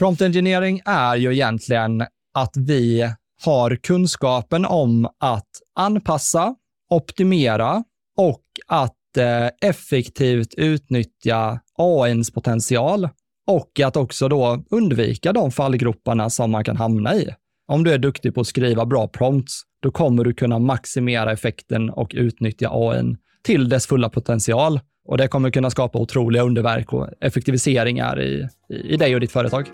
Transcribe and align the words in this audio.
Prompt 0.00 0.22
engineering 0.22 0.80
är 0.84 1.16
ju 1.16 1.32
egentligen 1.32 2.00
att 2.34 2.56
vi 2.56 3.12
har 3.44 3.76
kunskapen 3.76 4.64
om 4.64 5.06
att 5.18 5.48
anpassa, 5.74 6.54
optimera 6.90 7.84
och 8.16 8.42
att 8.66 9.16
eh, 9.18 9.68
effektivt 9.68 10.54
utnyttja 10.54 11.60
AIns 11.78 12.30
potential 12.30 13.08
och 13.46 13.80
att 13.80 13.96
också 13.96 14.28
då 14.28 14.64
undvika 14.70 15.32
de 15.32 15.50
fallgroparna 15.50 16.30
som 16.30 16.50
man 16.50 16.64
kan 16.64 16.76
hamna 16.76 17.14
i. 17.14 17.28
Om 17.68 17.84
du 17.84 17.92
är 17.92 17.98
duktig 17.98 18.34
på 18.34 18.40
att 18.40 18.46
skriva 18.46 18.86
bra 18.86 19.08
prompts, 19.08 19.62
då 19.82 19.90
kommer 19.90 20.24
du 20.24 20.34
kunna 20.34 20.58
maximera 20.58 21.32
effekten 21.32 21.90
och 21.90 22.10
utnyttja 22.14 22.68
AIn 22.72 23.16
till 23.42 23.68
dess 23.68 23.86
fulla 23.86 24.08
potential. 24.08 24.80
Och 25.06 25.18
det 25.18 25.28
kommer 25.28 25.50
kunna 25.50 25.70
skapa 25.70 25.98
otroliga 25.98 26.42
underverk 26.42 26.92
och 26.92 27.08
effektiviseringar 27.20 28.22
i, 28.22 28.48
i 28.68 28.96
dig 28.96 29.14
och 29.14 29.20
ditt 29.20 29.32
företag. 29.32 29.70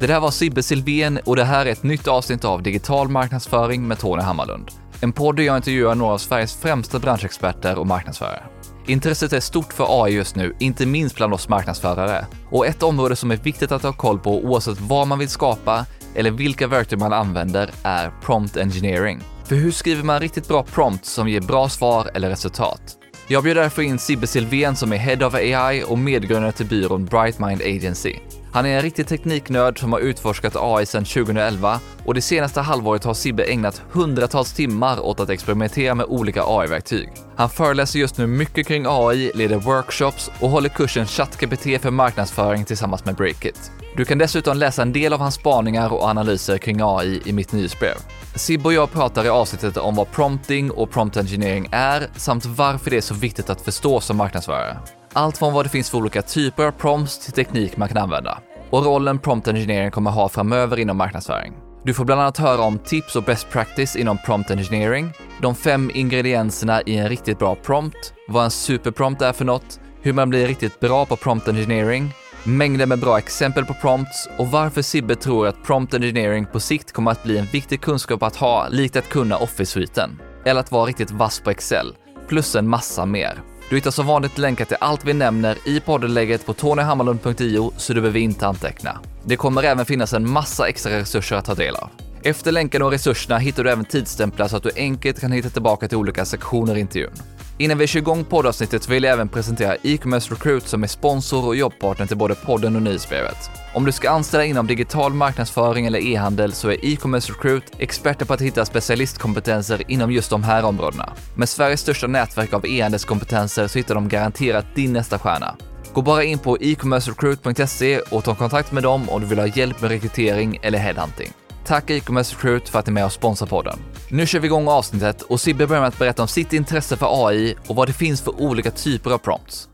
Det 0.00 0.06
där 0.06 0.20
var 0.20 0.30
Sibbe 0.30 0.62
Silvén 0.62 1.18
och 1.24 1.36
det 1.36 1.44
här 1.44 1.66
är 1.66 1.70
ett 1.70 1.82
nytt 1.82 2.08
avsnitt 2.08 2.44
av 2.44 2.62
Digital 2.62 3.08
marknadsföring 3.08 3.88
med 3.88 3.98
Tony 3.98 4.22
Hammarlund. 4.22 4.70
En 5.00 5.12
podd 5.12 5.36
där 5.36 5.42
jag 5.42 5.56
intervjuar 5.56 5.94
några 5.94 6.12
av 6.12 6.18
Sveriges 6.18 6.56
främsta 6.56 6.98
branschexperter 6.98 7.78
och 7.78 7.86
marknadsförare. 7.86 8.42
Intresset 8.88 9.32
är 9.32 9.40
stort 9.40 9.72
för 9.72 10.04
AI 10.04 10.12
just 10.14 10.36
nu, 10.36 10.56
inte 10.58 10.86
minst 10.86 11.16
bland 11.16 11.34
oss 11.34 11.48
marknadsförare. 11.48 12.26
Och 12.50 12.66
ett 12.66 12.82
område 12.82 13.16
som 13.16 13.30
är 13.30 13.36
viktigt 13.36 13.72
att 13.72 13.82
ha 13.82 13.92
koll 13.92 14.18
på 14.18 14.44
oavsett 14.44 14.80
vad 14.80 15.08
man 15.08 15.18
vill 15.18 15.28
skapa 15.28 15.86
eller 16.14 16.30
vilka 16.30 16.66
verktyg 16.66 16.98
man 16.98 17.12
använder 17.12 17.70
är 17.82 18.10
prompt 18.22 18.56
engineering. 18.56 19.20
För 19.44 19.56
hur 19.56 19.70
skriver 19.70 20.02
man 20.02 20.20
riktigt 20.20 20.48
bra 20.48 20.62
prompts 20.62 21.10
som 21.12 21.28
ger 21.28 21.40
bra 21.40 21.68
svar 21.68 22.10
eller 22.14 22.28
resultat? 22.28 23.05
Jag 23.28 23.42
bjöd 23.42 23.56
därför 23.56 23.82
in 23.82 23.98
Sibbe 23.98 24.26
Silvén 24.26 24.76
som 24.76 24.92
är 24.92 24.96
Head 24.96 25.26
of 25.26 25.34
AI 25.34 25.84
och 25.86 25.98
medgrundare 25.98 26.52
till 26.52 26.66
byrån 26.66 27.04
Brightmind 27.04 27.62
Agency. 27.62 28.16
Han 28.52 28.66
är 28.66 28.76
en 28.76 28.82
riktig 28.82 29.06
tekniknörd 29.06 29.80
som 29.80 29.92
har 29.92 30.00
utforskat 30.00 30.56
AI 30.56 30.86
sedan 30.86 31.04
2011 31.04 31.80
och 32.04 32.14
det 32.14 32.20
senaste 32.20 32.60
halvåret 32.60 33.04
har 33.04 33.14
Sibbe 33.14 33.44
ägnat 33.44 33.82
hundratals 33.90 34.52
timmar 34.52 35.00
åt 35.00 35.20
att 35.20 35.30
experimentera 35.30 35.94
med 35.94 36.06
olika 36.06 36.42
AI-verktyg. 36.46 37.08
Han 37.36 37.50
föreläser 37.50 37.98
just 37.98 38.18
nu 38.18 38.26
mycket 38.26 38.66
kring 38.66 38.84
AI, 38.88 39.32
leder 39.34 39.56
workshops 39.56 40.30
och 40.40 40.50
håller 40.50 40.68
kursen 40.68 41.06
ChatGPT 41.06 41.82
för 41.82 41.90
marknadsföring 41.90 42.64
tillsammans 42.64 43.04
med 43.04 43.14
Breakit. 43.14 43.70
Du 43.96 44.04
kan 44.04 44.18
dessutom 44.18 44.56
läsa 44.56 44.82
en 44.82 44.92
del 44.92 45.12
av 45.12 45.20
hans 45.20 45.34
spaningar 45.34 45.92
och 45.92 46.04
analyser 46.04 46.58
kring 46.58 46.80
AI 46.82 47.22
i 47.24 47.32
mitt 47.32 47.52
nyhetsbrev. 47.52 47.94
Sibbe 48.34 48.64
och 48.64 48.72
jag 48.72 48.92
pratar 48.92 49.24
i 49.24 49.28
avsnittet 49.28 49.76
om 49.76 49.94
vad 49.94 50.10
prompting 50.10 50.70
och 50.70 50.90
prompt 50.90 51.16
engineering 51.16 51.68
är 51.72 52.08
samt 52.16 52.46
varför 52.46 52.90
det 52.90 52.96
är 52.96 53.00
så 53.00 53.14
viktigt 53.14 53.50
att 53.50 53.60
förstå 53.60 54.00
som 54.00 54.16
marknadsförare. 54.16 54.78
Allt 55.12 55.38
från 55.38 55.52
vad 55.52 55.64
det 55.64 55.68
finns 55.68 55.90
för 55.90 55.98
olika 55.98 56.22
typer 56.22 56.64
av 56.64 56.70
prompts 56.70 57.18
till 57.18 57.32
teknik 57.32 57.76
man 57.76 57.88
kan 57.88 57.96
använda. 57.96 58.38
Och 58.70 58.84
rollen 58.84 59.18
prompt 59.18 59.48
engineering 59.48 59.90
kommer 59.90 60.10
ha 60.10 60.28
framöver 60.28 60.78
inom 60.78 60.96
marknadsföring. 60.96 61.52
Du 61.84 61.94
får 61.94 62.04
bland 62.04 62.20
annat 62.20 62.38
höra 62.38 62.62
om 62.62 62.78
tips 62.78 63.16
och 63.16 63.22
best 63.22 63.50
practice 63.50 63.96
inom 63.96 64.18
prompt 64.26 64.50
engineering, 64.50 65.12
de 65.42 65.54
fem 65.54 65.90
ingredienserna 65.94 66.82
i 66.82 66.96
en 66.96 67.08
riktigt 67.08 67.38
bra 67.38 67.54
prompt, 67.54 68.12
vad 68.28 68.44
en 68.44 68.50
superprompt 68.50 69.22
är 69.22 69.32
för 69.32 69.44
något, 69.44 69.80
hur 70.02 70.12
man 70.12 70.30
blir 70.30 70.46
riktigt 70.46 70.80
bra 70.80 71.06
på 71.06 71.16
prompt 71.16 71.48
engineering, 71.48 72.12
mängder 72.46 72.86
med 72.86 72.98
bra 72.98 73.18
exempel 73.18 73.64
på 73.64 73.74
prompts 73.74 74.28
och 74.38 74.50
varför 74.50 74.82
Sibbe 74.82 75.16
tror 75.16 75.46
att 75.46 75.64
prompt 75.64 75.94
engineering 75.94 76.46
på 76.46 76.60
sikt 76.60 76.92
kommer 76.92 77.10
att 77.10 77.22
bli 77.22 77.38
en 77.38 77.46
viktig 77.46 77.80
kunskap 77.80 78.22
att 78.22 78.36
ha, 78.36 78.68
likt 78.68 78.96
att 78.96 79.08
kunna 79.08 79.36
Office-sviten. 79.36 80.20
Eller 80.44 80.60
att 80.60 80.72
vara 80.72 80.86
riktigt 80.86 81.10
vass 81.10 81.40
på 81.40 81.50
Excel, 81.50 81.94
plus 82.28 82.56
en 82.56 82.68
massa 82.68 83.06
mer. 83.06 83.42
Du 83.70 83.76
hittar 83.76 83.90
som 83.90 84.06
vanligt 84.06 84.38
länkar 84.38 84.64
till 84.64 84.76
allt 84.80 85.04
vi 85.04 85.14
nämner 85.14 85.56
i 85.64 85.80
poddenlägget 85.80 86.46
på 86.46 86.52
tonyhammarlund.io 86.52 87.72
så 87.76 87.92
du 87.92 88.00
behöver 88.00 88.20
inte 88.20 88.46
anteckna. 88.46 88.98
Det 89.24 89.36
kommer 89.36 89.62
även 89.62 89.86
finnas 89.86 90.12
en 90.12 90.30
massa 90.30 90.68
extra 90.68 90.98
resurser 90.98 91.36
att 91.36 91.44
ta 91.44 91.54
del 91.54 91.74
av. 91.74 91.90
Efter 92.22 92.52
länken 92.52 92.82
och 92.82 92.90
resurserna 92.90 93.38
hittar 93.38 93.64
du 93.64 93.70
även 93.70 93.84
tidsstämplar 93.84 94.48
så 94.48 94.56
att 94.56 94.62
du 94.62 94.70
enkelt 94.76 95.20
kan 95.20 95.32
hitta 95.32 95.48
tillbaka 95.48 95.88
till 95.88 95.98
olika 95.98 96.24
sektioner 96.24 96.76
i 96.76 96.80
intervjun. 96.80 97.12
Innan 97.58 97.78
vi 97.78 97.86
kör 97.86 98.00
igång 98.00 98.24
poddavsnittet 98.24 98.88
vill 98.88 99.02
jag 99.02 99.12
även 99.12 99.28
presentera 99.28 99.76
e-commerce 99.82 100.34
recruit 100.34 100.68
som 100.68 100.82
är 100.82 100.86
sponsor 100.86 101.46
och 101.46 101.56
jobbpartner 101.56 102.06
till 102.06 102.16
både 102.16 102.34
podden 102.34 102.76
och 102.76 102.82
nyhetsbrevet. 102.82 103.50
Om 103.74 103.84
du 103.84 103.92
ska 103.92 104.10
anställa 104.10 104.44
inom 104.44 104.66
digital 104.66 105.14
marknadsföring 105.14 105.86
eller 105.86 105.98
e-handel 105.98 106.52
så 106.52 106.68
är 106.68 106.84
e-commerce 106.84 107.32
recruit 107.32 107.64
experter 107.78 108.26
på 108.26 108.34
att 108.34 108.40
hitta 108.40 108.64
specialistkompetenser 108.64 109.82
inom 109.88 110.12
just 110.12 110.30
de 110.30 110.44
här 110.44 110.64
områdena. 110.64 111.12
Med 111.36 111.48
Sveriges 111.48 111.80
största 111.80 112.06
nätverk 112.06 112.52
av 112.52 112.66
e-handelskompetenser 112.66 113.66
så 113.66 113.78
hittar 113.78 113.94
de 113.94 114.08
garanterat 114.08 114.66
din 114.74 114.92
nästa 114.92 115.18
stjärna. 115.18 115.56
Gå 115.92 116.02
bara 116.02 116.24
in 116.24 116.38
på 116.38 116.58
e-commercerecruit.se 116.60 117.98
och 117.98 118.24
ta 118.24 118.34
kontakt 118.34 118.72
med 118.72 118.82
dem 118.82 119.10
om 119.10 119.20
du 119.20 119.26
vill 119.26 119.38
ha 119.38 119.46
hjälp 119.46 119.80
med 119.80 119.90
rekrytering 119.90 120.58
eller 120.62 120.78
headhunting. 120.78 121.32
Tack 121.66 121.90
e-commerce 121.90 122.36
recruit 122.36 122.68
för 122.68 122.78
att 122.78 122.86
ni 122.86 122.90
är 122.90 122.94
med 122.94 123.04
och 123.04 123.12
sponsrar 123.12 123.48
podden. 123.48 123.78
Nu 124.10 124.26
kör 124.26 124.40
vi 124.40 124.46
igång 124.46 124.68
avsnittet 124.68 125.22
och 125.22 125.40
Sibbe 125.40 125.66
börjar 125.66 125.80
med 125.80 125.88
att 125.88 125.98
berätta 125.98 126.22
om 126.22 126.28
sitt 126.28 126.52
intresse 126.52 126.96
för 126.96 127.28
AI 127.28 127.54
och 127.66 127.76
vad 127.76 127.88
det 127.88 127.92
finns 127.92 128.22
för 128.22 128.40
olika 128.40 128.70
typer 128.70 129.10
av 129.10 129.18
prompts. 129.18 129.68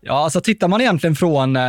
Ja, 0.00 0.24
alltså 0.24 0.40
tittar 0.40 0.68
man 0.68 0.80
egentligen 0.80 1.16
från 1.16 1.56
eh, 1.56 1.62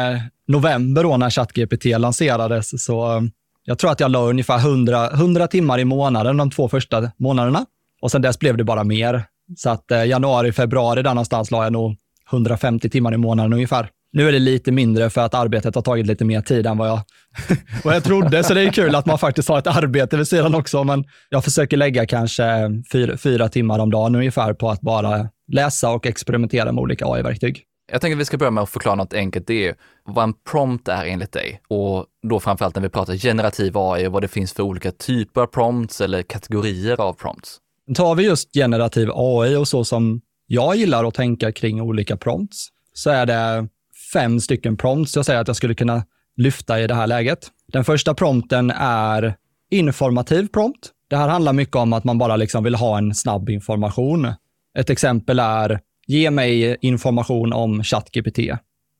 november 0.48 1.04
då 1.04 1.18
när 1.18 1.30
ChatGPT 1.30 1.86
lanserades, 1.86 2.84
så 2.86 3.18
eh, 3.18 3.22
jag 3.66 3.80
tror 3.80 3.92
att 3.92 4.00
jag 4.00 4.12
la 4.12 4.20
ungefär 4.20 4.58
100, 4.58 5.10
100 5.10 5.48
timmar 5.48 5.80
i 5.80 5.86
månaden 5.86 6.38
de 6.38 6.52
två 6.52 6.70
första 6.70 7.12
månaderna. 7.18 7.66
Och 8.02 8.12
sen 8.12 8.22
dess 8.22 8.40
blev 8.40 8.58
det 8.58 8.64
bara 8.64 8.84
mer. 8.84 9.26
Så 9.58 9.70
att 9.70 9.92
eh, 9.92 10.06
januari, 10.06 10.52
februari 10.52 11.04
där 11.04 11.14
någonstans 11.14 11.52
la 11.52 11.64
jag 11.64 11.74
nog 11.74 11.98
150 12.32 12.90
timmar 12.90 13.14
i 13.14 13.18
månaden 13.18 13.54
ungefär. 13.54 13.90
Nu 14.14 14.28
är 14.28 14.32
det 14.32 14.40
lite 14.40 14.72
mindre 14.72 15.10
för 15.10 15.22
att 15.22 15.34
arbetet 15.34 15.76
har 15.76 15.82
tagit 15.82 16.08
lite 16.08 16.26
mer 16.26 16.42
tid 16.42 16.68
än 16.68 16.78
vad 16.78 16.90
jag, 16.90 17.02
vad 17.84 17.96
jag 17.96 18.04
trodde, 18.04 18.44
så 18.44 18.54
det 18.54 18.62
är 18.62 18.72
kul 18.72 18.96
att 18.96 19.06
man 19.06 19.18
faktiskt 19.18 19.50
har 19.50 19.60
ett 19.60 19.68
arbete 19.68 20.18
vid 20.18 20.28
sidan 20.28 20.56
också. 20.56 20.84
Men 20.84 21.06
jag 21.30 21.44
försöker 21.44 21.78
lägga 21.78 22.06
kanske 22.06 22.44
fyra, 22.92 23.18
fyra 23.18 23.50
timmar 23.50 23.80
om 23.80 23.92
dagen 23.92 24.16
ungefär 24.16 24.54
på 24.54 24.70
att 24.70 24.82
bara 24.82 25.30
läsa 25.52 25.90
och 25.90 26.06
experimentera 26.06 26.72
med 26.72 26.82
olika 26.82 27.06
AI-verktyg. 27.06 27.64
Jag 27.92 28.02
tänker 28.02 28.16
att 28.16 28.22
vi 28.22 28.26
ska 28.26 28.38
börja 28.38 28.52
med 28.52 28.64
att 28.64 28.70
förklara 28.70 28.96
något 28.96 29.14
enkelt. 29.14 29.48
Det 29.48 29.68
är 29.68 29.76
vad 30.06 30.24
en 30.24 30.34
prompt 30.52 30.88
är 30.88 31.06
enligt 31.06 31.32
dig. 31.32 31.62
Och 31.68 32.06
då 32.30 32.40
framförallt 32.40 32.76
när 32.76 32.82
vi 32.82 32.90
pratar 32.90 33.16
generativ 33.16 33.78
AI, 33.78 34.08
vad 34.08 34.22
det 34.22 34.28
finns 34.28 34.54
för 34.54 34.64
olika 34.64 34.92
typer 34.92 35.42
av 35.42 35.46
prompts 35.46 36.02
eller 36.02 36.22
kategorier 36.24 37.02
av 37.02 37.14
prompts. 37.14 37.58
Tar 37.96 38.16
vi 38.16 38.24
just 38.24 38.54
generativ 38.54 39.10
AI 39.14 39.56
och 39.56 39.68
så 39.68 39.86
som 39.86 40.22
jag 40.48 40.76
gillar 40.76 41.06
att 41.06 41.14
tänka 41.14 41.52
kring 41.52 41.82
olika 41.82 42.18
prompts, 42.18 42.68
så 42.94 43.10
är 43.10 43.26
det 43.26 43.68
fem 44.14 44.40
stycken 44.40 44.78
prompts 44.78 45.16
jag 45.16 45.26
säger 45.26 45.40
att 45.40 45.48
jag 45.48 45.56
skulle 45.56 45.76
kunna 45.76 46.04
lyfta 46.38 46.82
i 46.82 46.88
det 46.88 46.96
här 46.96 47.08
läget. 47.08 47.48
Den 47.68 47.84
första 47.84 48.14
prompten 48.14 48.72
är 48.76 49.36
informativ 49.72 50.48
prompt. 50.48 50.92
Det 51.08 51.18
här 51.18 51.28
handlar 51.30 51.54
mycket 51.54 51.76
om 51.76 51.94
att 51.94 52.04
man 52.04 52.18
bara 52.18 52.36
liksom 52.36 52.64
vill 52.64 52.76
ha 52.76 52.98
en 52.98 53.16
snabb 53.16 53.50
information. 53.50 54.34
Ett 54.78 54.90
exempel 54.90 55.40
är, 55.40 55.80
ge 56.08 56.32
mig 56.32 56.78
information 56.82 57.54
om 57.54 57.84
ChatGPT. 57.84 58.40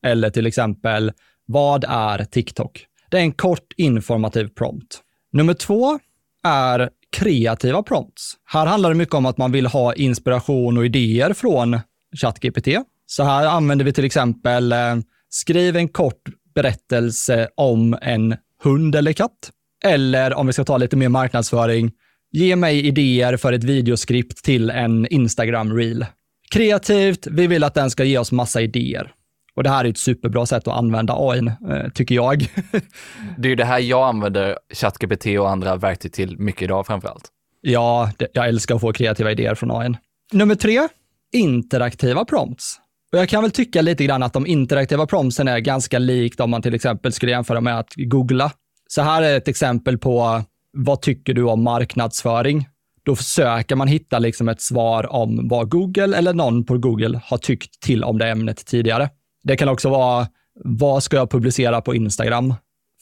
Eller 0.04 0.30
till 0.30 0.46
exempel, 0.46 1.12
vad 1.46 1.84
är 1.88 2.24
TikTok? 2.24 2.86
Det 3.10 3.16
är 3.16 3.20
en 3.20 3.32
kort 3.32 3.72
informativ 3.76 4.48
prompt. 4.48 5.00
Nummer 5.32 5.54
två 5.54 5.98
är 6.44 6.90
kreativa 7.12 7.82
prompts. 7.82 8.34
Här 8.44 8.66
handlar 8.66 8.88
det 8.88 8.96
mycket 8.96 9.14
om 9.14 9.26
att 9.26 9.38
man 9.38 9.52
vill 9.52 9.66
ha 9.66 9.94
inspiration 9.94 10.78
och 10.78 10.86
idéer 10.86 11.32
från 11.32 11.80
ChatGPT. 12.16 12.68
Så 13.12 13.22
här 13.22 13.46
använder 13.46 13.84
vi 13.84 13.92
till 13.92 14.04
exempel, 14.04 14.72
eh, 14.72 14.96
skriv 15.28 15.76
en 15.76 15.88
kort 15.88 16.22
berättelse 16.54 17.48
om 17.54 17.98
en 18.02 18.36
hund 18.62 18.94
eller 18.94 19.12
katt. 19.12 19.50
Eller 19.84 20.34
om 20.34 20.46
vi 20.46 20.52
ska 20.52 20.64
ta 20.64 20.76
lite 20.76 20.96
mer 20.96 21.08
marknadsföring, 21.08 21.92
ge 22.30 22.56
mig 22.56 22.86
idéer 22.86 23.36
för 23.36 23.52
ett 23.52 23.64
videoskript 23.64 24.44
till 24.44 24.70
en 24.70 25.06
Instagram-reel. 25.06 26.06
Kreativt, 26.50 27.26
vi 27.26 27.46
vill 27.46 27.64
att 27.64 27.74
den 27.74 27.90
ska 27.90 28.04
ge 28.04 28.18
oss 28.18 28.32
massa 28.32 28.60
idéer. 28.60 29.12
Och 29.54 29.62
det 29.62 29.70
här 29.70 29.84
är 29.84 29.88
ett 29.88 29.98
superbra 29.98 30.46
sätt 30.46 30.68
att 30.68 30.76
använda 30.76 31.14
AI, 31.16 31.38
eh, 31.70 31.88
tycker 31.94 32.14
jag. 32.14 32.38
det 33.38 33.48
är 33.48 33.50
ju 33.50 33.56
det 33.56 33.64
här 33.64 33.78
jag 33.78 34.08
använder 34.08 34.58
ChatGPT 34.74 35.26
och 35.26 35.50
andra 35.50 35.76
verktyg 35.76 36.12
till 36.12 36.38
mycket 36.38 36.62
idag 36.62 36.86
framför 36.86 37.08
allt. 37.08 37.28
Ja, 37.60 38.10
jag 38.32 38.48
älskar 38.48 38.74
att 38.74 38.80
få 38.80 38.92
kreativa 38.92 39.30
idéer 39.30 39.54
från 39.54 39.70
AI. 39.70 39.94
Nummer 40.32 40.54
tre, 40.54 40.88
interaktiva 41.32 42.24
prompts. 42.24 42.81
Och 43.12 43.18
jag 43.18 43.28
kan 43.28 43.42
väl 43.42 43.50
tycka 43.50 43.82
lite 43.82 44.04
grann 44.04 44.22
att 44.22 44.32
de 44.32 44.46
interaktiva 44.46 45.06
promsen 45.06 45.48
är 45.48 45.58
ganska 45.58 45.98
likt 45.98 46.40
om 46.40 46.50
man 46.50 46.62
till 46.62 46.74
exempel 46.74 47.12
skulle 47.12 47.32
jämföra 47.32 47.60
med 47.60 47.78
att 47.78 47.92
googla. 47.96 48.52
Så 48.88 49.02
här 49.02 49.22
är 49.22 49.36
ett 49.36 49.48
exempel 49.48 49.98
på 49.98 50.42
vad 50.72 51.02
tycker 51.02 51.34
du 51.34 51.42
om 51.42 51.62
marknadsföring? 51.64 52.68
Då 53.02 53.16
försöker 53.16 53.76
man 53.76 53.88
hitta 53.88 54.18
liksom 54.18 54.48
ett 54.48 54.60
svar 54.60 55.12
om 55.12 55.48
vad 55.48 55.70
Google 55.70 56.16
eller 56.16 56.34
någon 56.34 56.64
på 56.64 56.78
Google 56.78 57.20
har 57.24 57.38
tyckt 57.38 57.80
till 57.80 58.04
om 58.04 58.18
det 58.18 58.28
ämnet 58.28 58.66
tidigare. 58.66 59.10
Det 59.44 59.56
kan 59.56 59.68
också 59.68 59.88
vara, 59.90 60.26
vad 60.64 61.02
ska 61.02 61.16
jag 61.16 61.30
publicera 61.30 61.80
på 61.80 61.94
Instagram? 61.94 62.54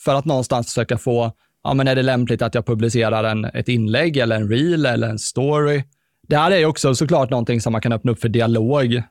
För 0.05 0.15
att 0.15 0.25
någonstans 0.25 0.67
försöka 0.67 0.99
få, 0.99 1.33
ja 1.65 1.75
men 1.75 1.89
är 1.89 1.95
det 1.95 2.03
lämpligt 2.03 2.43
att 2.43 2.55
jag 2.55 2.67
publicerar 2.67 3.25
en, 3.25 3.45
ett 3.45 3.69
inlägg 3.69 4.17
eller 4.17 4.37
en 4.37 4.49
reel 4.49 4.87
eller 4.87 5.09
en 5.09 5.19
story? 5.19 5.85
Det 6.29 6.37
här 6.37 6.51
är 6.51 6.67
också 6.67 6.95
såklart 6.95 7.31
någonting 7.31 7.61
som 7.61 7.73
man 7.73 7.81
kan 7.81 7.93
öppna 7.93 8.13
upp 8.13 8.21
för 8.21 8.29
dialog 8.29 9.03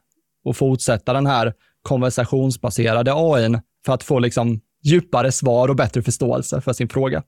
och 0.45 0.57
fortsätta 0.57 1.13
den 1.13 1.25
här 1.25 1.53
konversationsbaserade 1.81 3.11
AI 3.15 3.59
för 3.85 3.93
att 3.93 4.03
få 4.03 4.19
liksom 4.19 4.59
djupare 4.83 5.31
svar 5.31 5.67
och 5.67 5.75
bättre 5.75 6.01
förståelse 6.01 6.61
för 6.61 6.73
sin 6.73 6.89
fråga. 6.89 7.23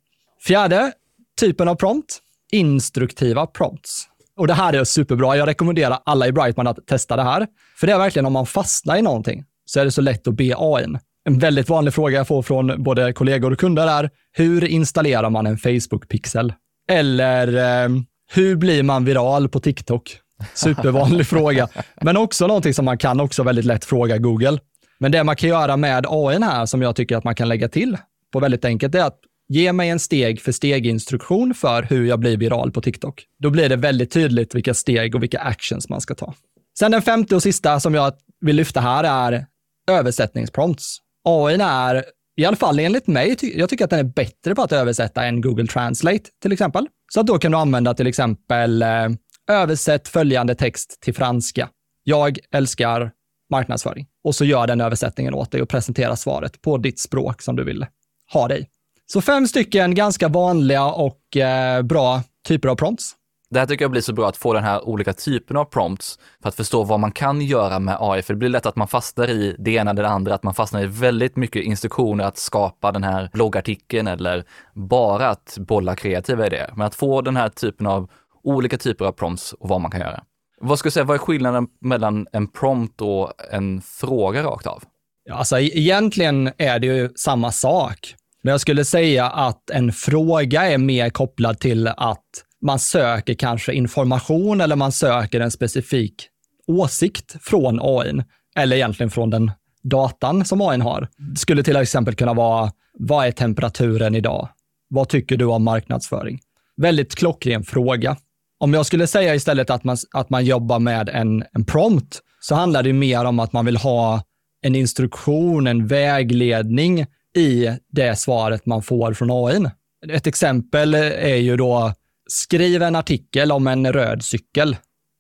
Fjärde 0.47 0.91
typen 1.39 1.67
av 1.67 1.75
prompt, 1.75 2.19
instruktiva 2.51 3.47
prompts. 3.47 4.07
Och 4.37 4.47
det 4.47 4.53
här 4.53 4.73
är 4.73 4.83
superbra. 4.83 5.37
Jag 5.37 5.47
rekommenderar 5.47 5.99
alla 6.05 6.27
i 6.27 6.31
Brightman 6.31 6.67
att 6.67 6.87
testa 6.87 7.15
det 7.15 7.23
här. 7.23 7.47
För 7.79 7.87
det 7.87 7.93
är 7.93 7.97
verkligen 7.97 8.25
om 8.25 8.33
man 8.33 8.45
fastnar 8.45 8.97
i 8.97 9.01
någonting 9.01 9.45
så 9.65 9.79
är 9.79 9.85
det 9.85 9.91
så 9.91 10.01
lätt 10.01 10.27
att 10.27 10.33
be 10.33 10.53
AI. 10.57 10.85
En 11.23 11.39
väldigt 11.39 11.69
vanlig 11.69 11.93
fråga 11.93 12.17
jag 12.17 12.27
får 12.27 12.41
från 12.41 12.83
både 12.83 13.13
kollegor 13.13 13.51
och 13.51 13.59
kunder 13.59 13.87
är, 13.87 14.09
hur 14.31 14.63
installerar 14.63 15.29
man 15.29 15.45
en 15.45 15.57
Facebook-pixel? 15.57 16.53
Eller 16.89 17.47
eh, 17.47 17.89
hur 18.33 18.55
blir 18.55 18.83
man 18.83 19.05
viral 19.05 19.49
på 19.49 19.59
TikTok? 19.59 20.20
Supervanlig 20.53 21.27
fråga. 21.27 21.67
Men 22.01 22.17
också 22.17 22.47
någonting 22.47 22.73
som 22.73 22.85
man 22.85 22.97
kan 22.97 23.19
också 23.19 23.43
väldigt 23.43 23.65
lätt 23.65 23.85
fråga 23.85 24.17
Google. 24.17 24.59
Men 24.99 25.11
det 25.11 25.23
man 25.23 25.35
kan 25.35 25.49
göra 25.49 25.77
med 25.77 26.05
AI 26.09 26.41
här, 26.41 26.65
som 26.65 26.81
jag 26.81 26.95
tycker 26.95 27.17
att 27.17 27.23
man 27.23 27.35
kan 27.35 27.47
lägga 27.47 27.69
till 27.69 27.97
på 28.33 28.39
väldigt 28.39 28.65
enkelt, 28.65 28.95
är 28.95 29.03
att 29.03 29.19
ge 29.49 29.73
mig 29.73 29.89
en 29.89 29.99
steg 29.99 30.41
för 30.41 30.51
steg-instruktion 30.51 31.53
för 31.53 31.83
hur 31.83 32.05
jag 32.05 32.19
blir 32.19 32.37
viral 32.37 32.71
på 32.71 32.81
TikTok. 32.81 33.25
Då 33.39 33.49
blir 33.49 33.69
det 33.69 33.75
väldigt 33.75 34.11
tydligt 34.11 34.55
vilka 34.55 34.73
steg 34.73 35.15
och 35.15 35.23
vilka 35.23 35.39
actions 35.39 35.89
man 35.89 36.01
ska 36.01 36.15
ta. 36.15 36.33
Sen 36.79 36.91
den 36.91 37.01
femte 37.01 37.35
och 37.35 37.43
sista 37.43 37.79
som 37.79 37.93
jag 37.95 38.13
vill 38.41 38.55
lyfta 38.55 38.81
här 38.81 39.03
är 39.03 39.45
översättningsprompts. 39.89 40.97
AI 41.23 41.57
är, 41.61 42.03
i 42.37 42.45
alla 42.45 42.55
fall 42.55 42.79
enligt 42.79 43.07
mig, 43.07 43.37
jag 43.55 43.69
tycker 43.69 43.83
att 43.83 43.89
den 43.89 43.99
är 43.99 44.03
bättre 44.03 44.55
på 44.55 44.61
att 44.61 44.71
översätta 44.71 45.25
än 45.25 45.41
Google 45.41 45.67
Translate 45.67 46.23
till 46.41 46.51
exempel. 46.51 46.87
Så 47.13 47.19
att 47.19 47.27
då 47.27 47.37
kan 47.37 47.51
du 47.51 47.57
använda 47.57 47.93
till 47.93 48.07
exempel 48.07 48.81
eh, 48.81 49.09
översätt 49.51 50.07
följande 50.07 50.55
text 50.55 51.01
till 51.01 51.13
franska. 51.13 51.69
Jag 52.03 52.39
älskar 52.51 53.11
marknadsföring. 53.51 54.07
Och 54.23 54.35
så 54.35 54.45
gör 54.45 54.67
den 54.67 54.81
översättningen 54.81 55.33
åt 55.33 55.51
dig 55.51 55.61
och 55.61 55.69
presenterar 55.69 56.15
svaret 56.15 56.61
på 56.61 56.77
ditt 56.77 56.99
språk 56.99 57.41
som 57.41 57.55
du 57.55 57.63
vill 57.63 57.85
ha 58.33 58.47
dig. 58.47 58.69
Så 59.05 59.21
fem 59.21 59.47
stycken 59.47 59.95
ganska 59.95 60.27
vanliga 60.27 60.85
och 60.85 61.37
eh, 61.37 61.81
bra 61.81 62.21
typer 62.47 62.69
av 62.69 62.75
prompts. 62.75 63.15
Det 63.49 63.59
här 63.59 63.65
tycker 63.65 63.83
jag 63.83 63.91
blir 63.91 64.01
så 64.01 64.13
bra 64.13 64.27
att 64.29 64.37
få 64.37 64.53
den 64.53 64.63
här 64.63 64.87
olika 64.87 65.13
typen 65.13 65.57
av 65.57 65.65
prompts 65.65 66.19
för 66.41 66.49
att 66.49 66.55
förstå 66.55 66.83
vad 66.83 66.99
man 66.99 67.11
kan 67.11 67.41
göra 67.41 67.79
med 67.79 67.97
AI. 67.99 68.21
För 68.21 68.33
det 68.33 68.37
blir 68.37 68.49
lätt 68.49 68.65
att 68.65 68.75
man 68.75 68.87
fastnar 68.87 69.29
i 69.29 69.55
det 69.59 69.71
ena 69.71 69.91
eller 69.91 70.03
det 70.03 70.09
andra, 70.09 70.35
att 70.35 70.43
man 70.43 70.53
fastnar 70.53 70.83
i 70.83 70.85
väldigt 70.85 71.35
mycket 71.35 71.63
instruktioner 71.63 72.23
att 72.23 72.37
skapa 72.37 72.91
den 72.91 73.03
här 73.03 73.29
bloggartikeln 73.33 74.07
eller 74.07 74.43
bara 74.73 75.29
att 75.29 75.57
bolla 75.59 75.95
kreativa 75.95 76.45
idéer. 76.45 76.73
Men 76.75 76.87
att 76.87 76.95
få 76.95 77.21
den 77.21 77.35
här 77.35 77.49
typen 77.49 77.87
av 77.87 78.09
olika 78.43 78.77
typer 78.77 79.05
av 79.05 79.11
prompts 79.11 79.53
och 79.53 79.69
vad 79.69 79.81
man 79.81 79.91
kan 79.91 79.99
göra. 79.99 80.23
Vad 80.61 80.79
ska 80.79 80.91
säga, 80.91 81.03
vad 81.03 81.15
är 81.15 81.19
skillnaden 81.19 81.67
mellan 81.81 82.27
en 82.31 82.47
prompt 82.47 83.01
och 83.01 83.33
en 83.51 83.81
fråga 83.81 84.43
rakt 84.43 84.67
av? 84.67 84.83
Ja, 85.25 85.35
alltså 85.35 85.59
e-, 85.59 85.71
egentligen 85.73 86.51
är 86.57 86.79
det 86.79 86.87
ju 86.87 87.09
samma 87.15 87.51
sak. 87.51 88.15
Men 88.43 88.51
jag 88.51 88.61
skulle 88.61 88.85
säga 88.85 89.29
att 89.29 89.69
en 89.69 89.93
fråga 89.93 90.71
är 90.71 90.77
mer 90.77 91.09
kopplad 91.09 91.59
till 91.59 91.87
att 91.87 92.25
man 92.61 92.79
söker 92.79 93.33
kanske 93.33 93.73
information 93.73 94.61
eller 94.61 94.75
man 94.75 94.91
söker 94.91 95.39
en 95.39 95.51
specifik 95.51 96.27
åsikt 96.67 97.35
från 97.41 97.79
AI 97.81 98.23
eller 98.55 98.75
egentligen 98.75 99.09
från 99.09 99.29
den 99.29 99.51
datan 99.83 100.45
som 100.45 100.61
AI 100.61 100.79
har. 100.79 101.07
Det 101.33 101.39
skulle 101.39 101.63
till 101.63 101.75
exempel 101.75 102.15
kunna 102.15 102.33
vara, 102.33 102.71
vad 102.93 103.27
är 103.27 103.31
temperaturen 103.31 104.15
idag? 104.15 104.49
Vad 104.89 105.09
tycker 105.09 105.37
du 105.37 105.45
om 105.45 105.63
marknadsföring? 105.63 106.39
Väldigt 106.77 107.15
klockren 107.15 107.63
fråga. 107.63 108.17
Om 108.61 108.73
jag 108.73 108.85
skulle 108.85 109.07
säga 109.07 109.35
istället 109.35 109.69
att 109.69 109.83
man, 109.83 109.97
att 110.11 110.29
man 110.29 110.45
jobbar 110.45 110.79
med 110.79 111.09
en, 111.09 111.43
en 111.51 111.65
prompt, 111.65 112.19
så 112.39 112.55
handlar 112.55 112.83
det 112.83 112.93
mer 112.93 113.25
om 113.25 113.39
att 113.39 113.53
man 113.53 113.65
vill 113.65 113.77
ha 113.77 114.23
en 114.61 114.75
instruktion, 114.75 115.67
en 115.67 115.87
vägledning 115.87 117.05
i 117.35 117.69
det 117.91 118.19
svaret 118.19 118.65
man 118.65 118.81
får 118.81 119.13
från 119.13 119.29
AI. 119.31 119.65
Ett 120.09 120.27
exempel 120.27 120.93
är 120.93 121.35
ju 121.35 121.57
då, 121.57 121.93
skriv 122.27 122.81
en 122.81 122.95
artikel 122.95 123.51
om 123.51 123.67
en 123.67 123.93
röd 123.93 124.23
cykel. 124.23 124.75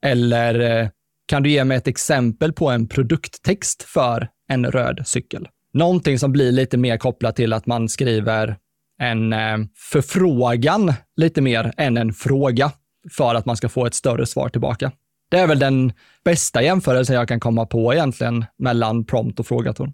Eller 0.05 0.59
eh, 0.59 0.89
kan 1.25 1.43
du 1.43 1.49
ge 1.49 1.63
mig 1.63 1.77
ett 1.77 1.87
exempel 1.87 2.53
på 2.53 2.69
en 2.69 2.87
produkttext 2.87 3.83
för 3.83 4.27
en 4.49 4.65
röd 4.65 5.01
cykel? 5.05 5.47
Någonting 5.73 6.19
som 6.19 6.31
blir 6.31 6.51
lite 6.51 6.77
mer 6.77 6.97
kopplat 6.97 7.35
till 7.35 7.53
att 7.53 7.65
man 7.65 7.89
skriver 7.89 8.57
en 8.99 9.33
eh, 9.33 9.57
förfrågan 9.91 10.93
lite 11.15 11.41
mer 11.41 11.73
än 11.77 11.97
en 11.97 12.13
fråga 12.13 12.71
för 13.09 13.35
att 13.35 13.45
man 13.45 13.57
ska 13.57 13.69
få 13.69 13.85
ett 13.85 13.93
större 13.93 14.25
svar 14.25 14.49
tillbaka. 14.49 14.91
Det 15.29 15.37
är 15.37 15.47
väl 15.47 15.59
den 15.59 15.93
bästa 16.23 16.61
jämförelsen 16.61 17.15
jag 17.15 17.27
kan 17.27 17.39
komma 17.39 17.65
på 17.65 17.93
egentligen 17.93 18.45
mellan 18.57 19.05
prompt 19.05 19.39
och 19.39 19.47
frågaton. 19.47 19.93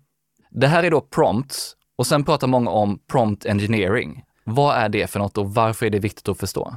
Det 0.51 0.67
här 0.67 0.83
är 0.83 0.91
då 0.91 1.01
prompts 1.01 1.75
och 1.95 2.07
sen 2.07 2.23
pratar 2.23 2.47
många 2.47 2.69
om 2.71 2.99
prompt 3.11 3.45
engineering. 3.45 4.23
Vad 4.43 4.75
är 4.75 4.89
det 4.89 5.07
för 5.07 5.19
något 5.19 5.37
och 5.37 5.53
varför 5.53 5.85
är 5.85 5.89
det 5.89 5.99
viktigt 5.99 6.29
att 6.29 6.37
förstå? 6.37 6.75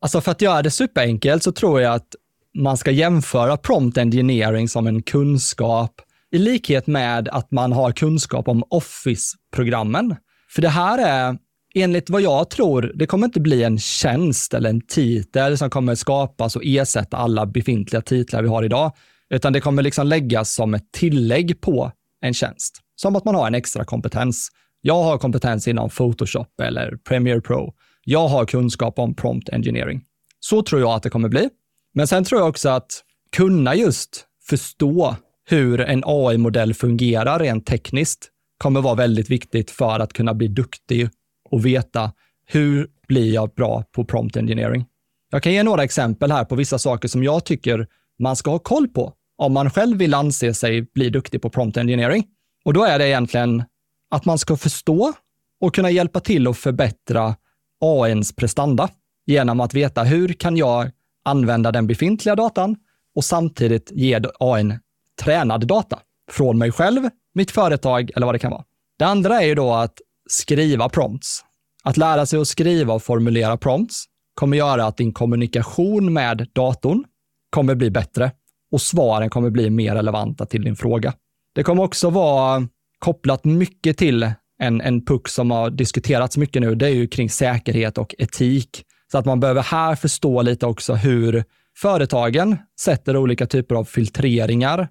Alltså 0.00 0.20
för 0.20 0.30
att 0.32 0.42
göra 0.42 0.62
det 0.62 0.70
superenkelt 0.70 1.42
så 1.42 1.52
tror 1.52 1.80
jag 1.80 1.94
att 1.94 2.14
man 2.54 2.76
ska 2.76 2.90
jämföra 2.90 3.56
prompt 3.56 3.98
engineering 3.98 4.68
som 4.68 4.86
en 4.86 5.02
kunskap 5.02 6.00
i 6.30 6.38
likhet 6.38 6.86
med 6.86 7.28
att 7.28 7.50
man 7.50 7.72
har 7.72 7.92
kunskap 7.92 8.48
om 8.48 8.64
Office-programmen. 8.70 10.16
För 10.50 10.62
det 10.62 10.68
här 10.68 10.98
är 10.98 11.38
enligt 11.82 12.10
vad 12.10 12.22
jag 12.22 12.50
tror, 12.50 12.92
det 12.94 13.06
kommer 13.06 13.26
inte 13.26 13.40
bli 13.40 13.62
en 13.62 13.78
tjänst 13.78 14.54
eller 14.54 14.70
en 14.70 14.80
titel 14.80 15.58
som 15.58 15.70
kommer 15.70 15.94
skapas 15.94 16.56
och 16.56 16.62
ersätta 16.64 17.16
alla 17.16 17.46
befintliga 17.46 18.02
titlar 18.02 18.42
vi 18.42 18.48
har 18.48 18.62
idag, 18.62 18.92
utan 19.30 19.52
det 19.52 19.60
kommer 19.60 19.82
liksom 19.82 20.06
läggas 20.06 20.54
som 20.54 20.74
ett 20.74 20.92
tillägg 20.92 21.60
på 21.60 21.92
en 22.20 22.34
tjänst. 22.34 22.80
Som 22.96 23.16
att 23.16 23.24
man 23.24 23.34
har 23.34 23.46
en 23.46 23.54
extra 23.54 23.84
kompetens. 23.84 24.48
Jag 24.80 25.02
har 25.02 25.18
kompetens 25.18 25.68
inom 25.68 25.90
Photoshop 25.90 26.60
eller 26.62 26.96
Premiere 26.96 27.40
Pro. 27.40 27.74
Jag 28.04 28.28
har 28.28 28.44
kunskap 28.44 28.98
om 28.98 29.14
prompt 29.14 29.48
engineering. 29.48 30.02
Så 30.40 30.62
tror 30.62 30.80
jag 30.80 30.90
att 30.90 31.02
det 31.02 31.10
kommer 31.10 31.28
bli. 31.28 31.48
Men 31.94 32.06
sen 32.06 32.24
tror 32.24 32.40
jag 32.40 32.48
också 32.48 32.68
att 32.68 33.04
kunna 33.36 33.74
just 33.74 34.24
förstå 34.48 35.16
hur 35.48 35.80
en 35.80 36.02
AI-modell 36.06 36.74
fungerar 36.74 37.38
rent 37.38 37.66
tekniskt 37.66 38.30
kommer 38.58 38.80
vara 38.80 38.94
väldigt 38.94 39.30
viktigt 39.30 39.70
för 39.70 40.00
att 40.00 40.12
kunna 40.12 40.34
bli 40.34 40.48
duktig 40.48 41.08
och 41.50 41.66
veta 41.66 42.12
hur 42.46 42.88
blir 43.08 43.34
jag 43.34 43.54
bra 43.54 43.84
på 43.92 44.04
prompt 44.04 44.36
engineering. 44.36 44.86
Jag 45.30 45.42
kan 45.42 45.52
ge 45.52 45.62
några 45.62 45.84
exempel 45.84 46.32
här 46.32 46.44
på 46.44 46.54
vissa 46.54 46.78
saker 46.78 47.08
som 47.08 47.24
jag 47.24 47.44
tycker 47.44 47.86
man 48.18 48.36
ska 48.36 48.50
ha 48.50 48.58
koll 48.58 48.88
på 48.88 49.14
om 49.38 49.52
man 49.52 49.70
själv 49.70 49.98
vill 49.98 50.14
anse 50.14 50.54
sig 50.54 50.82
bli 50.82 51.10
duktig 51.10 51.42
på 51.42 51.50
prompt 51.50 51.76
engineering. 51.76 52.24
Och 52.64 52.72
då 52.72 52.84
är 52.84 52.98
det 52.98 53.08
egentligen 53.08 53.64
att 54.10 54.24
man 54.24 54.38
ska 54.38 54.56
förstå 54.56 55.12
och 55.60 55.74
kunna 55.74 55.90
hjälpa 55.90 56.20
till 56.20 56.48
att 56.48 56.58
förbättra 56.58 57.36
AIns 57.80 58.36
prestanda 58.36 58.90
genom 59.26 59.60
att 59.60 59.74
veta 59.74 60.02
hur 60.02 60.32
kan 60.32 60.56
jag 60.56 60.90
använda 61.24 61.72
den 61.72 61.86
befintliga 61.86 62.36
datan 62.36 62.76
och 63.14 63.24
samtidigt 63.24 63.90
ge 63.94 64.20
AIn 64.40 64.78
tränad 65.22 65.66
data 65.66 65.98
från 66.30 66.58
mig 66.58 66.72
själv, 66.72 67.08
mitt 67.34 67.50
företag 67.50 68.10
eller 68.16 68.26
vad 68.26 68.34
det 68.34 68.38
kan 68.38 68.50
vara. 68.50 68.64
Det 68.98 69.04
andra 69.04 69.42
är 69.42 69.46
ju 69.46 69.54
då 69.54 69.72
att 69.72 69.98
skriva 70.28 70.88
prompts. 70.88 71.44
Att 71.84 71.96
lära 71.96 72.26
sig 72.26 72.40
att 72.40 72.48
skriva 72.48 72.94
och 72.94 73.02
formulera 73.02 73.56
prompts 73.56 74.04
kommer 74.34 74.56
göra 74.56 74.86
att 74.86 74.96
din 74.96 75.12
kommunikation 75.12 76.12
med 76.12 76.48
datorn 76.52 77.04
kommer 77.50 77.74
bli 77.74 77.90
bättre 77.90 78.30
och 78.72 78.80
svaren 78.80 79.30
kommer 79.30 79.50
bli 79.50 79.70
mer 79.70 79.94
relevanta 79.94 80.46
till 80.46 80.64
din 80.64 80.76
fråga. 80.76 81.14
Det 81.54 81.62
kommer 81.62 81.82
också 81.82 82.10
vara 82.10 82.68
kopplat 82.98 83.44
mycket 83.44 83.98
till 83.98 84.32
en, 84.58 84.80
en 84.80 85.04
puck 85.04 85.28
som 85.28 85.50
har 85.50 85.70
diskuterats 85.70 86.36
mycket 86.36 86.62
nu. 86.62 86.74
Det 86.74 86.86
är 86.86 86.94
ju 86.94 87.08
kring 87.08 87.30
säkerhet 87.30 87.98
och 87.98 88.14
etik. 88.18 88.84
Så 89.12 89.18
att 89.18 89.24
man 89.24 89.40
behöver 89.40 89.62
här 89.62 89.94
förstå 89.94 90.42
lite 90.42 90.66
också 90.66 90.94
hur 90.94 91.44
företagen 91.76 92.56
sätter 92.80 93.16
olika 93.16 93.46
typer 93.46 93.74
av 93.74 93.84
filtreringar, 93.84 94.88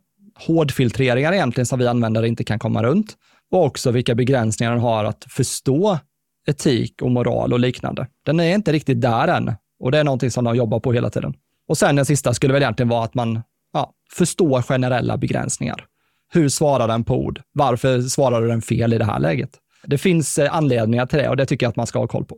hårdfiltreringar 0.47 1.33
egentligen 1.33 1.65
som 1.65 1.79
vi 1.79 1.87
användare 1.87 2.27
inte 2.27 2.43
kan 2.43 2.59
komma 2.59 2.83
runt 2.83 3.15
och 3.51 3.65
också 3.65 3.91
vilka 3.91 4.15
begränsningar 4.15 4.71
den 4.71 4.81
har 4.81 5.05
att 5.05 5.25
förstå 5.29 5.99
etik 6.47 7.01
och 7.01 7.11
moral 7.11 7.53
och 7.53 7.59
liknande. 7.59 8.07
Den 8.25 8.39
är 8.39 8.55
inte 8.55 8.71
riktigt 8.71 9.01
där 9.01 9.27
än 9.27 9.55
och 9.79 9.91
det 9.91 9.97
är 9.97 10.03
någonting 10.03 10.31
som 10.31 10.43
de 10.43 10.55
jobbar 10.55 10.79
på 10.79 10.93
hela 10.93 11.09
tiden. 11.09 11.33
Och 11.67 11.77
sen 11.77 11.95
den 11.95 12.05
sista 12.05 12.33
skulle 12.33 12.53
väl 12.53 12.61
egentligen 12.61 12.89
vara 12.89 13.03
att 13.03 13.13
man 13.13 13.41
ja, 13.73 13.93
förstår 14.11 14.61
generella 14.61 15.17
begränsningar. 15.17 15.85
Hur 16.33 16.49
svarar 16.49 16.87
den 16.87 17.03
på 17.03 17.15
ord? 17.25 17.41
Varför 17.51 18.01
svarar 18.01 18.41
den 18.41 18.61
fel 18.61 18.93
i 18.93 18.97
det 18.97 19.05
här 19.05 19.19
läget? 19.19 19.49
Det 19.83 19.97
finns 19.97 20.37
eh, 20.37 20.55
anledningar 20.55 21.05
till 21.05 21.19
det 21.19 21.29
och 21.29 21.37
det 21.37 21.45
tycker 21.45 21.65
jag 21.65 21.69
att 21.69 21.75
man 21.75 21.87
ska 21.87 21.99
ha 21.99 22.07
koll 22.07 22.25
på. 22.25 22.37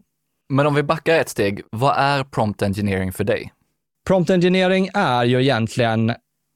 Men 0.50 0.68
om 0.68 0.76
vi 0.76 0.84
backar 0.84 1.20
ett 1.20 1.30
steg, 1.30 1.62
vad 1.72 1.98
är 1.98 2.24
prompt 2.24 2.62
engineering 2.62 3.14
för 3.14 3.24
dig? 3.24 3.54
Prompt 4.08 4.30
engineering 4.30 4.90
är 4.94 5.24
ju 5.24 5.42
egentligen 5.42 6.14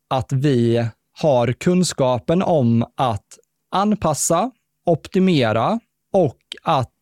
att 0.10 0.32
vi 0.32 0.86
har 1.22 1.52
kunskapen 1.52 2.44
om 2.44 2.84
att 2.98 3.28
anpassa, 3.72 4.52
optimera 4.86 5.80
och 6.14 6.38
att 6.64 6.93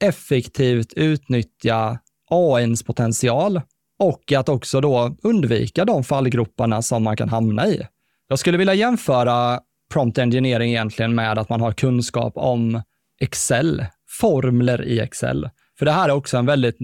effektivt 0.00 0.92
utnyttja 0.92 1.98
AIns 2.30 2.82
potential 2.82 3.60
och 3.98 4.32
att 4.32 4.48
också 4.48 4.80
då 4.80 5.16
undvika 5.22 5.84
de 5.84 6.04
fallgroparna 6.04 6.82
som 6.82 7.02
man 7.02 7.16
kan 7.16 7.28
hamna 7.28 7.66
i. 7.66 7.86
Jag 8.28 8.38
skulle 8.38 8.58
vilja 8.58 8.74
jämföra 8.74 9.60
prompt 9.92 10.18
engineering 10.18 10.70
egentligen 10.70 11.14
med 11.14 11.38
att 11.38 11.48
man 11.48 11.60
har 11.60 11.72
kunskap 11.72 12.32
om 12.36 12.82
Excel, 13.20 13.86
formler 14.20 14.84
i 14.84 15.00
Excel. 15.00 15.48
För 15.78 15.86
det 15.86 15.92
här 15.92 16.08
är 16.08 16.12
också 16.12 16.36
en 16.36 16.46
väldigt 16.46 16.76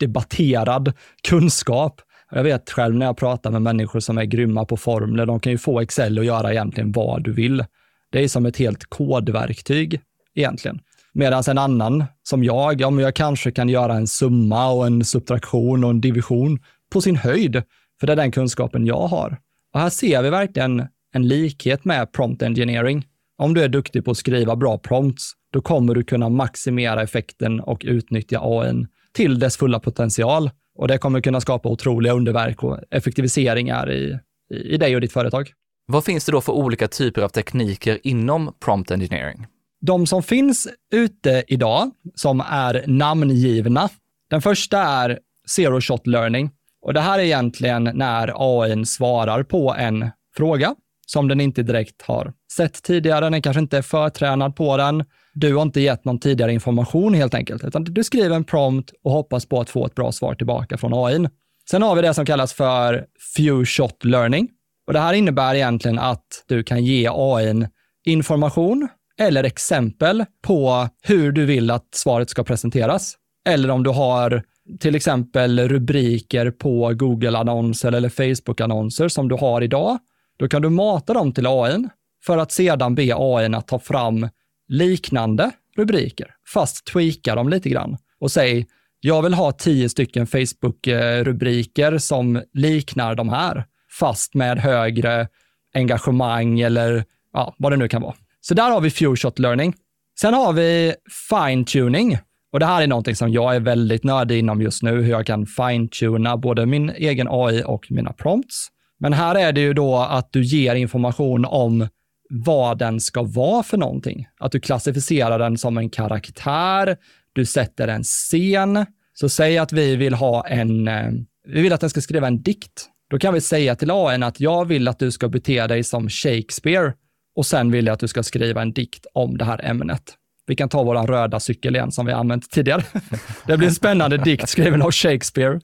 debatterad 0.00 0.92
kunskap. 1.28 2.00
Jag 2.30 2.42
vet 2.42 2.70
själv 2.70 2.94
när 2.94 3.06
jag 3.06 3.16
pratar 3.16 3.50
med 3.50 3.62
människor 3.62 4.00
som 4.00 4.18
är 4.18 4.24
grymma 4.24 4.64
på 4.64 4.76
formler, 4.76 5.26
de 5.26 5.40
kan 5.40 5.52
ju 5.52 5.58
få 5.58 5.80
Excel 5.80 6.18
att 6.18 6.24
göra 6.24 6.52
egentligen 6.52 6.92
vad 6.92 7.24
du 7.24 7.32
vill. 7.32 7.64
Det 8.10 8.24
är 8.24 8.28
som 8.28 8.46
ett 8.46 8.56
helt 8.56 8.84
kodverktyg 8.84 10.00
egentligen. 10.34 10.80
Medan 11.18 11.42
en 11.48 11.58
annan, 11.58 12.04
som 12.22 12.44
jag, 12.44 12.80
ja, 12.80 12.90
men 12.90 13.04
jag 13.04 13.14
kanske 13.14 13.50
kan 13.50 13.68
göra 13.68 13.94
en 13.94 14.06
summa 14.06 14.70
och 14.70 14.86
en 14.86 15.04
subtraktion 15.04 15.84
och 15.84 15.90
en 15.90 16.00
division 16.00 16.58
på 16.92 17.00
sin 17.00 17.16
höjd, 17.16 17.62
för 18.00 18.06
det 18.06 18.12
är 18.12 18.16
den 18.16 18.32
kunskapen 18.32 18.86
jag 18.86 19.06
har. 19.06 19.38
Och 19.74 19.80
här 19.80 19.90
ser 19.90 20.22
vi 20.22 20.30
verkligen 20.30 20.86
en 21.14 21.28
likhet 21.28 21.84
med 21.84 22.12
prompt 22.12 22.42
engineering. 22.42 23.06
Om 23.38 23.54
du 23.54 23.62
är 23.62 23.68
duktig 23.68 24.04
på 24.04 24.10
att 24.10 24.16
skriva 24.16 24.56
bra 24.56 24.78
prompts, 24.78 25.32
då 25.52 25.60
kommer 25.60 25.94
du 25.94 26.04
kunna 26.04 26.28
maximera 26.28 27.02
effekten 27.02 27.60
och 27.60 27.82
utnyttja 27.84 28.40
AI 28.42 28.86
till 29.12 29.38
dess 29.38 29.56
fulla 29.56 29.80
potential. 29.80 30.50
Och 30.78 30.88
det 30.88 30.98
kommer 30.98 31.20
kunna 31.20 31.40
skapa 31.40 31.68
otroliga 31.68 32.12
underverk 32.12 32.62
och 32.62 32.78
effektiviseringar 32.90 33.92
i, 33.92 34.18
i 34.50 34.76
dig 34.76 34.94
och 34.94 35.00
ditt 35.00 35.12
företag. 35.12 35.52
Vad 35.86 36.04
finns 36.04 36.24
det 36.24 36.32
då 36.32 36.40
för 36.40 36.52
olika 36.52 36.88
typer 36.88 37.22
av 37.22 37.28
tekniker 37.28 37.98
inom 38.02 38.54
prompt 38.64 38.90
engineering? 38.90 39.46
De 39.86 40.06
som 40.06 40.22
finns 40.22 40.68
ute 40.92 41.44
idag, 41.48 41.90
som 42.14 42.40
är 42.40 42.84
namngivna, 42.86 43.88
den 44.30 44.42
första 44.42 44.78
är 44.78 45.18
zero 45.48 45.80
shot 45.80 46.06
learning. 46.06 46.50
Och 46.82 46.94
det 46.94 47.00
här 47.00 47.18
är 47.18 47.22
egentligen 47.22 47.90
när 47.94 48.32
AI 48.36 48.84
svarar 48.84 49.42
på 49.42 49.74
en 49.78 50.10
fråga 50.36 50.74
som 51.06 51.28
den 51.28 51.40
inte 51.40 51.62
direkt 51.62 52.02
har 52.02 52.32
sett 52.52 52.82
tidigare. 52.82 53.30
Den 53.30 53.42
kanske 53.42 53.60
inte 53.60 53.78
är 53.78 53.82
förtränad 53.82 54.56
på 54.56 54.76
den. 54.76 55.04
Du 55.34 55.54
har 55.54 55.62
inte 55.62 55.80
gett 55.80 56.04
någon 56.04 56.20
tidigare 56.20 56.52
information 56.52 57.14
helt 57.14 57.34
enkelt, 57.34 57.64
utan 57.64 57.84
du 57.84 58.04
skriver 58.04 58.36
en 58.36 58.44
prompt 58.44 58.92
och 59.04 59.12
hoppas 59.12 59.46
på 59.46 59.60
att 59.60 59.70
få 59.70 59.86
ett 59.86 59.94
bra 59.94 60.12
svar 60.12 60.34
tillbaka 60.34 60.78
från 60.78 61.06
AI. 61.06 61.28
Sen 61.70 61.82
har 61.82 61.96
vi 61.96 62.02
det 62.02 62.14
som 62.14 62.26
kallas 62.26 62.52
för 62.52 63.04
few 63.36 63.66
shot 63.66 64.04
learning. 64.04 64.48
Och 64.86 64.92
det 64.92 65.00
här 65.00 65.12
innebär 65.12 65.54
egentligen 65.54 65.98
att 65.98 66.44
du 66.46 66.62
kan 66.62 66.84
ge 66.84 67.08
AI 67.12 67.66
information 68.04 68.88
eller 69.20 69.44
exempel 69.44 70.24
på 70.42 70.88
hur 71.02 71.32
du 71.32 71.44
vill 71.44 71.70
att 71.70 71.88
svaret 71.94 72.30
ska 72.30 72.44
presenteras. 72.44 73.16
Eller 73.48 73.70
om 73.70 73.82
du 73.82 73.90
har 73.90 74.42
till 74.80 74.94
exempel 74.94 75.68
rubriker 75.68 76.50
på 76.50 76.92
Google-annonser 76.94 77.92
eller 77.92 78.08
Facebook-annonser 78.08 79.08
som 79.08 79.28
du 79.28 79.34
har 79.34 79.62
idag, 79.62 79.98
då 80.38 80.48
kan 80.48 80.62
du 80.62 80.70
mata 80.70 81.14
dem 81.14 81.32
till 81.32 81.46
AI 81.46 81.88
för 82.24 82.38
att 82.38 82.52
sedan 82.52 82.94
be 82.94 83.12
AI 83.16 83.54
att 83.54 83.68
ta 83.68 83.78
fram 83.78 84.28
liknande 84.68 85.50
rubriker, 85.76 86.34
fast 86.52 86.86
tweaka 86.86 87.34
dem 87.34 87.48
lite 87.48 87.68
grann 87.68 87.96
och 88.20 88.32
säg, 88.32 88.66
jag 89.00 89.22
vill 89.22 89.34
ha 89.34 89.52
tio 89.52 89.88
stycken 89.88 90.26
Facebook-rubriker 90.26 91.98
som 91.98 92.42
liknar 92.52 93.14
de 93.14 93.28
här, 93.28 93.64
fast 93.98 94.34
med 94.34 94.58
högre 94.58 95.28
engagemang 95.74 96.60
eller 96.60 97.04
ja, 97.32 97.54
vad 97.58 97.72
det 97.72 97.76
nu 97.76 97.88
kan 97.88 98.02
vara. 98.02 98.14
Så 98.48 98.54
där 98.54 98.70
har 98.70 98.80
vi 98.80 98.90
few 98.90 99.16
shot 99.16 99.38
learning. 99.38 99.74
Sen 100.20 100.34
har 100.34 100.52
vi 100.52 100.94
fine 101.30 101.64
tuning 101.64 102.18
och 102.52 102.60
det 102.60 102.66
här 102.66 102.82
är 102.82 102.86
någonting 102.86 103.16
som 103.16 103.32
jag 103.32 103.56
är 103.56 103.60
väldigt 103.60 104.04
nördig 104.04 104.38
inom 104.38 104.62
just 104.62 104.82
nu, 104.82 105.02
hur 105.02 105.10
jag 105.10 105.26
kan 105.26 105.46
fine-tuna 105.46 106.36
både 106.36 106.66
min 106.66 106.90
egen 106.90 107.28
AI 107.30 107.62
och 107.66 107.86
mina 107.90 108.12
prompts. 108.12 108.68
Men 108.98 109.12
här 109.12 109.34
är 109.34 109.52
det 109.52 109.60
ju 109.60 109.74
då 109.74 109.96
att 109.96 110.32
du 110.32 110.42
ger 110.42 110.74
information 110.74 111.44
om 111.44 111.88
vad 112.30 112.78
den 112.78 113.00
ska 113.00 113.22
vara 113.22 113.62
för 113.62 113.76
någonting. 113.76 114.26
Att 114.40 114.52
du 114.52 114.60
klassificerar 114.60 115.38
den 115.38 115.58
som 115.58 115.78
en 115.78 115.90
karaktär, 115.90 116.96
du 117.32 117.44
sätter 117.44 117.88
en 117.88 118.02
scen. 118.02 118.86
Så 119.14 119.28
säg 119.28 119.58
att 119.58 119.72
vi 119.72 119.96
vill 119.96 120.14
ha 120.14 120.46
en, 120.46 120.88
eh, 120.88 121.10
vi 121.48 121.62
vill 121.62 121.72
att 121.72 121.80
den 121.80 121.90
ska 121.90 122.00
skriva 122.00 122.26
en 122.26 122.42
dikt. 122.42 122.88
Då 123.10 123.18
kan 123.18 123.34
vi 123.34 123.40
säga 123.40 123.76
till 123.76 123.90
AI 123.90 124.22
att 124.22 124.40
jag 124.40 124.64
vill 124.64 124.88
att 124.88 124.98
du 124.98 125.10
ska 125.10 125.28
bete 125.28 125.66
dig 125.66 125.84
som 125.84 126.08
Shakespeare 126.08 126.92
och 127.36 127.46
sen 127.46 127.70
vill 127.70 127.86
jag 127.86 127.94
att 127.94 128.00
du 128.00 128.08
ska 128.08 128.22
skriva 128.22 128.62
en 128.62 128.72
dikt 128.72 129.06
om 129.12 129.38
det 129.38 129.44
här 129.44 129.64
ämnet. 129.64 130.02
Vi 130.46 130.56
kan 130.56 130.68
ta 130.68 130.82
vår 130.82 131.06
röda 131.06 131.40
cykel 131.40 131.76
igen 131.76 131.92
som 131.92 132.06
vi 132.06 132.12
använt 132.12 132.50
tidigare. 132.50 132.82
Det 133.46 133.56
blir 133.56 133.68
en 133.68 133.74
spännande 133.74 134.16
dikt 134.16 134.48
skriven 134.48 134.82
av 134.82 134.90
Shakespeare. 134.90 135.60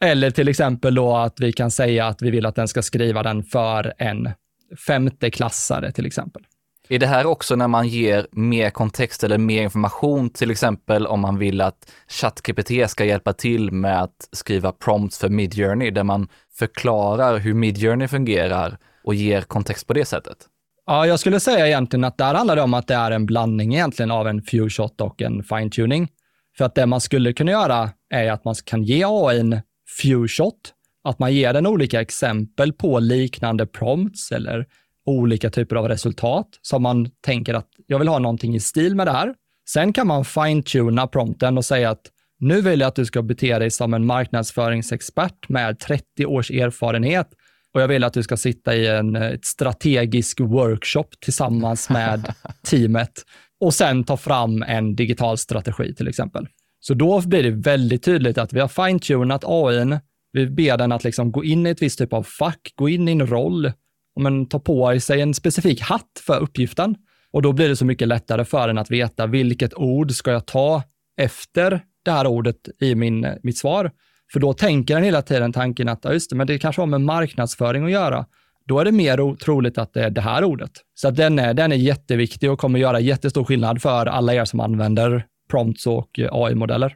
Eller 0.00 0.30
till 0.30 0.48
exempel 0.48 0.94
då 0.94 1.16
att 1.16 1.40
vi 1.40 1.52
kan 1.52 1.70
säga 1.70 2.06
att 2.06 2.22
vi 2.22 2.30
vill 2.30 2.46
att 2.46 2.54
den 2.54 2.68
ska 2.68 2.82
skriva 2.82 3.22
den 3.22 3.42
för 3.42 3.94
en 3.98 4.30
femteklassare 4.86 5.92
till 5.92 6.06
exempel. 6.06 6.42
Är 6.88 6.98
det 6.98 7.06
här 7.06 7.26
också 7.26 7.56
när 7.56 7.68
man 7.68 7.88
ger 7.88 8.26
mer 8.32 8.70
kontext 8.70 9.24
eller 9.24 9.38
mer 9.38 9.62
information, 9.62 10.30
till 10.30 10.50
exempel 10.50 11.06
om 11.06 11.20
man 11.20 11.38
vill 11.38 11.60
att 11.60 11.92
ChatGPT 12.08 12.90
ska 12.90 13.04
hjälpa 13.04 13.32
till 13.32 13.72
med 13.72 14.02
att 14.02 14.28
skriva 14.32 14.72
prompts 14.72 15.18
för 15.18 15.28
Midjourney, 15.28 15.90
där 15.90 16.04
man 16.04 16.28
förklarar 16.58 17.38
hur 17.38 17.54
Midjourney 17.54 18.08
fungerar 18.08 18.78
och 19.04 19.14
ger 19.14 19.40
kontext 19.40 19.86
på 19.86 19.94
det 19.94 20.04
sättet? 20.04 20.36
Ja, 20.86 21.06
jag 21.06 21.20
skulle 21.20 21.40
säga 21.40 21.66
egentligen 21.66 22.04
att 22.04 22.18
där 22.18 22.34
handlar 22.34 22.56
det 22.56 22.62
om 22.62 22.74
att 22.74 22.86
det 22.86 22.94
är 22.94 23.10
en 23.10 23.26
blandning 23.26 23.74
egentligen 23.74 24.10
av 24.10 24.28
en 24.28 24.42
few 24.42 24.70
shot 24.70 25.00
och 25.00 25.22
en 25.22 25.42
fine 25.42 25.70
tuning. 25.70 26.08
För 26.58 26.64
att 26.64 26.74
det 26.74 26.86
man 26.86 27.00
skulle 27.00 27.32
kunna 27.32 27.50
göra 27.50 27.90
är 28.10 28.30
att 28.30 28.44
man 28.44 28.54
kan 28.64 28.82
ge 28.82 29.04
AI 29.06 29.40
en 29.40 29.60
few 30.02 30.28
shot, 30.28 30.72
att 31.04 31.18
man 31.18 31.34
ger 31.34 31.52
den 31.52 31.66
olika 31.66 32.00
exempel 32.00 32.72
på 32.72 32.98
liknande 32.98 33.66
prompts 33.66 34.32
eller 34.32 34.66
olika 35.06 35.50
typer 35.50 35.76
av 35.76 35.88
resultat 35.88 36.48
som 36.62 36.82
man 36.82 37.10
tänker 37.20 37.54
att 37.54 37.68
jag 37.86 37.98
vill 37.98 38.08
ha 38.08 38.18
någonting 38.18 38.54
i 38.54 38.60
stil 38.60 38.94
med 38.96 39.06
det 39.06 39.12
här. 39.12 39.34
Sen 39.68 39.92
kan 39.92 40.06
man 40.06 40.24
fine-tuna 40.24 41.06
prompten 41.06 41.58
och 41.58 41.64
säga 41.64 41.90
att 41.90 42.10
nu 42.38 42.60
vill 42.60 42.80
jag 42.80 42.88
att 42.88 42.94
du 42.94 43.04
ska 43.04 43.22
bete 43.22 43.58
dig 43.58 43.70
som 43.70 43.94
en 43.94 44.06
marknadsföringsexpert 44.06 45.48
med 45.48 45.78
30 45.78 46.26
års 46.26 46.50
erfarenhet 46.50 47.28
och 47.76 47.82
jag 47.82 47.88
vill 47.88 48.04
att 48.04 48.12
du 48.12 48.22
ska 48.22 48.36
sitta 48.36 48.76
i 48.76 48.86
en 48.86 49.16
ett 49.16 49.44
strategisk 49.44 50.40
workshop 50.40 51.08
tillsammans 51.20 51.90
med 51.90 52.34
teamet 52.70 53.12
och 53.60 53.74
sen 53.74 54.04
ta 54.04 54.16
fram 54.16 54.62
en 54.62 54.96
digital 54.96 55.38
strategi 55.38 55.94
till 55.94 56.08
exempel. 56.08 56.46
Så 56.80 56.94
då 56.94 57.20
blir 57.20 57.42
det 57.42 57.50
väldigt 57.50 58.02
tydligt 58.02 58.38
att 58.38 58.52
vi 58.52 58.60
har 58.60 58.68
fine-tunat 58.68 59.44
AI. 59.44 59.98
Vi 60.32 60.46
ber 60.46 60.76
den 60.76 60.92
att 60.92 61.04
liksom 61.04 61.32
gå 61.32 61.44
in 61.44 61.66
i 61.66 61.70
ett 61.70 61.82
visst 61.82 61.98
typ 61.98 62.12
av 62.12 62.22
fack, 62.22 62.72
gå 62.74 62.88
in 62.88 63.08
i 63.08 63.12
en 63.12 63.26
roll, 63.26 63.72
men 64.20 64.48
ta 64.48 64.58
på 64.58 65.00
sig 65.00 65.20
en 65.20 65.34
specifik 65.34 65.80
hatt 65.80 66.22
för 66.26 66.40
uppgiften. 66.40 66.96
Och 67.32 67.42
då 67.42 67.52
blir 67.52 67.68
det 67.68 67.76
så 67.76 67.84
mycket 67.84 68.08
lättare 68.08 68.44
för 68.44 68.68
den 68.68 68.78
att 68.78 68.90
veta 68.90 69.26
vilket 69.26 69.74
ord 69.74 70.12
ska 70.12 70.30
jag 70.30 70.46
ta 70.46 70.82
efter 71.20 71.80
det 72.04 72.10
här 72.10 72.26
ordet 72.26 72.68
i 72.80 72.94
min, 72.94 73.26
mitt 73.42 73.58
svar. 73.58 73.90
För 74.32 74.40
då 74.40 74.52
tänker 74.52 74.94
den 74.94 75.04
hela 75.04 75.22
tiden 75.22 75.52
tanken 75.52 75.88
att, 75.88 76.00
ja 76.02 76.12
just 76.12 76.30
det, 76.30 76.36
men 76.36 76.46
det 76.46 76.58
kanske 76.58 76.82
har 76.82 76.86
med 76.86 77.00
marknadsföring 77.00 77.84
att 77.84 77.90
göra. 77.90 78.26
Då 78.66 78.80
är 78.80 78.84
det 78.84 78.92
mer 78.92 79.36
troligt 79.36 79.78
att 79.78 79.94
det 79.94 80.04
är 80.04 80.10
det 80.10 80.20
här 80.20 80.44
ordet. 80.44 80.70
Så 80.94 81.08
att 81.08 81.16
den, 81.16 81.38
är, 81.38 81.54
den 81.54 81.72
är 81.72 81.76
jätteviktig 81.76 82.50
och 82.50 82.58
kommer 82.58 82.78
göra 82.78 83.00
jättestor 83.00 83.44
skillnad 83.44 83.82
för 83.82 84.06
alla 84.06 84.34
er 84.34 84.44
som 84.44 84.60
använder 84.60 85.26
prompts 85.50 85.86
och 85.86 86.18
eh, 86.18 86.28
AI-modeller. 86.32 86.94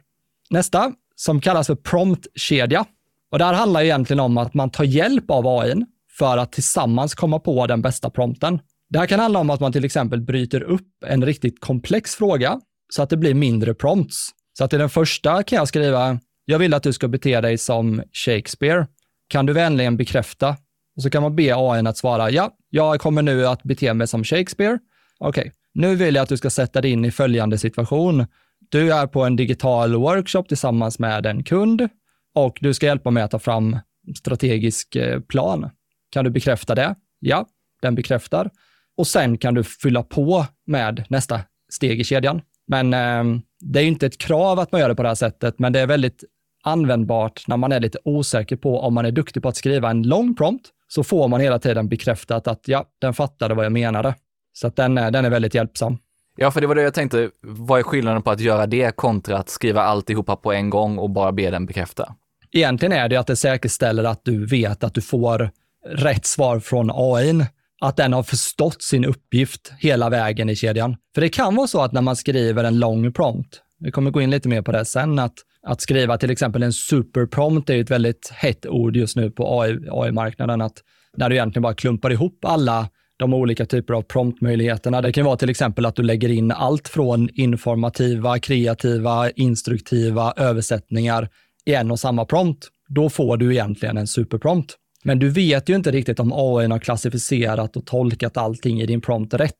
Nästa, 0.49 0.93
som 1.15 1.41
kallas 1.41 1.67
för 1.67 1.75
promptkedja. 1.75 2.85
Och 3.31 3.39
det 3.39 3.45
här 3.45 3.53
handlar 3.53 3.81
egentligen 3.81 4.19
om 4.19 4.37
att 4.37 4.53
man 4.53 4.69
tar 4.69 4.83
hjälp 4.83 5.31
av 5.31 5.47
AI 5.47 5.85
för 6.17 6.37
att 6.37 6.51
tillsammans 6.51 7.15
komma 7.15 7.39
på 7.39 7.67
den 7.67 7.81
bästa 7.81 8.09
prompten. 8.09 8.59
Det 8.89 8.99
här 8.99 9.05
kan 9.05 9.19
handla 9.19 9.39
om 9.39 9.49
att 9.49 9.59
man 9.59 9.71
till 9.71 9.85
exempel 9.85 10.21
bryter 10.21 10.63
upp 10.63 10.87
en 11.05 11.25
riktigt 11.25 11.61
komplex 11.61 12.15
fråga 12.15 12.59
så 12.93 13.03
att 13.03 13.09
det 13.09 13.17
blir 13.17 13.33
mindre 13.33 13.73
prompts. 13.73 14.29
Så 14.57 14.63
att 14.63 14.73
i 14.73 14.77
den 14.77 14.89
första 14.89 15.43
kan 15.43 15.57
jag 15.57 15.67
skriva, 15.67 16.19
jag 16.51 16.59
vill 16.59 16.73
att 16.73 16.83
du 16.83 16.93
ska 16.93 17.07
bete 17.07 17.41
dig 17.41 17.57
som 17.57 18.03
Shakespeare. 18.13 18.87
Kan 19.27 19.45
du 19.45 19.53
vänligen 19.53 19.97
bekräfta? 19.97 20.57
Och 20.95 21.03
så 21.03 21.09
kan 21.09 21.23
man 21.23 21.35
be 21.35 21.55
AI 21.55 21.87
att 21.87 21.97
svara, 21.97 22.31
ja, 22.31 22.57
jag 22.69 23.01
kommer 23.01 23.21
nu 23.21 23.47
att 23.47 23.63
bete 23.63 23.93
mig 23.93 24.07
som 24.07 24.23
Shakespeare. 24.23 24.79
Okej, 25.19 25.41
okay. 25.41 25.51
nu 25.73 25.95
vill 25.95 26.15
jag 26.15 26.23
att 26.23 26.29
du 26.29 26.37
ska 26.37 26.49
sätta 26.49 26.81
dig 26.81 26.91
in 26.91 27.05
i 27.05 27.11
följande 27.11 27.57
situation. 27.57 28.25
Du 28.71 28.93
är 28.93 29.07
på 29.07 29.23
en 29.23 29.35
digital 29.35 29.95
workshop 29.95 30.43
tillsammans 30.43 30.99
med 30.99 31.25
en 31.25 31.43
kund 31.43 31.89
och 32.35 32.57
du 32.61 32.73
ska 32.73 32.85
hjälpa 32.85 33.11
mig 33.11 33.23
att 33.23 33.31
ta 33.31 33.39
fram 33.39 33.79
strategisk 34.17 34.95
eh, 34.95 35.19
plan. 35.19 35.69
Kan 36.11 36.25
du 36.25 36.31
bekräfta 36.31 36.75
det? 36.75 36.95
Ja, 37.19 37.45
den 37.81 37.95
bekräftar. 37.95 38.49
Och 38.97 39.07
sen 39.07 39.37
kan 39.37 39.53
du 39.53 39.63
fylla 39.63 40.03
på 40.03 40.45
med 40.67 41.05
nästa 41.09 41.39
steg 41.71 41.99
i 41.99 42.03
kedjan. 42.03 42.41
Men 42.67 42.93
eh, 42.93 43.41
det 43.59 43.79
är 43.79 43.85
inte 43.85 44.05
ett 44.05 44.17
krav 44.17 44.59
att 44.59 44.71
man 44.71 44.81
gör 44.81 44.89
det 44.89 44.95
på 44.95 45.03
det 45.03 45.09
här 45.09 45.15
sättet, 45.15 45.59
men 45.59 45.73
det 45.73 45.79
är 45.79 45.87
väldigt 45.87 46.23
användbart 46.63 47.47
när 47.47 47.57
man 47.57 47.71
är 47.71 47.79
lite 47.79 47.99
osäker 48.03 48.55
på 48.55 48.79
om 48.79 48.93
man 48.93 49.05
är 49.05 49.11
duktig 49.11 49.43
på 49.43 49.49
att 49.49 49.55
skriva 49.55 49.89
en 49.89 50.03
lång 50.03 50.35
prompt, 50.35 50.69
så 50.87 51.03
får 51.03 51.27
man 51.27 51.41
hela 51.41 51.59
tiden 51.59 51.89
bekräftat 51.89 52.47
att 52.47 52.67
ja, 52.67 52.85
den 52.99 53.13
fattade 53.13 53.53
vad 53.53 53.65
jag 53.65 53.71
menade. 53.71 54.15
Så 54.53 54.67
att 54.67 54.75
den, 54.75 54.97
är, 54.97 55.11
den 55.11 55.25
är 55.25 55.29
väldigt 55.29 55.53
hjälpsam. 55.53 55.97
Ja, 56.35 56.51
för 56.51 56.61
det 56.61 56.67
var 56.67 56.75
det 56.75 56.81
jag 56.81 56.93
tänkte. 56.93 57.29
Vad 57.41 57.79
är 57.79 57.83
skillnaden 57.83 58.21
på 58.21 58.31
att 58.31 58.39
göra 58.39 58.67
det 58.67 58.95
kontra 58.95 59.37
att 59.37 59.49
skriva 59.49 59.81
alltihopa 59.81 60.35
på 60.35 60.53
en 60.53 60.69
gång 60.69 60.97
och 60.97 61.09
bara 61.09 61.31
be 61.31 61.49
den 61.49 61.65
bekräfta? 61.65 62.15
Egentligen 62.51 62.91
är 62.91 63.09
det 63.09 63.15
att 63.15 63.27
det 63.27 63.35
säkerställer 63.35 64.03
att 64.03 64.25
du 64.25 64.45
vet 64.45 64.83
att 64.83 64.93
du 64.93 65.01
får 65.01 65.49
rätt 65.85 66.25
svar 66.25 66.59
från 66.59 66.89
AI. 66.93 67.45
Att 67.81 67.97
den 67.97 68.13
har 68.13 68.23
förstått 68.23 68.81
sin 68.81 69.05
uppgift 69.05 69.73
hela 69.79 70.09
vägen 70.09 70.49
i 70.49 70.55
kedjan. 70.55 70.95
För 71.13 71.21
det 71.21 71.29
kan 71.29 71.55
vara 71.55 71.67
så 71.67 71.81
att 71.81 71.91
när 71.91 72.01
man 72.01 72.15
skriver 72.15 72.63
en 72.63 72.79
lång 72.79 73.13
prompt, 73.13 73.61
vi 73.79 73.91
kommer 73.91 74.11
gå 74.11 74.21
in 74.21 74.29
lite 74.29 74.49
mer 74.49 74.61
på 74.61 74.71
det 74.71 74.85
sen, 74.85 75.19
att, 75.19 75.33
att 75.67 75.81
skriva 75.81 76.17
till 76.17 76.31
exempel 76.31 76.63
en 76.63 76.73
superprompt 76.73 77.69
är 77.69 77.81
ett 77.81 77.91
väldigt 77.91 78.29
hett 78.33 78.65
ord 78.65 78.95
just 78.95 79.15
nu 79.15 79.31
på 79.31 79.61
AI-marknaden, 79.91 80.61
att 80.61 80.83
när 81.17 81.29
du 81.29 81.35
egentligen 81.35 81.63
bara 81.63 81.73
klumpar 81.73 82.11
ihop 82.11 82.45
alla 82.45 82.89
de 83.17 83.33
olika 83.33 83.65
typer 83.65 83.93
av 83.93 84.01
promptmöjligheterna. 84.01 85.01
Det 85.01 85.11
kan 85.11 85.25
vara 85.25 85.37
till 85.37 85.49
exempel 85.49 85.85
att 85.85 85.95
du 85.95 86.03
lägger 86.03 86.29
in 86.29 86.51
allt 86.51 86.87
från 86.87 87.29
informativa, 87.33 88.39
kreativa, 88.39 89.29
instruktiva 89.29 90.33
översättningar 90.37 91.29
i 91.65 91.73
en 91.73 91.91
och 91.91 91.99
samma 91.99 92.25
prompt. 92.25 92.67
Då 92.89 93.09
får 93.09 93.37
du 93.37 93.51
egentligen 93.51 93.97
en 93.97 94.07
superprompt. 94.07 94.75
Men 95.03 95.19
du 95.19 95.29
vet 95.29 95.69
ju 95.69 95.75
inte 95.75 95.91
riktigt 95.91 96.19
om 96.19 96.33
AI 96.33 96.67
har 96.67 96.79
klassificerat 96.79 97.77
och 97.77 97.85
tolkat 97.85 98.37
allting 98.37 98.81
i 98.81 98.85
din 98.85 99.01
prompt 99.01 99.33
rätt. 99.33 99.55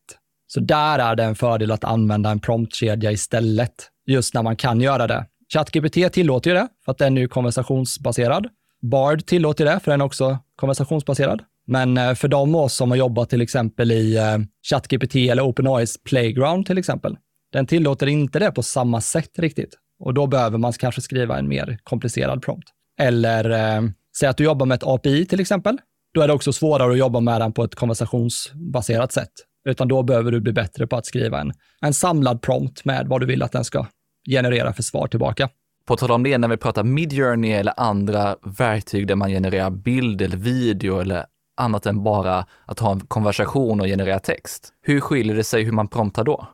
Så 0.48 0.60
där 0.60 1.00
är 1.00 1.16
det 1.16 1.24
en 1.24 1.36
fördel 1.36 1.72
att 1.72 1.84
använda 1.84 2.30
en 2.30 2.40
promptkedja 2.40 3.12
istället, 3.12 3.74
just 4.08 4.34
när 4.34 4.44
man 4.44 4.56
kan 4.56 4.82
göra 4.82 5.08
det. 5.08 5.26
ChatGPT 5.54 6.14
tillåter 6.14 6.50
ju 6.50 6.56
det, 6.56 6.68
för 6.86 6.92
att 6.92 6.98
den 6.98 7.18
är 7.18 7.28
konversationsbaserad. 7.28 8.48
Bard 8.82 9.26
tillåter 9.26 9.66
det, 9.66 9.80
för 9.80 9.92
den 9.92 10.02
är 10.02 10.06
också 10.06 10.38
konversationsbaserad. 10.56 11.42
Men 11.68 11.98
eh, 11.98 12.14
för 12.14 12.28
de 12.28 12.56
av 12.56 12.62
oss 12.62 12.74
som 12.74 12.92
har 12.92 12.98
jobbat 12.98 13.30
till 13.30 13.42
exempel 13.42 13.92
i 13.92 14.18
eh, 14.18 14.38
ChatGPT 14.70 15.16
eller 15.16 15.44
OpenAIs 15.44 16.04
Playground 16.04 16.66
till 16.66 16.78
exempel, 16.78 17.18
den 17.52 17.68
tillåter 17.68 18.08
inte 18.08 18.40
det 18.40 18.52
på 18.52 18.64
samma 18.64 19.02
sätt 19.02 19.40
riktigt. 19.40 19.78
Och 20.00 20.14
då 20.14 20.28
behöver 20.28 20.58
man 20.58 20.74
kanske 20.74 21.02
skriva 21.02 21.40
en 21.40 21.48
mer 21.48 21.80
komplicerad 21.84 22.42
prompt. 22.42 22.68
Eller 23.00 23.50
eh, 23.50 23.82
säg 24.20 24.30
att 24.30 24.38
du 24.38 24.44
jobbar 24.44 24.66
med 24.66 24.76
ett 24.76 24.88
API 24.88 25.26
till 25.26 25.40
exempel. 25.40 25.78
Då 26.14 26.22
är 26.22 26.28
det 26.28 26.34
också 26.34 26.54
svårare 26.54 26.92
att 26.92 26.98
jobba 26.98 27.20
med 27.20 27.42
den 27.42 27.54
på 27.54 27.64
ett 27.64 27.76
konversationsbaserat 27.76 29.12
sätt. 29.12 29.32
Utan 29.70 29.88
då 29.88 30.04
behöver 30.04 30.32
du 30.32 30.42
bli 30.42 30.54
bättre 30.54 30.88
på 30.88 30.96
att 30.96 31.06
skriva 31.06 31.42
en, 31.42 31.54
en 31.82 31.94
samlad 31.94 32.42
prompt 32.42 32.86
med 32.86 33.08
vad 33.08 33.22
du 33.22 33.28
vill 33.28 33.44
att 33.44 33.52
den 33.52 33.64
ska 33.64 33.86
generera 34.30 34.74
för 34.74 34.84
svar 34.84 35.08
tillbaka. 35.08 35.50
På 35.86 35.98
tal 35.98 36.12
om 36.12 36.24
det, 36.24 36.38
när 36.38 36.48
vi 36.48 36.58
pratar 36.58 36.84
Midjourney 36.84 37.52
eller 37.52 37.74
andra 37.78 38.36
verktyg 38.58 39.08
där 39.08 39.16
man 39.16 39.30
genererar 39.30 39.70
bild 39.70 40.22
eller 40.22 40.38
video 40.38 41.00
eller 41.00 41.26
annat 41.58 41.86
än 41.86 42.04
bara 42.04 42.46
att 42.66 42.80
ha 42.80 42.92
en 42.92 43.00
konversation 43.00 43.82
och 43.82 43.88
generera 43.88 44.20
text. 44.20 44.74
Hur 44.82 45.00
skiljer 45.00 45.36
det 45.36 45.44
sig 45.44 45.64
hur 45.64 45.72
man 45.72 45.88
promptar 45.88 46.24
då? 46.24 46.48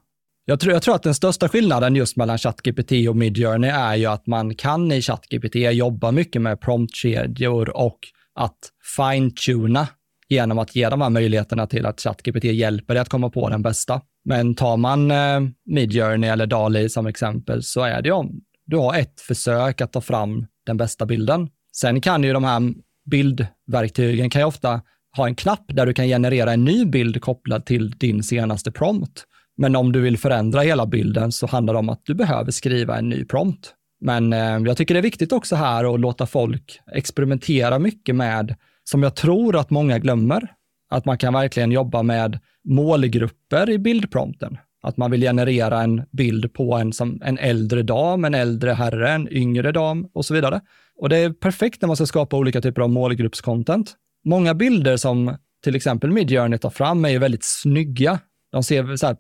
Jag 0.46 0.60
tror, 0.60 0.74
jag 0.74 0.82
tror 0.82 0.96
att 0.96 1.04
den 1.04 1.16
största 1.16 1.50
skillnaden 1.50 1.96
just 1.96 2.18
mellan 2.18 2.38
ChatGPT 2.38 2.92
och 3.10 3.16
Midjourney 3.16 3.70
är 3.70 3.96
ju 3.96 4.06
att 4.06 4.28
man 4.28 4.56
kan 4.56 4.92
i 4.92 5.02
ChatGPT 5.02 5.56
jobba 5.56 6.12
mycket 6.12 6.42
med 6.42 6.62
promptkedjor 6.62 7.78
och 7.78 8.00
att 8.36 8.58
fine-tuna 8.98 9.88
genom 10.30 10.60
att 10.60 10.76
ge 10.76 10.90
de 10.90 11.02
här 11.02 11.10
möjligheterna 11.10 11.68
till 11.68 11.86
att 11.86 12.02
ChatGPT 12.02 12.44
hjälper 12.44 12.94
dig 12.94 13.02
att 13.02 13.10
komma 13.10 13.30
på 13.30 13.50
den 13.50 13.62
bästa. 13.62 14.02
Men 14.28 14.56
tar 14.56 14.78
man 14.78 15.12
eh, 15.12 15.40
Midjourney 15.66 16.30
eller 16.30 16.46
DALI 16.46 16.90
som 16.90 17.08
exempel 17.08 17.64
så 17.64 17.82
är 17.82 18.02
det 18.02 18.12
om 18.12 18.42
du 18.66 18.78
har 18.78 18.96
ett 18.96 19.22
försök 19.22 19.82
att 19.82 19.94
ta 19.94 20.02
fram 20.02 20.46
den 20.66 20.78
bästa 20.78 21.06
bilden. 21.06 21.50
Sen 21.76 22.02
kan 22.02 22.24
ju 22.24 22.34
de 22.34 22.44
här 22.44 22.62
bildverktygen 23.06 24.30
kan 24.30 24.42
ju 24.42 24.46
ofta 24.46 24.82
ha 25.18 25.28
en 25.28 25.36
knapp 25.36 25.66
där 25.68 25.86
du 25.86 25.94
kan 25.94 26.08
generera 26.08 26.54
en 26.54 26.66
ny 26.66 26.86
bild 26.86 27.22
kopplad 27.22 27.66
till 27.66 27.92
din 27.92 28.24
senaste 28.24 28.72
prompt. 28.72 29.24
Men 29.58 29.76
om 29.76 29.92
du 29.92 30.02
vill 30.02 30.18
förändra 30.18 30.62
hela 30.62 30.86
bilden 30.86 31.32
så 31.32 31.48
handlar 31.48 31.74
det 31.74 31.80
om 31.80 31.90
att 31.90 32.02
du 32.06 32.14
behöver 32.14 32.52
skriva 32.52 32.98
en 32.98 33.10
ny 33.10 33.26
prompt. 33.26 33.74
Men 34.02 34.34
eh, 34.34 34.40
jag 34.40 34.78
tycker 34.78 34.94
det 34.94 35.00
är 35.00 35.02
viktigt 35.02 35.32
också 35.32 35.56
här 35.56 35.94
att 35.94 36.00
låta 36.00 36.26
folk 36.26 36.80
experimentera 36.92 37.80
mycket 37.80 38.16
med, 38.16 38.56
som 38.84 39.04
jag 39.04 39.16
tror 39.16 39.56
att 39.56 39.70
många 39.70 40.00
glömmer, 40.00 40.52
att 40.90 41.06
man 41.06 41.18
kan 41.18 41.34
verkligen 41.34 41.72
jobba 41.72 42.04
med 42.04 42.40
målgrupper 42.64 43.70
i 43.70 43.78
bildprompten. 43.78 44.58
Att 44.82 44.98
man 44.98 45.12
vill 45.12 45.22
generera 45.22 45.82
en 45.82 46.04
bild 46.12 46.54
på 46.54 46.76
en, 46.76 46.94
som 46.94 47.22
en 47.26 47.38
äldre 47.38 47.84
dam, 47.84 48.26
en 48.26 48.34
äldre 48.34 48.72
herre, 48.72 49.10
en 49.10 49.34
yngre 49.34 49.72
dam 49.72 50.08
och 50.14 50.26
så 50.26 50.34
vidare. 50.34 50.62
Och 50.98 51.10
det 51.10 51.18
är 51.18 51.30
perfekt 51.30 51.82
när 51.82 51.88
man 51.88 51.96
ska 51.96 52.06
skapa 52.06 52.38
olika 52.38 52.62
typer 52.62 52.82
av 52.82 52.90
målgruppscontent. 52.90 53.96
Många 54.26 54.54
bilder 54.54 54.98
som 54.98 55.38
till 55.64 55.76
exempel 55.76 56.12
Midjourney 56.12 56.60
tar 56.60 56.70
fram 56.70 57.06
är 57.06 57.10
ju 57.10 57.18
väldigt 57.18 57.44
snygga. 57.44 58.20
De 58.52 58.64
ser 58.64 58.96
så 58.96 59.08
här 59.08 59.18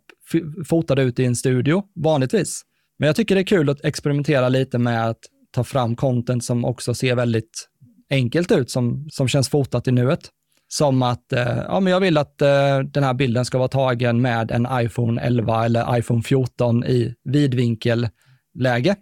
fotade 0.65 1.01
ut 1.01 1.19
i 1.19 1.25
en 1.25 1.35
studio, 1.35 1.83
vanligtvis. 1.95 2.61
Men 2.99 3.07
jag 3.07 3.15
tycker 3.15 3.35
det 3.35 3.41
är 3.41 3.45
kul 3.45 3.69
att 3.69 3.85
experimentera 3.85 4.49
lite 4.49 4.77
med 4.77 5.09
att 5.09 5.19
ta 5.51 5.63
fram 5.63 5.95
content 5.95 6.43
som 6.43 6.65
också 6.65 6.93
ser 6.93 7.15
väldigt 7.15 7.67
enkelt 8.09 8.51
ut, 8.51 8.71
som, 8.71 9.07
som 9.09 9.27
känns 9.27 9.49
fotat 9.49 9.87
i 9.87 9.91
nuet. 9.91 10.29
Som 10.67 11.01
att, 11.01 11.33
eh, 11.33 11.57
ja 11.57 11.79
men 11.79 11.93
jag 11.93 11.99
vill 11.99 12.17
att 12.17 12.41
eh, 12.41 12.79
den 12.79 13.03
här 13.03 13.13
bilden 13.13 13.45
ska 13.45 13.57
vara 13.57 13.67
tagen 13.67 14.21
med 14.21 14.51
en 14.51 14.67
iPhone 14.71 15.21
11 15.21 15.65
eller 15.65 15.97
iPhone 15.97 16.23
14 16.23 16.83
i 16.83 17.15
vidvinkelläge. 17.23 18.95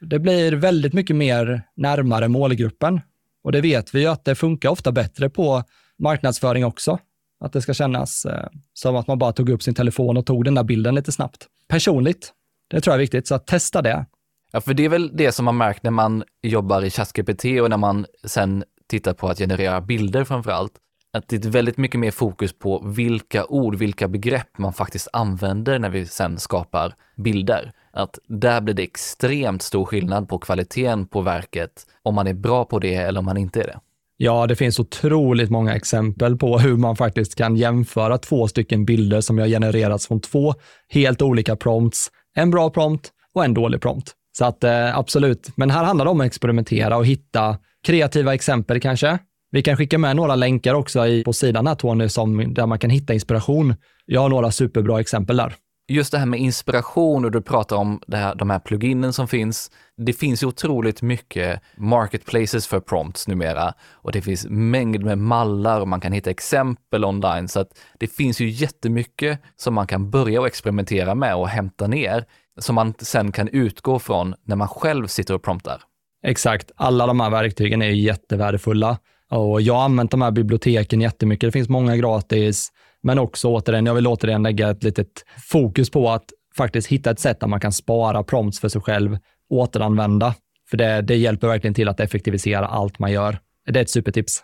Det 0.00 0.18
blir 0.18 0.52
väldigt 0.52 0.92
mycket 0.92 1.16
mer 1.16 1.62
närmare 1.76 2.28
målgruppen. 2.28 3.00
Och 3.44 3.52
det 3.52 3.60
vet 3.60 3.94
vi 3.94 4.00
ju 4.00 4.06
att 4.06 4.24
det 4.24 4.34
funkar 4.34 4.68
ofta 4.68 4.92
bättre 4.92 5.30
på 5.30 5.62
marknadsföring 5.98 6.64
också. 6.64 6.98
Att 7.40 7.52
det 7.52 7.62
ska 7.62 7.74
kännas 7.74 8.24
eh, 8.24 8.48
som 8.74 8.96
att 8.96 9.06
man 9.06 9.18
bara 9.18 9.32
tog 9.32 9.50
upp 9.50 9.62
sin 9.62 9.74
telefon 9.74 10.16
och 10.16 10.26
tog 10.26 10.44
den 10.44 10.54
där 10.54 10.64
bilden 10.64 10.94
lite 10.94 11.12
snabbt. 11.12 11.46
Personligt, 11.68 12.32
det 12.68 12.80
tror 12.80 12.92
jag 12.92 12.98
är 12.98 13.00
viktigt, 13.00 13.26
så 13.26 13.34
att 13.34 13.46
testa 13.46 13.82
det. 13.82 14.06
Ja, 14.52 14.60
för 14.60 14.74
det 14.74 14.84
är 14.84 14.88
väl 14.88 15.16
det 15.16 15.32
som 15.32 15.44
man 15.44 15.56
märkt 15.56 15.82
när 15.82 15.90
man 15.90 16.24
jobbar 16.42 16.82
i 16.84 16.90
ChatGPT 16.90 17.44
och 17.44 17.70
när 17.70 17.76
man 17.76 18.06
sen 18.24 18.64
tittar 18.86 19.14
på 19.14 19.28
att 19.28 19.38
generera 19.38 19.80
bilder 19.80 20.24
framför 20.24 20.50
allt. 20.50 20.72
Att 21.14 21.28
det 21.28 21.44
är 21.44 21.50
väldigt 21.50 21.76
mycket 21.76 22.00
mer 22.00 22.10
fokus 22.10 22.58
på 22.58 22.82
vilka 22.86 23.44
ord, 23.44 23.74
vilka 23.74 24.08
begrepp 24.08 24.58
man 24.58 24.72
faktiskt 24.72 25.08
använder 25.12 25.78
när 25.78 25.90
vi 25.90 26.06
sen 26.06 26.38
skapar 26.38 26.94
bilder. 27.16 27.72
Att 27.92 28.18
där 28.28 28.60
blir 28.60 28.74
det 28.74 28.82
extremt 28.82 29.62
stor 29.62 29.84
skillnad 29.84 30.28
på 30.28 30.38
kvaliteten 30.38 31.06
på 31.06 31.20
verket, 31.20 31.86
om 32.02 32.14
man 32.14 32.26
är 32.26 32.34
bra 32.34 32.64
på 32.64 32.78
det 32.78 32.94
eller 32.94 33.18
om 33.18 33.24
man 33.24 33.36
inte 33.36 33.60
är 33.60 33.66
det. 33.66 33.78
Ja, 34.16 34.46
det 34.46 34.56
finns 34.56 34.80
otroligt 34.80 35.50
många 35.50 35.74
exempel 35.74 36.36
på 36.36 36.58
hur 36.58 36.76
man 36.76 36.96
faktiskt 36.96 37.34
kan 37.34 37.56
jämföra 37.56 38.18
två 38.18 38.48
stycken 38.48 38.84
bilder 38.84 39.20
som 39.20 39.38
har 39.38 39.46
genererats 39.46 40.08
från 40.08 40.20
två 40.20 40.54
helt 40.88 41.22
olika 41.22 41.56
prompts. 41.56 42.10
En 42.36 42.50
bra 42.50 42.70
prompt 42.70 43.12
och 43.34 43.44
en 43.44 43.54
dålig 43.54 43.80
prompt. 43.80 44.12
Så 44.38 44.44
att 44.44 44.64
eh, 44.64 44.98
absolut, 44.98 45.50
men 45.56 45.70
här 45.70 45.84
handlar 45.84 46.04
det 46.04 46.10
om 46.10 46.20
att 46.20 46.26
experimentera 46.26 46.96
och 46.96 47.06
hitta 47.06 47.58
kreativa 47.86 48.34
exempel 48.34 48.80
kanske. 48.80 49.18
Vi 49.54 49.62
kan 49.62 49.76
skicka 49.76 49.98
med 49.98 50.16
några 50.16 50.36
länkar 50.36 50.74
också 50.74 51.06
i, 51.06 51.24
på 51.24 51.32
sidan 51.32 51.66
här 51.66 51.74
Tony, 51.74 52.08
som, 52.08 52.54
där 52.54 52.66
man 52.66 52.78
kan 52.78 52.90
hitta 52.90 53.14
inspiration. 53.14 53.74
Jag 54.06 54.20
har 54.20 54.28
några 54.28 54.50
superbra 54.50 55.00
exempel 55.00 55.36
där 55.36 55.54
just 55.88 56.12
det 56.12 56.18
här 56.18 56.26
med 56.26 56.40
inspiration 56.40 57.24
och 57.24 57.30
du 57.30 57.40
pratar 57.40 57.76
om 57.76 58.00
här, 58.12 58.34
de 58.34 58.50
här 58.50 58.58
pluginen 58.58 59.12
som 59.12 59.28
finns. 59.28 59.70
Det 59.96 60.12
finns 60.12 60.42
ju 60.42 60.46
otroligt 60.46 61.02
mycket 61.02 61.60
marketplaces 61.76 62.66
för 62.66 62.80
prompts 62.80 63.28
numera 63.28 63.74
och 63.92 64.12
det 64.12 64.22
finns 64.22 64.46
mängd 64.50 65.04
med 65.04 65.18
mallar 65.18 65.80
och 65.80 65.88
man 65.88 66.00
kan 66.00 66.12
hitta 66.12 66.30
exempel 66.30 67.04
online 67.04 67.48
så 67.48 67.60
att 67.60 67.68
det 67.98 68.06
finns 68.06 68.40
ju 68.40 68.48
jättemycket 68.48 69.40
som 69.56 69.74
man 69.74 69.86
kan 69.86 70.10
börja 70.10 70.40
och 70.40 70.46
experimentera 70.46 71.14
med 71.14 71.36
och 71.36 71.48
hämta 71.48 71.86
ner 71.86 72.24
som 72.60 72.74
man 72.74 72.94
sen 72.98 73.32
kan 73.32 73.48
utgå 73.48 73.98
från 73.98 74.34
när 74.44 74.56
man 74.56 74.68
själv 74.68 75.06
sitter 75.06 75.34
och 75.34 75.42
promptar. 75.42 75.82
Exakt, 76.26 76.70
alla 76.76 77.06
de 77.06 77.20
här 77.20 77.30
verktygen 77.30 77.82
är 77.82 77.90
jättevärdefulla 77.90 78.98
och 79.30 79.60
jag 79.60 79.74
har 79.74 79.84
använt 79.84 80.10
de 80.10 80.22
här 80.22 80.30
biblioteken 80.30 81.00
jättemycket. 81.00 81.48
Det 81.48 81.52
finns 81.52 81.68
många 81.68 81.96
gratis 81.96 82.70
men 83.02 83.18
också 83.18 83.48
återigen, 83.48 83.86
jag 83.86 83.94
vill 83.94 84.06
återigen 84.06 84.42
lägga 84.42 84.70
ett 84.70 84.82
litet 84.82 85.24
fokus 85.50 85.90
på 85.90 86.10
att 86.10 86.24
faktiskt 86.56 86.88
hitta 86.88 87.10
ett 87.10 87.20
sätt 87.20 87.40
där 87.40 87.46
man 87.46 87.60
kan 87.60 87.72
spara 87.72 88.22
prompts 88.22 88.60
för 88.60 88.68
sig 88.68 88.80
själv, 88.80 89.18
återanvända. 89.50 90.34
För 90.70 90.76
det, 90.76 91.02
det 91.02 91.16
hjälper 91.16 91.48
verkligen 91.48 91.74
till 91.74 91.88
att 91.88 92.00
effektivisera 92.00 92.66
allt 92.66 92.98
man 92.98 93.12
gör. 93.12 93.38
Det 93.66 93.78
är 93.78 93.82
ett 93.82 93.90
supertips. 93.90 94.42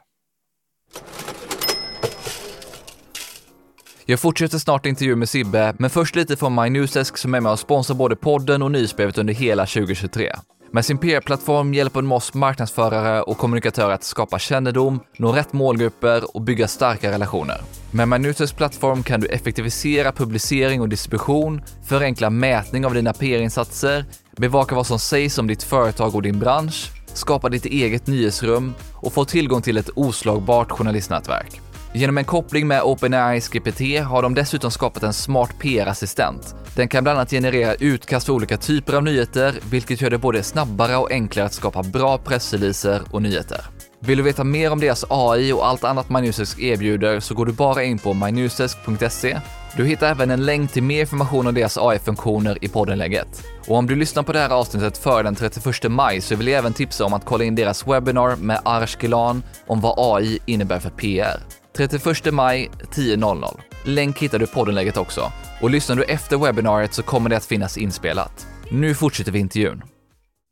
Jag 4.07 4.21
fortsätter 4.21 4.59
snart 4.59 4.87
intervju 4.87 5.17
med 5.17 5.29
Sibbe, 5.29 5.75
men 5.79 5.91
först 5.91 6.17
lite 6.17 6.37
från 6.37 6.55
MyNewsdesk 6.55 7.17
som 7.17 7.35
är 7.35 7.41
med 7.41 7.53
och 7.53 7.59
sponsrar 7.59 7.97
både 7.97 8.17
podden 8.17 8.63
och 8.63 8.71
nyhetsbrevet 8.71 9.19
under 9.19 9.35
hela 9.35 9.67
2023. 9.67 10.33
Med 10.73 10.85
sin 10.85 10.99
PR-plattform 10.99 11.75
hjälper 11.75 12.03
Moss 12.03 12.29
oss 12.29 12.35
marknadsförare 12.35 13.23
och 13.23 13.39
kommunikatörer 13.39 13.95
att 13.95 14.05
skapa 14.05 14.39
kännedom, 14.39 15.01
nå 15.19 15.33
rätt 15.33 15.53
målgrupper 15.53 16.37
och 16.37 16.43
bygga 16.43 16.69
starka 16.69 17.11
relationer. 17.11 17.61
Med 17.91 18.09
Minuters 18.09 18.53
plattform 18.53 19.03
kan 19.03 19.21
du 19.21 19.27
effektivisera 19.27 20.13
publicering 20.13 20.81
och 20.81 20.89
distribution, 20.89 21.63
förenkla 21.85 22.31
mätning 22.31 22.87
av 22.87 22.95
dina 22.95 23.13
PR-insatser, 23.13 24.05
bevaka 24.37 24.75
vad 24.75 24.87
som 24.87 24.99
sägs 24.99 25.39
om 25.39 25.47
ditt 25.47 25.63
företag 25.63 26.15
och 26.15 26.23
din 26.23 26.39
bransch, 26.39 26.91
skapa 27.07 27.49
ditt 27.49 27.67
eget 27.67 28.07
nyhetsrum 28.07 28.75
och 28.95 29.13
få 29.13 29.25
tillgång 29.25 29.63
till 29.63 29.77
ett 29.77 29.91
oslagbart 29.95 30.71
journalistnätverk. 30.71 31.70
Genom 31.93 32.19
en 32.19 32.25
koppling 32.25 32.67
med 32.69 32.83
OpenAIs 32.83 33.49
GPT 33.49 33.81
har 34.05 34.23
de 34.23 34.35
dessutom 34.35 34.71
skapat 34.71 35.03
en 35.03 35.13
smart 35.13 35.51
PR-assistent. 35.59 36.55
Den 36.77 36.89
kan 36.89 37.05
bland 37.05 37.19
annat 37.19 37.31
generera 37.31 37.75
utkast 37.75 38.27
för 38.27 38.33
olika 38.33 38.57
typer 38.57 38.93
av 38.93 39.03
nyheter, 39.03 39.55
vilket 39.71 40.01
gör 40.01 40.11
det 40.11 40.19
både 40.19 40.43
snabbare 40.43 40.97
och 40.97 41.11
enklare 41.13 41.47
att 41.47 41.53
skapa 41.53 41.83
bra 41.83 42.19
pressreleaser 42.19 43.03
och 43.11 43.23
nyheter. 43.23 43.61
Vill 44.01 44.19
du 44.19 44.25
veta 44.25 44.45
mer 44.45 44.73
om 44.73 44.81
deras 44.81 45.05
AI 45.09 45.53
och 45.53 45.67
allt 45.67 45.85
annat 45.85 46.11
MyNewsDesk 46.11 46.59
erbjuder 46.59 47.21
så 47.21 47.35
går 47.35 47.47
du 47.47 47.53
bara 47.53 47.85
in 47.85 47.99
på 47.99 48.15
mynewsdesk.se. 48.15 49.41
Du 49.77 49.85
hittar 49.85 50.11
även 50.11 50.31
en 50.31 50.45
länk 50.45 50.73
till 50.73 50.83
mer 50.83 51.01
information 51.01 51.47
om 51.47 51.55
deras 51.55 51.79
AI-funktioner 51.79 52.59
i 52.65 52.69
poddenlägget. 52.69 53.43
Och 53.69 53.77
om 53.77 53.87
du 53.87 53.97
lyssnar 53.97 54.23
på 54.23 54.33
det 54.33 54.39
här 54.39 54.51
avsnittet 54.51 54.99
före 54.99 55.23
den 55.23 55.35
31 55.35 55.91
maj 55.91 56.21
så 56.21 56.37
vill 56.37 56.49
jag 56.49 56.59
även 56.59 56.73
tipsa 56.73 57.05
om 57.05 57.13
att 57.13 57.25
kolla 57.25 57.45
in 57.45 57.55
deras 57.55 57.87
webbinar 57.87 58.37
med 58.37 58.61
Arsh 58.65 58.99
Gilan 59.01 59.43
om 59.67 59.81
vad 59.81 59.95
AI 59.99 60.39
innebär 60.47 60.79
för 60.79 60.91
PR. 60.91 61.41
31 61.77 62.33
maj 62.33 62.71
10.00. 62.93 63.61
Länk 63.85 64.19
hittar 64.19 64.39
du 64.39 64.45
i 64.45 64.49
poddenlägget 64.49 64.97
också. 64.97 65.33
Och 65.63 65.71
lyssnar 65.71 65.97
du 65.97 66.05
efter 66.05 66.39
webbinariet 66.39 66.95
så 66.95 67.03
kommer 67.03 67.31
det 67.31 67.37
att 67.37 67.45
finnas 67.45 67.79
inspelat. 67.79 68.47
Nu 68.71 68.95
fortsätter 68.95 69.33
vi 69.33 69.39
intervjun. 69.39 69.83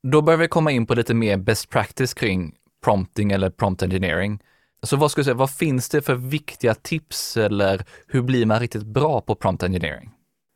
Då 0.02 0.22
börjar 0.22 0.38
vi 0.38 0.48
komma 0.48 0.70
in 0.70 0.86
på 0.86 0.94
lite 0.94 1.14
mer 1.14 1.36
best 1.36 1.70
practice 1.70 2.14
kring 2.14 2.54
prompting 2.84 3.32
eller 3.32 3.50
prompt 3.50 3.82
engineering. 3.82 4.40
Så 4.82 4.96
vad 4.96 5.10
ska 5.10 5.20
du 5.20 5.24
säga, 5.24 5.34
vad 5.34 5.50
finns 5.50 5.88
det 5.88 6.02
för 6.02 6.14
viktiga 6.14 6.74
tips 6.74 7.36
eller 7.36 7.84
hur 8.06 8.22
blir 8.22 8.46
man 8.46 8.60
riktigt 8.60 8.86
bra 8.86 9.20
på 9.20 9.34
prompt 9.34 9.62
engineering? 9.62 10.10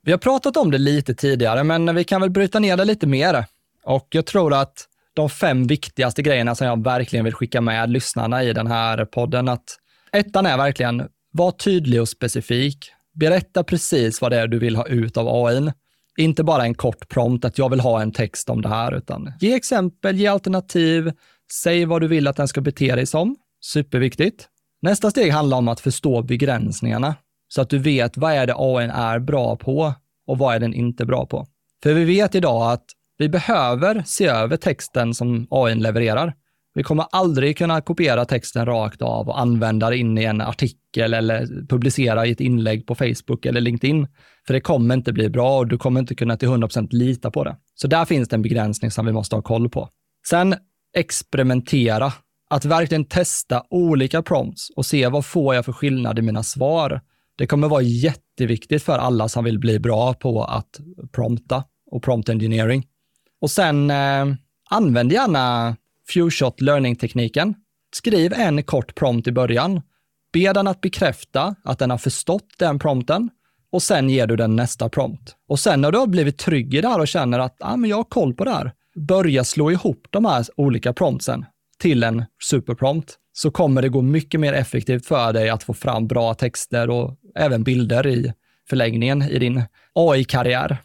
Vi 0.04 0.10
har 0.10 0.18
pratat 0.18 0.56
om 0.56 0.70
det 0.70 0.78
lite 0.78 1.14
tidigare, 1.14 1.64
men 1.64 1.94
vi 1.94 2.04
kan 2.04 2.20
väl 2.20 2.30
bryta 2.30 2.58
ner 2.58 2.76
det 2.76 2.84
lite 2.84 3.06
mer. 3.06 3.44
Och 3.84 4.06
jag 4.10 4.26
tror 4.26 4.54
att 4.54 4.88
de 5.14 5.30
fem 5.30 5.66
viktigaste 5.66 6.22
grejerna 6.22 6.54
som 6.54 6.66
jag 6.66 6.84
verkligen 6.84 7.24
vill 7.24 7.34
skicka 7.34 7.60
med 7.60 7.90
lyssnarna 7.90 8.42
i 8.42 8.52
den 8.52 8.66
här 8.66 9.04
podden, 9.04 9.48
att 9.48 9.78
ettan 10.16 10.46
är 10.46 10.56
verkligen, 10.56 11.08
var 11.32 11.50
tydlig 11.50 12.00
och 12.00 12.08
specifik. 12.08 12.92
Berätta 13.14 13.64
precis 13.64 14.20
vad 14.20 14.32
det 14.32 14.38
är 14.38 14.46
du 14.46 14.58
vill 14.58 14.76
ha 14.76 14.86
ut 14.86 15.16
av 15.16 15.46
AI. 15.46 15.72
Inte 16.16 16.44
bara 16.44 16.64
en 16.64 16.74
kort 16.74 17.08
prompt 17.08 17.44
att 17.44 17.58
jag 17.58 17.70
vill 17.70 17.80
ha 17.80 18.02
en 18.02 18.12
text 18.12 18.50
om 18.50 18.62
det 18.62 18.68
här, 18.68 18.94
utan 18.94 19.32
ge 19.40 19.54
exempel, 19.54 20.16
ge 20.16 20.26
alternativ, 20.26 21.12
säg 21.52 21.84
vad 21.84 22.00
du 22.00 22.08
vill 22.08 22.28
att 22.28 22.36
den 22.36 22.48
ska 22.48 22.60
bete 22.60 22.94
dig 22.94 23.06
som. 23.06 23.36
Superviktigt. 23.60 24.48
Nästa 24.82 25.10
steg 25.10 25.32
handlar 25.32 25.58
om 25.58 25.68
att 25.68 25.80
förstå 25.80 26.22
begränsningarna, 26.22 27.14
så 27.48 27.62
att 27.62 27.70
du 27.70 27.78
vet 27.78 28.16
vad 28.16 28.32
är 28.32 28.46
det 28.46 28.54
AI 28.56 28.90
är 28.94 29.18
bra 29.18 29.56
på 29.56 29.94
och 30.26 30.38
vad 30.38 30.54
är 30.54 30.60
den 30.60 30.74
inte 30.74 31.06
bra 31.06 31.26
på. 31.26 31.46
För 31.82 31.94
vi 31.94 32.04
vet 32.04 32.34
idag 32.34 32.72
att 32.72 32.84
vi 33.18 33.28
behöver 33.28 34.02
se 34.06 34.26
över 34.26 34.56
texten 34.56 35.14
som 35.14 35.46
AI 35.50 35.74
levererar. 35.74 36.34
Vi 36.74 36.82
kommer 36.82 37.06
aldrig 37.10 37.58
kunna 37.58 37.80
kopiera 37.80 38.24
texten 38.24 38.66
rakt 38.66 39.02
av 39.02 39.28
och 39.28 39.40
använda 39.40 39.90
det 39.90 39.96
in 39.96 40.18
i 40.18 40.24
en 40.24 40.40
artikel 40.40 41.14
eller 41.14 41.66
publicera 41.68 42.26
i 42.26 42.30
ett 42.30 42.40
inlägg 42.40 42.86
på 42.86 42.94
Facebook 42.94 43.46
eller 43.46 43.60
LinkedIn. 43.60 44.06
För 44.46 44.54
det 44.54 44.60
kommer 44.60 44.94
inte 44.94 45.12
bli 45.12 45.28
bra 45.28 45.58
och 45.58 45.66
du 45.66 45.78
kommer 45.78 46.00
inte 46.00 46.14
kunna 46.14 46.36
till 46.36 46.48
100% 46.48 46.88
lita 46.90 47.30
på 47.30 47.44
det. 47.44 47.56
Så 47.74 47.86
där 47.86 48.04
finns 48.04 48.28
det 48.28 48.36
en 48.36 48.42
begränsning 48.42 48.90
som 48.90 49.06
vi 49.06 49.12
måste 49.12 49.36
ha 49.36 49.42
koll 49.42 49.68
på. 49.68 49.88
Sen 50.28 50.54
experimentera. 50.96 52.12
Att 52.50 52.64
verkligen 52.64 53.04
testa 53.04 53.62
olika 53.70 54.22
prompts 54.22 54.70
och 54.70 54.86
se 54.86 55.08
vad 55.08 55.26
får 55.26 55.54
jag 55.54 55.64
för 55.64 55.72
skillnad 55.72 56.18
i 56.18 56.22
mina 56.22 56.42
svar. 56.42 57.00
Det 57.36 57.46
kommer 57.46 57.68
vara 57.68 57.82
jätteviktigt 57.82 58.82
för 58.82 58.98
alla 58.98 59.28
som 59.28 59.44
vill 59.44 59.58
bli 59.58 59.78
bra 59.78 60.14
på 60.14 60.44
att 60.44 60.80
prompta 61.12 61.64
och 61.90 62.02
prompt 62.02 62.28
engineering. 62.28 62.86
Och 63.40 63.50
sen 63.50 63.90
eh, 63.90 64.26
använd 64.70 65.12
gärna 65.12 65.76
few-shot 66.14 66.60
learning-tekniken. 66.60 67.54
Skriv 67.94 68.32
en 68.32 68.62
kort 68.62 68.94
prompt 68.94 69.26
i 69.26 69.32
början. 69.32 69.80
Be 70.32 70.52
den 70.52 70.66
att 70.66 70.80
bekräfta 70.80 71.54
att 71.64 71.78
den 71.78 71.90
har 71.90 71.98
förstått 71.98 72.48
den 72.58 72.78
prompten 72.78 73.30
och 73.72 73.82
sen 73.82 74.10
ger 74.10 74.26
du 74.26 74.36
den 74.36 74.56
nästa 74.56 74.88
prompt. 74.88 75.36
Och 75.48 75.58
sen 75.58 75.80
när 75.80 75.92
du 75.92 75.98
har 75.98 76.06
blivit 76.06 76.38
trygg 76.38 76.74
i 76.74 76.80
det 76.80 76.88
här 76.88 77.00
och 77.00 77.08
känner 77.08 77.38
att 77.38 77.56
ah, 77.60 77.76
men 77.76 77.90
jag 77.90 77.96
har 77.96 78.04
koll 78.04 78.34
på 78.34 78.44
det 78.44 78.50
här, 78.50 78.72
börja 78.94 79.44
slå 79.44 79.70
ihop 79.70 80.06
de 80.10 80.24
här 80.24 80.46
olika 80.56 80.92
promptsen 80.92 81.44
till 81.78 82.02
en 82.02 82.24
superprompt 82.42 83.14
så 83.32 83.50
kommer 83.50 83.82
det 83.82 83.88
gå 83.88 84.02
mycket 84.02 84.40
mer 84.40 84.52
effektivt 84.52 85.06
för 85.06 85.32
dig 85.32 85.50
att 85.50 85.62
få 85.62 85.74
fram 85.74 86.06
bra 86.06 86.34
texter 86.34 86.90
och 86.90 87.16
även 87.34 87.64
bilder 87.64 88.06
i 88.06 88.32
förlängningen 88.68 89.22
i 89.22 89.38
din 89.38 89.62
AI-karriär. 89.94 90.76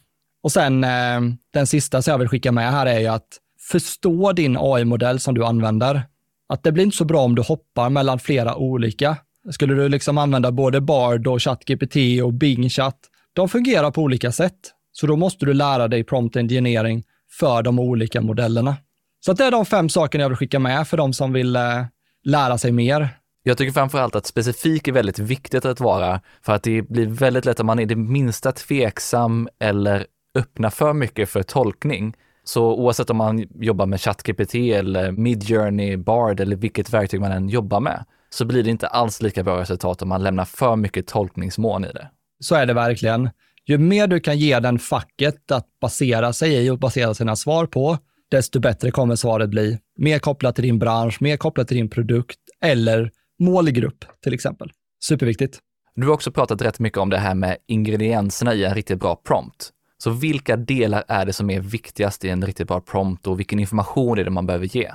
Och 0.42 0.52
sen 0.52 0.84
eh, 0.84 1.20
den 1.52 1.66
sista 1.66 2.02
som 2.02 2.10
jag 2.10 2.18
vill 2.18 2.28
skicka 2.28 2.52
med 2.52 2.72
här 2.72 2.86
är 2.86 3.00
ju 3.00 3.06
att 3.06 3.38
förstå 3.70 4.32
din 4.32 4.56
AI-modell 4.60 5.20
som 5.20 5.34
du 5.34 5.44
använder. 5.44 6.02
Att 6.48 6.62
det 6.62 6.72
blir 6.72 6.84
inte 6.84 6.96
så 6.96 7.04
bra 7.04 7.20
om 7.20 7.34
du 7.34 7.42
hoppar 7.42 7.90
mellan 7.90 8.18
flera 8.18 8.56
olika. 8.56 9.16
Skulle 9.50 9.74
du 9.74 9.88
liksom 9.88 10.18
använda 10.18 10.52
både 10.52 10.80
Bard 10.80 11.26
och 11.26 11.42
ChatGPT 11.42 11.96
och 12.24 12.32
Bing 12.32 12.70
Chat, 12.70 12.98
de 13.32 13.48
fungerar 13.48 13.90
på 13.90 14.02
olika 14.02 14.32
sätt. 14.32 14.58
Så 14.92 15.06
då 15.06 15.16
måste 15.16 15.46
du 15.46 15.54
lära 15.54 15.88
dig 15.88 16.04
prompt 16.04 16.36
engineering 16.36 17.04
för 17.30 17.62
de 17.62 17.78
olika 17.78 18.20
modellerna. 18.20 18.76
Så 19.20 19.32
det 19.32 19.44
är 19.44 19.50
de 19.50 19.66
fem 19.66 19.88
sakerna 19.88 20.22
jag 20.24 20.28
vill 20.28 20.36
skicka 20.36 20.58
med 20.58 20.88
för 20.88 20.96
de 20.96 21.12
som 21.12 21.32
vill 21.32 21.56
eh, 21.56 21.84
lära 22.24 22.58
sig 22.58 22.72
mer. 22.72 23.08
Jag 23.42 23.58
tycker 23.58 23.72
framförallt 23.72 24.16
att 24.16 24.26
specifik 24.26 24.88
är 24.88 24.92
väldigt 24.92 25.18
viktigt 25.18 25.64
att 25.64 25.80
vara, 25.80 26.20
för 26.42 26.52
att 26.52 26.62
det 26.62 26.82
blir 26.82 27.06
väldigt 27.06 27.44
lätt 27.44 27.60
om 27.60 27.66
man 27.66 27.78
är 27.78 27.86
det 27.86 27.96
minsta 27.96 28.52
tveksam 28.52 29.48
eller 29.60 30.06
öppnar 30.34 30.70
för 30.70 30.92
mycket 30.92 31.28
för 31.28 31.42
tolkning. 31.42 32.14
Så 32.48 32.72
oavsett 32.72 33.10
om 33.10 33.16
man 33.16 33.46
jobbar 33.60 33.86
med 33.86 34.00
ChatGPT 34.00 34.54
eller 34.54 35.12
Midjourney, 35.12 35.96
Bard 35.96 36.40
eller 36.40 36.56
vilket 36.56 36.92
verktyg 36.92 37.20
man 37.20 37.32
än 37.32 37.48
jobbar 37.48 37.80
med, 37.80 38.04
så 38.30 38.44
blir 38.44 38.62
det 38.62 38.70
inte 38.70 38.86
alls 38.86 39.22
lika 39.22 39.42
bra 39.42 39.60
resultat 39.60 40.02
om 40.02 40.08
man 40.08 40.22
lämnar 40.22 40.44
för 40.44 40.76
mycket 40.76 41.06
tolkningsmån 41.06 41.84
i 41.84 41.88
det. 41.88 42.10
Så 42.40 42.54
är 42.54 42.66
det 42.66 42.74
verkligen. 42.74 43.30
Ju 43.66 43.78
mer 43.78 44.06
du 44.06 44.20
kan 44.20 44.38
ge 44.38 44.60
den 44.60 44.78
facket 44.78 45.50
att 45.50 45.66
basera 45.80 46.32
sig 46.32 46.66
i 46.66 46.70
och 46.70 46.78
basera 46.78 47.14
sina 47.14 47.36
svar 47.36 47.66
på, 47.66 47.98
desto 48.30 48.60
bättre 48.60 48.90
kommer 48.90 49.16
svaret 49.16 49.50
bli. 49.50 49.78
Mer 49.98 50.18
kopplat 50.18 50.54
till 50.54 50.64
din 50.64 50.78
bransch, 50.78 51.22
mer 51.22 51.36
kopplat 51.36 51.68
till 51.68 51.76
din 51.76 51.90
produkt 51.90 52.40
eller 52.64 53.10
målgrupp 53.38 54.04
till 54.24 54.34
exempel. 54.34 54.72
Superviktigt. 55.04 55.58
Du 55.94 56.06
har 56.06 56.14
också 56.14 56.32
pratat 56.32 56.62
rätt 56.62 56.78
mycket 56.78 56.98
om 56.98 57.10
det 57.10 57.18
här 57.18 57.34
med 57.34 57.56
ingredienserna 57.66 58.54
i 58.54 58.64
en 58.64 58.74
riktigt 58.74 59.00
bra 59.00 59.16
prompt. 59.16 59.72
Så 60.02 60.10
vilka 60.10 60.56
delar 60.56 61.04
är 61.08 61.26
det 61.26 61.32
som 61.32 61.50
är 61.50 61.60
viktigast 61.60 62.24
i 62.24 62.28
en 62.28 62.46
riktigt 62.46 62.68
bra 62.68 62.80
prompt 62.80 63.26
och 63.26 63.38
vilken 63.38 63.58
information 63.58 64.18
är 64.18 64.24
det 64.24 64.30
man 64.30 64.46
behöver 64.46 64.66
ge? 64.66 64.90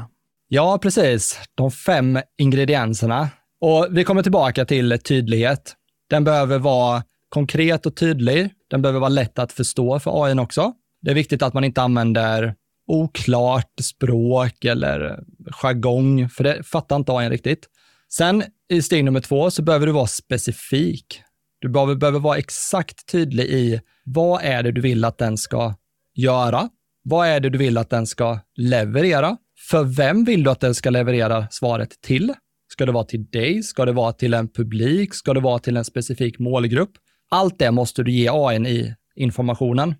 Ja, 0.47 0.77
precis. 0.81 1.39
De 1.55 1.71
fem 1.71 2.19
ingredienserna. 2.37 3.29
Och 3.61 3.87
vi 3.91 4.03
kommer 4.03 4.23
tillbaka 4.23 4.65
till 4.65 4.99
tydlighet. 4.99 5.75
Den 6.09 6.23
behöver 6.23 6.59
vara 6.59 7.03
konkret 7.29 7.85
och 7.85 7.95
tydlig. 7.95 8.49
Den 8.69 8.81
behöver 8.81 8.99
vara 8.99 9.09
lätt 9.09 9.39
att 9.39 9.51
förstå 9.51 9.99
för 9.99 10.25
AI 10.25 10.39
också. 10.39 10.73
Det 11.01 11.11
är 11.11 11.15
viktigt 11.15 11.41
att 11.41 11.53
man 11.53 11.63
inte 11.63 11.81
använder 11.81 12.55
oklart 12.87 13.71
språk 13.81 14.65
eller 14.65 15.23
jargong, 15.51 16.29
för 16.29 16.43
det 16.43 16.63
fattar 16.63 16.95
inte 16.95 17.11
AI 17.11 17.29
riktigt. 17.29 17.67
Sen 18.09 18.43
i 18.69 18.81
steg 18.81 19.03
nummer 19.03 19.19
två 19.19 19.51
så 19.51 19.61
behöver 19.61 19.85
du 19.85 19.91
vara 19.91 20.07
specifik. 20.07 21.21
Du 21.63 21.69
behöver, 21.69 21.95
behöver 21.95 22.19
vara 22.19 22.37
exakt 22.37 23.11
tydlig 23.11 23.45
i 23.45 23.81
vad 24.05 24.41
är 24.43 24.63
det 24.63 24.71
du 24.71 24.81
vill 24.81 25.05
att 25.05 25.17
den 25.17 25.37
ska 25.37 25.73
göra? 26.15 26.69
Vad 27.03 27.27
är 27.27 27.39
det 27.39 27.49
du 27.49 27.57
vill 27.57 27.77
att 27.77 27.89
den 27.89 28.07
ska 28.07 28.39
leverera? 28.57 29.37
För 29.69 29.83
vem 29.83 30.25
vill 30.25 30.43
du 30.43 30.49
att 30.49 30.59
den 30.59 30.75
ska 30.75 30.89
leverera 30.89 31.47
svaret 31.51 32.01
till? 32.01 32.33
Ska 32.71 32.85
det 32.85 32.91
vara 32.91 33.03
till 33.03 33.25
dig? 33.25 33.63
Ska 33.63 33.85
det 33.85 33.91
vara 33.91 34.13
till 34.13 34.33
en 34.33 34.47
publik? 34.47 35.13
Ska 35.13 35.33
det 35.33 35.39
vara 35.39 35.59
till 35.59 35.77
en 35.77 35.85
specifik 35.85 36.39
målgrupp? 36.39 36.91
Allt 37.29 37.59
det 37.59 37.71
måste 37.71 38.03
du 38.03 38.11
ge 38.11 38.29
AI 38.31 38.57
i 38.57 38.95
informationen. 39.15 39.95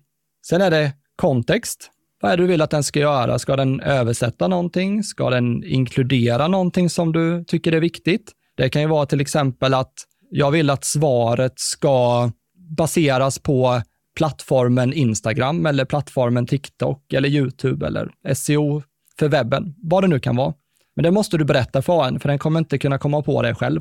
Sen 0.46 0.60
är 0.60 0.70
det 0.70 0.92
kontext. 1.16 1.90
Vad 2.20 2.32
är 2.32 2.36
det 2.36 2.42
du 2.42 2.46
vill 2.46 2.62
att 2.62 2.70
den 2.70 2.84
ska 2.84 3.00
göra? 3.00 3.38
Ska 3.38 3.56
den 3.56 3.80
översätta 3.80 4.48
någonting? 4.48 5.02
Ska 5.02 5.30
den 5.30 5.64
inkludera 5.64 6.48
någonting 6.48 6.90
som 6.90 7.12
du 7.12 7.44
tycker 7.44 7.72
är 7.72 7.80
viktigt? 7.80 8.32
Det 8.56 8.68
kan 8.68 8.82
ju 8.82 8.88
vara 8.88 9.06
till 9.06 9.20
exempel 9.20 9.74
att 9.74 9.94
jag 10.30 10.50
vill 10.50 10.70
att 10.70 10.84
svaret 10.84 11.52
ska 11.56 12.30
baseras 12.76 13.38
på 13.38 13.82
plattformen 14.16 14.92
Instagram 14.92 15.66
eller 15.66 15.84
plattformen 15.84 16.46
TikTok 16.46 17.12
eller 17.12 17.28
YouTube 17.28 17.86
eller 17.86 18.34
SEO 18.34 18.82
för 19.18 19.28
webben, 19.28 19.74
vad 19.82 20.02
det 20.02 20.08
nu 20.08 20.20
kan 20.20 20.36
vara. 20.36 20.54
Men 20.96 21.02
det 21.02 21.10
måste 21.10 21.38
du 21.38 21.44
berätta 21.44 21.82
för 21.82 22.04
AI, 22.04 22.18
för 22.18 22.28
den 22.28 22.38
kommer 22.38 22.58
inte 22.58 22.78
kunna 22.78 22.98
komma 22.98 23.22
på 23.22 23.42
det 23.42 23.54
själv. 23.54 23.80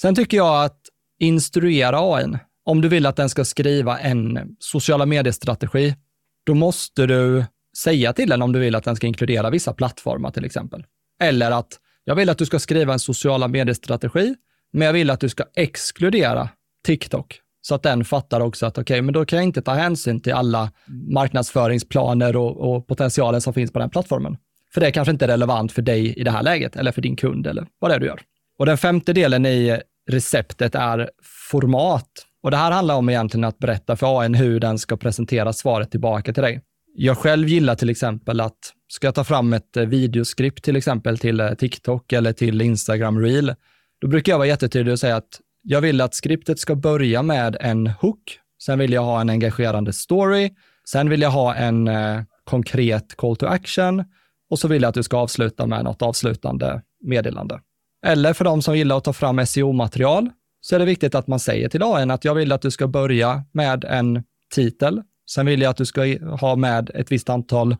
Sen 0.00 0.14
tycker 0.14 0.36
jag 0.36 0.64
att 0.64 0.80
instruera 1.18 1.98
AI. 2.00 2.38
Om 2.64 2.80
du 2.80 2.88
vill 2.88 3.06
att 3.06 3.16
den 3.16 3.28
ska 3.28 3.44
skriva 3.44 3.98
en 3.98 4.56
sociala 4.58 5.06
medier-strategi, 5.06 5.94
då 6.46 6.54
måste 6.54 7.06
du 7.06 7.44
säga 7.82 8.12
till 8.12 8.28
den 8.28 8.42
om 8.42 8.52
du 8.52 8.58
vill 8.58 8.74
att 8.74 8.84
den 8.84 8.96
ska 8.96 9.06
inkludera 9.06 9.50
vissa 9.50 9.72
plattformar 9.72 10.30
till 10.30 10.44
exempel. 10.44 10.84
Eller 11.22 11.50
att 11.50 11.80
jag 12.04 12.14
vill 12.14 12.28
att 12.28 12.38
du 12.38 12.46
ska 12.46 12.58
skriva 12.58 12.92
en 12.92 12.98
sociala 12.98 13.48
medier-strategi, 13.48 14.34
men 14.72 14.86
jag 14.86 14.92
vill 14.92 15.10
att 15.10 15.20
du 15.20 15.28
ska 15.28 15.44
exkludera 15.54 16.48
TikTok 16.84 17.40
så 17.62 17.74
att 17.74 17.82
den 17.82 18.04
fattar 18.04 18.40
också 18.40 18.66
att 18.66 18.78
okej, 18.78 18.82
okay, 18.82 19.02
men 19.02 19.14
då 19.14 19.24
kan 19.24 19.36
jag 19.36 19.44
inte 19.44 19.62
ta 19.62 19.72
hänsyn 19.72 20.20
till 20.20 20.32
alla 20.32 20.72
marknadsföringsplaner 21.14 22.36
och, 22.36 22.56
och 22.56 22.86
potentialen 22.86 23.40
som 23.40 23.54
finns 23.54 23.72
på 23.72 23.78
den 23.78 23.90
plattformen. 23.90 24.36
För 24.74 24.80
det 24.80 24.86
är 24.86 24.90
kanske 24.90 25.12
inte 25.12 25.24
är 25.24 25.28
relevant 25.28 25.72
för 25.72 25.82
dig 25.82 26.14
i 26.14 26.24
det 26.24 26.30
här 26.30 26.42
läget 26.42 26.76
eller 26.76 26.92
för 26.92 27.02
din 27.02 27.16
kund 27.16 27.46
eller 27.46 27.66
vad 27.78 27.90
det 27.90 27.94
är 27.94 28.00
du 28.00 28.06
gör. 28.06 28.20
Och 28.58 28.66
den 28.66 28.78
femte 28.78 29.12
delen 29.12 29.46
i 29.46 29.80
receptet 30.10 30.74
är 30.74 31.10
format. 31.50 32.08
Och 32.42 32.50
det 32.50 32.56
här 32.56 32.70
handlar 32.70 32.94
om 32.94 33.08
egentligen 33.08 33.44
att 33.44 33.58
berätta 33.58 33.96
för 33.96 34.20
AI 34.20 34.36
hur 34.36 34.60
den 34.60 34.78
ska 34.78 34.96
presentera 34.96 35.52
svaret 35.52 35.90
tillbaka 35.90 36.32
till 36.32 36.42
dig. 36.42 36.60
Jag 36.94 37.18
själv 37.18 37.48
gillar 37.48 37.74
till 37.74 37.90
exempel 37.90 38.40
att, 38.40 38.58
ska 38.88 39.06
jag 39.06 39.14
ta 39.14 39.24
fram 39.24 39.52
ett 39.52 39.76
eh, 39.76 39.84
videoskript 39.84 40.64
till 40.64 40.76
exempel 40.76 41.18
till 41.18 41.40
eh, 41.40 41.54
TikTok 41.54 42.12
eller 42.12 42.32
till 42.32 42.60
Instagram 42.60 43.20
Reel, 43.20 43.54
då 44.00 44.08
brukar 44.08 44.32
jag 44.32 44.38
vara 44.38 44.48
jättetydlig 44.48 44.92
och 44.92 44.98
säga 44.98 45.16
att 45.16 45.40
jag 45.62 45.80
vill 45.80 46.00
att 46.00 46.14
skriptet 46.14 46.58
ska 46.58 46.74
börja 46.74 47.22
med 47.22 47.56
en 47.60 47.86
hook, 47.86 48.38
sen 48.62 48.78
vill 48.78 48.92
jag 48.92 49.02
ha 49.02 49.20
en 49.20 49.30
engagerande 49.30 49.92
story, 49.92 50.50
sen 50.88 51.10
vill 51.10 51.22
jag 51.22 51.30
ha 51.30 51.54
en 51.54 51.88
eh, 51.88 52.22
konkret 52.44 53.16
call 53.16 53.36
to 53.36 53.46
action 53.46 54.04
och 54.50 54.58
så 54.58 54.68
vill 54.68 54.82
jag 54.82 54.88
att 54.88 54.94
du 54.94 55.02
ska 55.02 55.16
avsluta 55.16 55.66
med 55.66 55.84
något 55.84 56.02
avslutande 56.02 56.82
meddelande. 57.04 57.60
Eller 58.06 58.32
för 58.32 58.44
de 58.44 58.62
som 58.62 58.76
gillar 58.76 58.96
att 58.96 59.04
ta 59.04 59.12
fram 59.12 59.46
SEO-material 59.46 60.30
så 60.60 60.74
är 60.74 60.78
det 60.78 60.84
viktigt 60.84 61.14
att 61.14 61.26
man 61.26 61.40
säger 61.40 61.68
till 61.68 61.82
AI 61.82 62.10
att 62.10 62.24
jag 62.24 62.34
vill 62.34 62.52
att 62.52 62.62
du 62.62 62.70
ska 62.70 62.88
börja 62.88 63.44
med 63.52 63.84
en 63.84 64.22
titel. 64.54 65.02
Sen 65.30 65.46
vill 65.46 65.62
jag 65.62 65.70
att 65.70 65.76
du 65.76 65.86
ska 65.86 66.18
ha 66.40 66.56
med 66.56 66.90
ett 66.94 67.12
visst 67.12 67.28
antal 67.28 67.72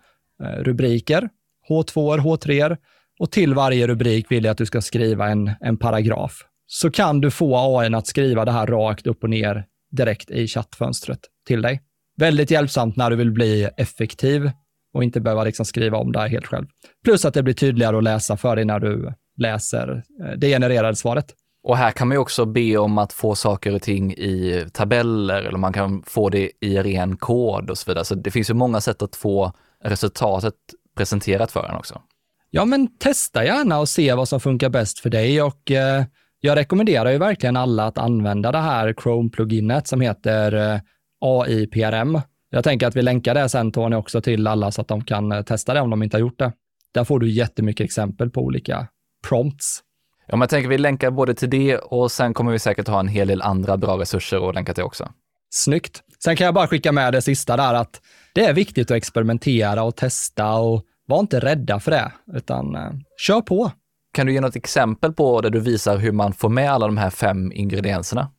eh, 0.43 0.63
rubriker, 0.63 1.29
H2, 1.69 2.19
H3 2.19 2.77
och 3.19 3.31
till 3.31 3.55
varje 3.55 3.87
rubrik 3.87 4.31
vill 4.31 4.45
jag 4.45 4.53
att 4.53 4.59
du 4.59 4.67
ska 4.67 4.81
skriva 4.81 5.29
en, 5.29 5.51
en 5.61 5.77
paragraf. 5.77 6.43
Så 6.67 6.91
kan 6.91 7.21
du 7.21 7.31
få 7.31 7.79
AI 7.79 7.95
att 7.95 8.07
skriva 8.07 8.45
det 8.45 8.53
här 8.53 8.67
rakt 8.67 9.07
upp 9.07 9.23
och 9.23 9.31
ner 9.31 9.65
direkt 9.91 10.31
i 10.31 10.47
chattfönstret 10.47 11.21
till 11.47 11.63
dig. 11.63 11.83
Väldigt 12.17 12.51
hjälpsamt 12.51 12.97
när 12.97 13.11
du 13.11 13.17
vill 13.17 13.31
bli 13.31 13.69
effektiv 13.77 14.51
och 14.95 15.05
inte 15.05 15.21
behöva 15.21 15.45
liksom 15.45 15.67
skriva 15.67 15.99
om 15.99 16.13
det 16.13 16.19
här 16.19 16.29
helt 16.29 16.47
själv. 16.47 16.67
Plus 17.05 17.25
att 17.25 17.35
det 17.35 17.43
blir 17.43 17.55
tydligare 17.55 17.97
att 17.97 18.05
läsa 18.05 18.37
för 18.37 18.57
dig 18.57 18.65
när 18.65 18.81
du 18.81 19.13
läser 19.37 20.03
eh, 20.23 20.31
det 20.39 20.49
genererade 20.49 20.97
svaret. 20.97 21.35
Och 21.63 21.77
här 21.77 21.91
kan 21.91 22.09
man 22.09 22.15
ju 22.15 22.19
också 22.19 22.45
be 22.45 22.77
om 22.77 22.99
att 22.99 23.13
få 23.13 23.35
saker 23.35 23.75
och 23.75 23.83
ting 23.83 24.13
i 24.13 24.65
tabeller 24.73 25.43
eller 25.43 25.59
man 25.59 25.73
kan 25.73 26.03
få 26.07 26.29
det 26.29 26.51
i 26.61 26.79
ren 26.79 27.17
kod 27.17 27.71
och 27.71 27.79
så 27.79 27.91
vidare. 27.91 28.05
Så 28.05 28.15
det 28.15 28.31
finns 28.31 28.51
ju 28.51 28.55
många 28.55 28.81
sätt 28.81 29.03
att 29.03 29.17
få 29.17 29.53
resultatet 29.85 30.55
presenterat 30.97 31.53
för 31.53 31.69
en 31.69 31.77
också. 31.77 32.01
Ja, 32.51 32.65
men 32.65 32.99
testa 32.99 33.45
gärna 33.45 33.79
och 33.79 33.89
se 33.89 34.15
vad 34.15 34.29
som 34.29 34.41
funkar 34.41 34.69
bäst 34.69 34.99
för 34.99 35.11
dig 35.11 35.43
och 35.43 35.71
eh, 35.71 36.05
jag 36.41 36.57
rekommenderar 36.57 37.11
ju 37.11 37.19
verkligen 37.19 37.57
alla 37.57 37.87
att 37.87 37.99
använda 37.99 38.53
det 38.53 38.59
här 38.59 38.93
Chrome-pluginet 38.93 39.87
som 39.87 40.01
heter 40.01 40.53
eh, 40.53 40.81
AI-PRM. 41.21 42.21
Jag 42.51 42.65
tänker 42.65 42.87
att 42.87 42.97
vi 42.97 43.03
länkar 43.03 43.35
det 43.35 43.49
sen 43.49 43.73
Tony 43.73 43.97
också 43.97 44.21
till 44.21 44.47
alla 44.47 44.71
så 44.71 44.81
att 44.81 44.89
de 44.89 45.05
kan 45.05 45.33
eh, 45.33 45.43
testa 45.43 45.75
det 45.75 45.81
om 45.81 45.91
de 45.91 46.03
inte 46.03 46.17
har 46.17 46.21
gjort 46.21 46.39
det. 46.39 46.53
Där 46.95 47.05
får 47.05 47.21
du 47.21 47.31
jättemycket 47.31 47.85
exempel 47.85 48.31
på 48.31 48.41
olika 48.41 48.89
prompts. 49.29 49.83
Ja, 50.27 50.37
men 50.37 50.41
jag 50.41 50.51
tänker 50.51 50.69
vi 50.69 50.79
länkar 50.79 51.11
både 51.11 51.35
till 51.35 51.51
det 51.51 51.77
och 51.77 52.13
sen 52.13 52.35
kommer 52.35 52.53
vi 52.53 52.59
säkert 52.59 52.89
ha 52.89 53.01
en 53.01 53.09
hel 53.09 53.29
del 53.29 53.43
andra 53.43 53.77
bra 53.77 53.99
resurser 54.01 54.49
att 54.49 54.55
länka 54.55 54.75
till 54.75 54.85
också. 54.85 55.09
Snyggt. 55.51 56.03
Sen 56.25 56.37
kan 56.37 56.45
jag 56.45 56.55
bara 56.55 56.67
skicka 56.67 56.93
med 56.93 57.13
det 57.13 57.23
sista 57.23 57.57
där 57.57 57.75
att 57.75 58.01
det 58.35 58.45
är 58.45 58.53
viktigt 58.53 58.91
att 58.91 58.97
experimentera 58.97 59.83
och 59.83 59.97
testa 59.97 60.55
och 60.55 60.83
var 61.07 61.21
inte 61.21 61.41
rädda 61.41 61.81
för 61.81 61.91
det, 61.91 62.13
utan 62.33 62.75
eh, 62.75 62.91
kör 63.27 63.41
på. 63.41 63.73
Kan 64.13 64.27
du 64.27 64.33
ge 64.33 64.41
något 64.41 64.57
exempel 64.57 65.13
på 65.13 65.41
där 65.41 65.51
du 65.51 65.61
visar 65.61 65.97
hur 65.97 66.13
man 66.13 66.33
får 66.33 66.49
med 66.49 66.73
alla 66.73 66.87
de 66.87 66.97
här 66.97 67.11
fem 67.11 67.53
ingredienserna? 67.53 68.31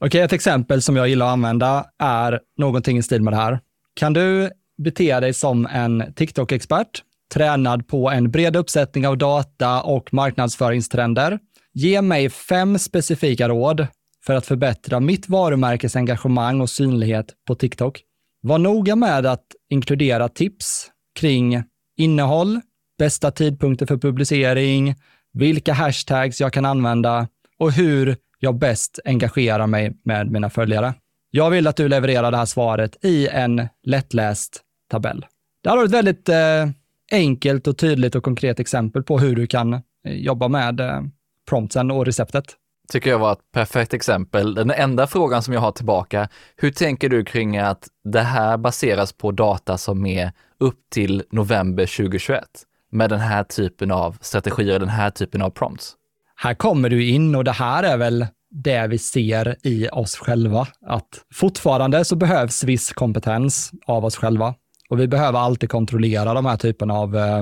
Okej, 0.00 0.20
ett 0.20 0.32
exempel 0.32 0.82
som 0.82 0.96
jag 0.96 1.08
gillar 1.08 1.26
att 1.26 1.32
använda 1.32 1.86
är 1.98 2.40
någonting 2.58 2.98
i 2.98 3.02
stil 3.02 3.22
med 3.22 3.32
det 3.32 3.36
här. 3.36 3.60
Kan 3.94 4.12
du 4.12 4.50
bete 4.78 5.20
dig 5.20 5.32
som 5.32 5.66
en 5.66 6.14
TikTok-expert, 6.14 7.02
tränad 7.34 7.88
på 7.88 8.10
en 8.10 8.30
bred 8.30 8.56
uppsättning 8.56 9.06
av 9.06 9.18
data 9.18 9.82
och 9.82 10.14
marknadsföringstrender? 10.14 11.38
Ge 11.72 12.02
mig 12.02 12.30
fem 12.30 12.78
specifika 12.78 13.48
råd 13.48 13.86
för 14.26 14.34
att 14.34 14.46
förbättra 14.46 15.00
mitt 15.00 15.28
varumärkes 15.28 15.96
engagemang 15.96 16.60
och 16.60 16.70
synlighet 16.70 17.34
på 17.46 17.54
TikTok. 17.54 18.02
Var 18.42 18.58
noga 18.58 18.96
med 18.96 19.26
att 19.26 19.46
inkludera 19.70 20.28
tips 20.28 20.90
kring 21.18 21.62
innehåll, 21.96 22.60
bästa 22.98 23.30
tidpunkter 23.30 23.86
för 23.86 23.96
publicering, 23.96 24.94
vilka 25.32 25.72
hashtags 25.72 26.40
jag 26.40 26.52
kan 26.52 26.64
använda 26.64 27.28
och 27.58 27.72
hur 27.72 28.16
jag 28.38 28.58
bäst 28.58 28.98
engagerar 29.04 29.66
mig 29.66 29.96
med 30.04 30.30
mina 30.30 30.50
följare. 30.50 30.94
Jag 31.30 31.50
vill 31.50 31.66
att 31.66 31.76
du 31.76 31.88
levererar 31.88 32.30
det 32.30 32.36
här 32.36 32.44
svaret 32.44 33.04
i 33.04 33.28
en 33.28 33.68
lättläst 33.82 34.60
tabell. 34.90 35.26
Det 35.62 35.70
här 35.70 35.76
har 35.76 35.84
ett 35.84 35.90
väldigt 35.90 36.28
eh, 36.28 36.68
enkelt 37.12 37.66
och 37.66 37.78
tydligt 37.78 38.14
och 38.14 38.22
konkret 38.22 38.60
exempel 38.60 39.02
på 39.02 39.18
hur 39.18 39.36
du 39.36 39.46
kan 39.46 39.74
eh, 39.74 39.80
jobba 40.04 40.48
med 40.48 40.80
eh, 40.80 41.02
promptsen 41.48 41.90
och 41.90 42.06
receptet. 42.06 42.44
Tycker 42.92 43.10
jag 43.10 43.18
var 43.18 43.32
ett 43.32 43.52
perfekt 43.52 43.94
exempel. 43.94 44.54
Den 44.54 44.70
enda 44.70 45.06
frågan 45.06 45.42
som 45.42 45.54
jag 45.54 45.60
har 45.60 45.72
tillbaka, 45.72 46.28
hur 46.56 46.70
tänker 46.70 47.08
du 47.08 47.24
kring 47.24 47.58
att 47.58 47.88
det 48.04 48.20
här 48.20 48.56
baseras 48.56 49.12
på 49.12 49.32
data 49.32 49.78
som 49.78 50.06
är 50.06 50.32
upp 50.60 50.90
till 50.90 51.22
november 51.30 51.86
2021 51.86 52.42
med 52.92 53.10
den 53.10 53.20
här 53.20 53.44
typen 53.44 53.90
av 53.90 54.18
strategier, 54.20 54.74
och 54.74 54.80
den 54.80 54.88
här 54.88 55.10
typen 55.10 55.42
av 55.42 55.50
prompts? 55.50 55.94
Här 56.36 56.54
kommer 56.54 56.90
du 56.90 57.08
in 57.08 57.34
och 57.34 57.44
det 57.44 57.52
här 57.52 57.82
är 57.82 57.96
väl 57.96 58.26
det 58.50 58.86
vi 58.86 58.98
ser 58.98 59.56
i 59.62 59.88
oss 59.92 60.16
själva, 60.16 60.66
att 60.86 61.08
fortfarande 61.34 62.04
så 62.04 62.16
behövs 62.16 62.64
viss 62.64 62.92
kompetens 62.92 63.72
av 63.86 64.04
oss 64.04 64.16
själva 64.16 64.54
och 64.88 65.00
vi 65.00 65.08
behöver 65.08 65.38
alltid 65.38 65.70
kontrollera 65.70 66.34
de 66.34 66.46
här 66.46 66.56
typerna 66.56 66.94
av 66.94 67.16
eh, 67.16 67.38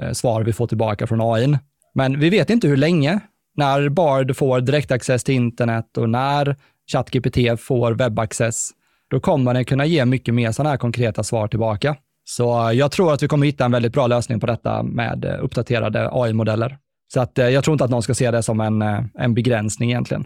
eh 0.00 0.12
svar 0.12 0.42
vi 0.42 0.52
får 0.52 0.66
tillbaka 0.66 1.06
från 1.06 1.20
AI. 1.20 1.58
Men 1.94 2.20
vi 2.20 2.30
vet 2.30 2.50
inte 2.50 2.68
hur 2.68 2.76
länge. 2.76 3.20
När 3.56 3.88
Bard 3.88 4.36
får 4.36 4.60
direktaccess 4.60 5.24
till 5.24 5.34
internet 5.34 5.98
och 5.98 6.10
när 6.10 6.56
ChatGPT 6.92 7.60
får 7.60 7.92
webbaccess, 7.92 8.70
då 9.10 9.20
kommer 9.20 9.54
den 9.54 9.64
kunna 9.64 9.86
ge 9.86 10.04
mycket 10.04 10.34
mer 10.34 10.52
sådana 10.52 10.70
här 10.70 10.76
konkreta 10.76 11.22
svar 11.22 11.48
tillbaka. 11.48 11.96
Så 12.24 12.70
jag 12.74 12.90
tror 12.90 13.12
att 13.12 13.22
vi 13.22 13.28
kommer 13.28 13.46
hitta 13.46 13.64
en 13.64 13.72
väldigt 13.72 13.92
bra 13.92 14.06
lösning 14.06 14.40
på 14.40 14.46
detta 14.46 14.82
med 14.82 15.24
eh, 15.24 15.44
uppdaterade 15.44 16.08
AI-modeller. 16.12 16.78
Så 17.12 17.20
att, 17.20 17.38
eh, 17.38 17.48
jag 17.48 17.64
tror 17.64 17.72
inte 17.72 17.84
att 17.84 17.90
någon 17.90 18.02
ska 18.02 18.14
se 18.14 18.30
det 18.30 18.42
som 18.42 18.60
en, 18.60 18.82
eh, 18.82 19.00
en 19.14 19.34
begränsning 19.34 19.90
egentligen. 19.90 20.24